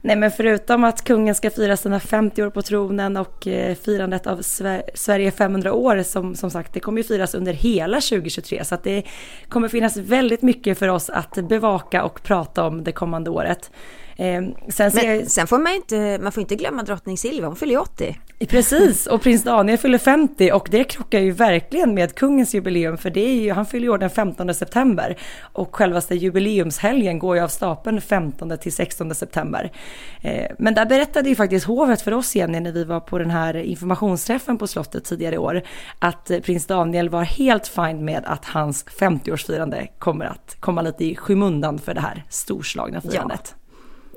Nej 0.00 0.16
men 0.16 0.30
förutom 0.30 0.84
att 0.84 1.04
kungen 1.04 1.34
ska 1.34 1.50
fira 1.50 1.76
sina 1.76 2.00
50 2.00 2.42
år 2.42 2.50
på 2.50 2.62
tronen 2.62 3.16
och 3.16 3.46
eh, 3.46 3.74
firandet 3.74 4.26
av 4.26 4.38
Sver- 4.40 4.82
Sverige 4.94 5.30
500 5.30 5.72
år 5.72 6.02
som, 6.02 6.34
som 6.34 6.50
sagt 6.50 6.72
det 6.74 6.80
kommer 6.80 6.98
ju 6.98 7.04
firas 7.04 7.34
under 7.34 7.52
hela 7.52 8.00
2023 8.00 8.64
så 8.64 8.74
att 8.74 8.84
det 8.84 9.02
kommer 9.48 9.68
finnas 9.68 9.96
väldigt 9.96 10.42
mycket 10.42 10.78
för 10.78 10.88
oss 10.88 11.10
att 11.10 11.48
bevaka 11.48 12.04
och 12.04 12.22
prata 12.22 12.64
om 12.66 12.84
det 12.84 12.92
kommande 12.92 13.30
året. 13.30 13.70
Eh, 14.16 14.42
sen 14.68 14.90
ser 14.90 15.08
jag, 15.08 15.16
Men 15.16 15.26
sen 15.26 15.46
får 15.46 15.58
man 15.58 15.72
inte, 15.74 16.18
man 16.22 16.32
får 16.32 16.40
inte 16.40 16.54
glömma 16.54 16.82
drottning 16.82 17.18
Silvia, 17.18 17.46
hon 17.46 17.56
fyller 17.56 17.72
ju 17.72 17.78
80. 17.78 18.18
Precis, 18.46 19.06
och 19.06 19.22
prins 19.22 19.42
Daniel 19.42 19.78
fyller 19.78 19.98
50 19.98 20.52
och 20.52 20.68
det 20.70 20.84
krockar 20.84 21.20
ju 21.20 21.30
verkligen 21.30 21.94
med 21.94 22.14
kungens 22.14 22.54
jubileum 22.54 22.98
för 22.98 23.10
det 23.10 23.20
är 23.20 23.34
ju, 23.34 23.52
han 23.52 23.66
fyller 23.66 23.84
ju 23.84 23.92
år 23.92 23.98
den 23.98 24.10
15 24.10 24.54
september 24.54 25.16
och 25.40 25.76
självaste 25.76 26.14
jubileumshelgen 26.14 27.18
går 27.18 27.36
ju 27.36 27.42
av 27.42 27.48
stapeln 27.48 28.00
15 28.00 28.58
till 28.58 28.72
16 28.72 29.14
september. 29.14 29.72
Eh, 30.20 30.50
men 30.58 30.74
där 30.74 30.86
berättade 30.86 31.28
ju 31.28 31.34
faktiskt 31.34 31.66
hovet 31.66 32.02
för 32.02 32.12
oss 32.12 32.36
Jenny 32.36 32.60
när 32.60 32.72
vi 32.72 32.84
var 32.84 33.00
på 33.00 33.18
den 33.18 33.30
här 33.30 33.56
informationsträffen 33.56 34.58
på 34.58 34.66
slottet 34.66 35.04
tidigare 35.04 35.34
i 35.34 35.38
år 35.38 35.62
att 35.98 36.30
prins 36.42 36.66
Daniel 36.66 37.08
var 37.08 37.22
helt 37.22 37.68
fine 37.68 38.04
med 38.04 38.22
att 38.26 38.44
hans 38.44 38.84
50-årsfirande 38.84 39.88
kommer 39.98 40.24
att 40.24 40.56
komma 40.60 40.82
lite 40.82 41.04
i 41.04 41.16
skymundan 41.16 41.78
för 41.78 41.94
det 41.94 42.00
här 42.00 42.24
storslagna 42.28 43.00
firandet. 43.00 43.54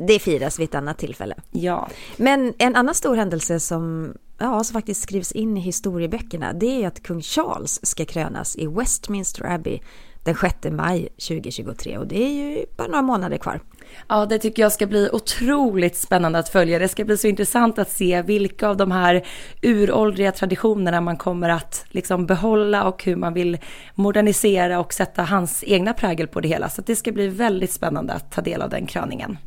Det 0.07 0.19
firas 0.19 0.59
vid 0.59 0.69
ett 0.69 0.75
annat 0.75 0.97
tillfälle. 0.97 1.35
Ja. 1.51 1.87
Men 2.17 2.53
en 2.57 2.75
annan 2.75 2.95
stor 2.95 3.15
händelse 3.15 3.59
som, 3.59 4.13
ja, 4.37 4.63
som 4.63 4.73
faktiskt 4.73 5.01
skrivs 5.01 5.31
in 5.31 5.57
i 5.57 5.59
historieböckerna 5.59 6.53
det 6.53 6.83
är 6.83 6.87
att 6.87 7.03
kung 7.03 7.21
Charles 7.21 7.85
ska 7.85 8.05
krönas 8.05 8.55
i 8.55 8.67
Westminster 8.67 9.45
Abbey 9.45 9.79
den 10.23 10.35
6 10.35 10.55
maj 10.71 11.07
2023 11.27 11.97
och 11.97 12.07
det 12.07 12.23
är 12.23 12.29
ju 12.29 12.65
bara 12.77 12.87
några 12.87 13.01
månader 13.01 13.37
kvar. 13.37 13.59
Ja, 14.07 14.25
det 14.25 14.39
tycker 14.39 14.61
jag 14.61 14.71
ska 14.71 14.87
bli 14.87 15.09
otroligt 15.11 15.97
spännande 15.97 16.39
att 16.39 16.49
följa. 16.49 16.79
Det 16.79 16.87
ska 16.87 17.05
bli 17.05 17.17
så 17.17 17.27
intressant 17.27 17.79
att 17.79 17.91
se 17.91 18.21
vilka 18.21 18.67
av 18.67 18.77
de 18.77 18.91
här 18.91 19.27
uråldriga 19.61 20.31
traditionerna 20.31 21.01
man 21.01 21.17
kommer 21.17 21.49
att 21.49 21.85
liksom 21.89 22.25
behålla 22.25 22.83
och 22.83 23.03
hur 23.03 23.15
man 23.15 23.33
vill 23.33 23.57
modernisera 23.95 24.79
och 24.79 24.93
sätta 24.93 25.23
hans 25.23 25.63
egna 25.67 25.93
prägel 25.93 26.27
på 26.27 26.41
det 26.41 26.47
hela. 26.47 26.69
Så 26.69 26.81
det 26.81 26.95
ska 26.95 27.11
bli 27.11 27.27
väldigt 27.27 27.71
spännande 27.71 28.13
att 28.13 28.31
ta 28.31 28.41
del 28.41 28.61
av 28.61 28.69
den 28.69 28.85
kröningen. 28.85 29.37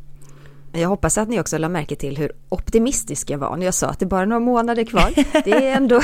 Jag 0.75 0.89
hoppas 0.89 1.17
att 1.17 1.29
ni 1.29 1.39
också 1.39 1.57
la 1.57 1.69
märke 1.69 1.95
till 1.95 2.17
hur 2.17 2.31
optimistisk 2.49 3.29
jag 3.29 3.37
var 3.37 3.57
när 3.57 3.65
jag 3.65 3.73
sa 3.73 3.87
att 3.87 3.99
det 3.99 4.05
är 4.05 4.07
bara 4.07 4.25
några 4.25 4.39
månader 4.39 4.83
kvar. 4.83 5.13
Det 5.43 5.51
är 5.51 5.61
ändå, 5.77 6.01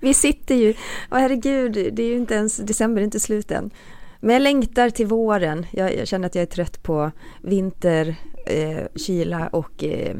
vi 0.00 0.14
sitter 0.14 0.54
ju, 0.54 0.74
åh 1.10 1.18
herregud, 1.18 1.72
det 1.72 2.02
är 2.02 2.06
ju 2.06 2.16
inte 2.16 2.34
ens, 2.34 2.56
december 2.56 3.00
är 3.00 3.04
inte 3.04 3.20
slut 3.20 3.50
än. 3.50 3.70
Men 4.20 4.32
jag 4.32 4.42
längtar 4.42 4.90
till 4.90 5.06
våren. 5.06 5.66
Jag, 5.70 5.96
jag 5.96 6.08
känner 6.08 6.26
att 6.26 6.34
jag 6.34 6.42
är 6.42 6.46
trött 6.46 6.82
på 6.82 7.10
vinter, 7.42 8.16
eh, 8.46 8.86
kyla 8.96 9.48
och 9.48 9.84
eh, 9.84 10.16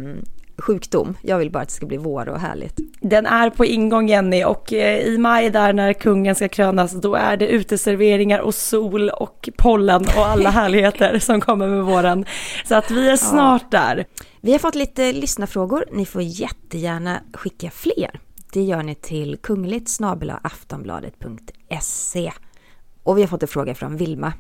sjukdom. 0.59 1.17
Jag 1.23 1.39
vill 1.39 1.51
bara 1.51 1.63
att 1.63 1.69
det 1.69 1.75
ska 1.75 1.87
bli 1.87 1.97
vår 1.97 2.29
och 2.29 2.41
härligt. 2.41 2.79
Den 3.01 3.27
är 3.27 3.51
på 3.51 3.65
ingång 3.65 4.09
Jenny 4.09 4.45
och 4.45 4.73
eh, 4.73 5.01
i 5.01 5.19
maj 5.19 5.51
där 5.51 5.73
när 5.73 5.93
kungen 5.93 6.35
ska 6.35 6.49
krönas 6.49 6.93
då 6.93 7.15
är 7.15 7.37
det 7.37 7.49
uteserveringar 7.49 8.39
och 8.39 8.55
sol 8.55 9.11
och 9.11 9.49
pollen 9.59 10.03
och 10.17 10.27
alla 10.27 10.51
härligheter 10.61 11.19
som 11.19 11.41
kommer 11.41 11.69
med 11.69 11.85
våren. 11.85 12.25
Så 12.65 12.75
att 12.75 12.91
vi 12.91 13.11
är 13.11 13.17
snart 13.17 13.71
där. 13.71 14.05
Vi 14.41 14.53
har 14.53 14.59
fått 14.59 14.75
lite 14.75 15.13
lyssnarfrågor. 15.13 15.85
Ni 15.93 16.07
får 16.07 16.23
jättegärna 16.23 17.21
skicka 17.33 17.71
fler. 17.71 18.21
Det 18.53 18.63
gör 18.63 18.83
ni 18.83 18.95
till 18.95 19.37
kungligt 19.37 19.99
aftonbladet.se. 20.43 22.33
Och 23.03 23.19
vi 23.19 23.23
har 23.23 23.29
fått 23.29 23.43
en 23.43 23.49
fråga 23.49 23.75
från 23.75 23.97
Vilma. 23.97 24.33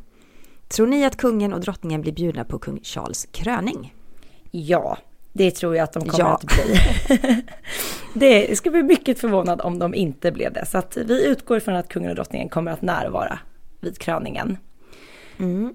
Tror 0.68 0.86
ni 0.86 1.04
att 1.04 1.16
kungen 1.16 1.52
och 1.52 1.60
drottningen 1.60 2.00
blir 2.00 2.12
bjudna 2.12 2.44
på 2.44 2.58
kung 2.58 2.80
Charles 2.82 3.26
kröning? 3.32 3.94
Ja, 4.50 4.98
det 5.36 5.50
tror 5.50 5.76
jag 5.76 5.84
att 5.84 5.92
de 5.92 6.00
kommer 6.08 6.24
Ja. 6.24 6.34
att 6.34 6.44
bli. 6.44 7.42
det 8.14 8.56
ska 8.58 8.70
bli 8.70 8.82
mycket 8.82 9.18
förvånad 9.18 9.60
om 9.60 9.78
de 9.78 9.94
inte 9.94 10.32
blev 10.32 10.52
det. 10.52 10.66
Så 10.66 10.78
att 10.78 10.96
vi 10.96 11.26
utgår 11.26 11.60
från 11.60 11.74
att 11.76 11.88
kungen 11.88 12.10
och 12.10 12.16
drottningen 12.16 12.48
kommer 12.48 12.70
att 12.70 12.82
närvara 12.82 13.38
vid 13.80 13.98
kröningen. 13.98 14.56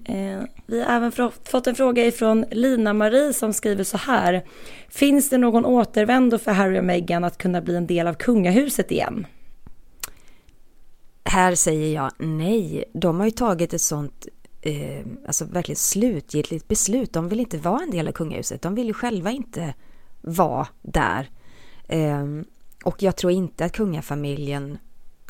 Eh, 0.04 0.40
Vi 0.66 0.82
har 0.82 0.96
även 0.96 1.12
fått 1.44 1.66
en 1.66 1.74
fråga 1.74 2.06
ifrån 2.06 2.44
Lina-Marie 2.50 3.32
som 3.32 3.52
skriver 3.52 3.84
så 3.84 3.96
här. 3.96 4.42
Finns 4.88 5.30
det 5.30 5.38
någon 5.38 5.64
återvändo 5.64 6.38
för 6.38 6.52
Harry 6.52 6.78
och 6.80 6.84
Meghan 6.84 7.24
att 7.24 7.38
kunna 7.38 7.60
bli 7.60 7.76
en 7.76 7.86
del 7.86 8.06
av 8.06 8.14
kungahuset 8.14 8.90
igen? 8.92 9.26
Här 11.24 11.54
säger 11.54 11.94
jag 11.94 12.10
nej. 12.18 12.84
De 12.92 13.18
har 13.18 13.24
ju 13.26 13.30
tagit 13.30 13.74
ett 13.74 13.80
sånt 13.80 14.26
eh, 14.62 15.06
alltså 15.26 15.44
verkligen 15.44 15.76
slutgiltigt 15.76 16.68
beslut. 16.68 17.12
De 17.12 17.28
vill 17.28 17.40
inte 17.40 17.58
vara 17.58 17.82
en 17.82 17.90
del 17.90 18.08
av 18.08 18.12
kungahuset. 18.12 18.62
De 18.62 18.74
vill 18.74 18.86
ju 18.86 18.94
själva 18.94 19.30
inte 19.30 19.74
vara 20.20 20.68
där. 20.82 21.30
Eh, 21.88 22.26
och 22.84 23.02
jag 23.02 23.16
tror 23.16 23.32
inte 23.32 23.64
att 23.64 23.72
kungafamiljen 23.72 24.78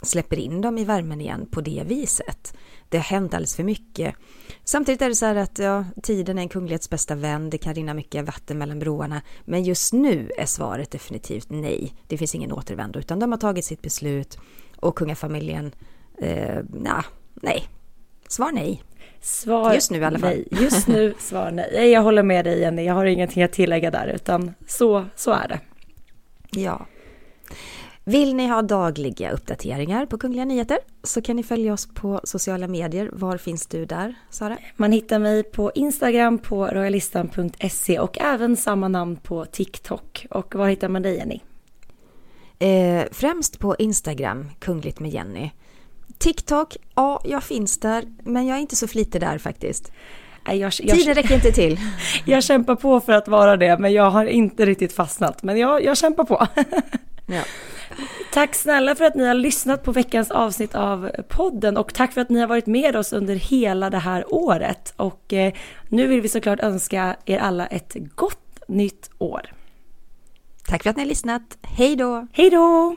släpper 0.03 0.39
in 0.39 0.61
dem 0.61 0.79
i 0.79 0.85
värmen 0.85 1.21
igen 1.21 1.47
på 1.51 1.61
det 1.61 1.83
viset. 1.87 2.55
Det 2.89 2.97
har 2.97 3.05
hänt 3.05 3.35
alldeles 3.35 3.57
för 3.57 3.65
mycket. 3.65 4.15
Samtidigt 4.65 5.03
är 5.03 5.09
det 5.09 5.15
så 5.15 5.27
här 5.27 5.37
att 5.37 5.59
ja, 5.59 5.85
tiden 6.03 6.39
är 6.39 6.43
en 6.43 6.49
kunglighets 6.49 6.91
bästa 6.91 7.15
vän. 7.15 7.51
Det 7.51 7.59
kan 7.59 7.75
rinna 7.75 7.95
mycket 7.95 8.27
vatten 8.27 8.59
mellan 8.59 8.79
broarna. 8.79 9.23
Men 9.45 9.65
just 9.65 9.93
nu 9.93 10.31
är 10.39 10.47
svaret 10.47 10.91
definitivt 10.91 11.51
nej. 11.51 11.95
Det 12.07 12.19
finns 12.19 12.35
ingen 12.35 12.53
återvändo 12.53 12.99
utan 12.99 13.19
de 13.19 13.33
har 13.33 13.39
tagit 13.39 13.65
sitt 13.65 13.83
beslut 13.83 14.39
och 14.77 14.97
kungafamiljen, 14.97 15.73
eh, 16.19 16.65
nah, 16.69 17.05
nej. 17.35 17.69
Svar 18.29 18.53
nej. 18.53 18.83
Svar 19.21 19.75
Just 19.75 19.91
nu 19.91 19.99
i 19.99 20.05
alla 20.05 20.19
fall. 20.19 20.45
Nej. 20.51 20.63
Just 20.63 20.89
nu 20.89 21.15
svar 21.19 21.51
nej. 21.51 21.91
Jag 21.91 22.03
håller 22.03 22.23
med 22.23 22.45
dig 22.45 22.61
Jenny, 22.61 22.85
jag 22.85 22.95
har 22.95 23.05
ingenting 23.05 23.43
att 23.43 23.53
tillägga 23.53 23.91
där 23.91 24.07
utan 24.07 24.55
så, 24.67 25.05
så 25.17 25.31
är 25.31 25.49
det. 25.49 25.61
Ja. 26.61 26.87
Vill 28.05 28.35
ni 28.35 28.47
ha 28.47 28.63
dagliga 28.63 29.31
uppdateringar 29.31 30.07
på 30.07 30.19
Kungliga 30.19 30.45
Nyheter 30.45 30.79
så 31.03 31.23
kan 31.23 31.37
ni 31.37 31.43
följa 31.43 31.73
oss 31.73 31.89
på 31.95 32.21
sociala 32.25 32.69
medier. 32.69 33.11
Var 33.13 33.37
finns 33.37 33.67
du 33.67 33.85
där, 33.87 34.15
Sara? 34.31 34.59
Man 34.77 34.93
hittar 34.93 35.19
mig 35.19 35.43
på 35.43 35.73
Instagram 35.75 36.39
på 36.39 36.67
royalistan.se 36.67 37.99
och 37.99 38.19
även 38.21 38.57
samma 38.57 38.89
namn 38.89 39.17
på 39.17 39.45
TikTok. 39.45 40.27
Och 40.31 40.55
var 40.55 40.69
hittar 40.69 40.89
man 40.89 41.03
dig 41.03 41.17
Jenny? 41.17 41.41
Eh, 42.59 43.05
främst 43.13 43.59
på 43.59 43.77
Instagram, 43.79 44.51
Kungligt 44.59 45.01
med 45.01 45.11
Jenny. 45.11 45.51
TikTok, 46.21 46.77
ja, 46.95 47.21
jag 47.25 47.45
finns 47.45 47.79
där, 47.79 48.05
men 48.25 48.47
jag 48.47 48.57
är 48.57 48.61
inte 48.61 48.77
så 48.77 48.89
flitig 48.89 49.21
där 49.21 49.39
faktiskt. 49.39 49.93
Jag, 50.45 50.57
jag, 50.57 50.73
Tiden 50.73 51.15
räcker 51.15 51.35
inte 51.35 51.53
till. 51.53 51.79
jag 52.25 52.45
kämpar 52.45 52.75
på 52.75 53.01
för 53.01 53.13
att 53.13 53.29
vara 53.29 53.57
det, 53.57 53.79
men 53.79 53.93
jag 53.93 54.11
har 54.11 54.25
inte 54.25 54.67
riktigt 54.67 54.93
fastnat. 54.93 55.43
Men 55.43 55.59
jag, 55.59 55.85
jag 55.85 55.97
kämpar 55.97 56.25
på. 56.25 56.47
Ja. 57.33 57.43
Tack 58.33 58.55
snälla 58.55 58.95
för 58.95 59.05
att 59.05 59.15
ni 59.15 59.25
har 59.27 59.35
lyssnat 59.35 59.85
på 59.85 59.93
veckans 59.93 60.31
avsnitt 60.31 60.75
av 60.75 61.11
podden 61.29 61.77
och 61.77 61.95
tack 61.95 62.13
för 62.13 62.21
att 62.21 62.31
ni 62.31 62.41
har 62.41 62.47
varit 62.47 62.67
med 62.67 62.97
oss 62.97 63.13
under 63.13 63.35
hela 63.35 63.91
det 63.91 63.99
här 63.99 64.35
året. 64.35 64.93
Och 64.97 65.33
eh, 65.33 65.53
nu 65.89 66.07
vill 66.07 66.21
vi 66.21 66.29
såklart 66.29 66.61
önska 66.61 67.17
er 67.25 67.39
alla 67.39 67.67
ett 67.67 67.97
gott 68.15 68.61
nytt 68.69 69.11
år. 69.19 69.53
Tack 70.67 70.83
för 70.83 70.91
att 70.91 70.97
ni 70.97 71.03
har 71.03 71.09
lyssnat. 71.09 71.59
Hej 71.63 71.97
då! 71.97 72.27
Hej 72.33 72.51
då! 72.51 72.97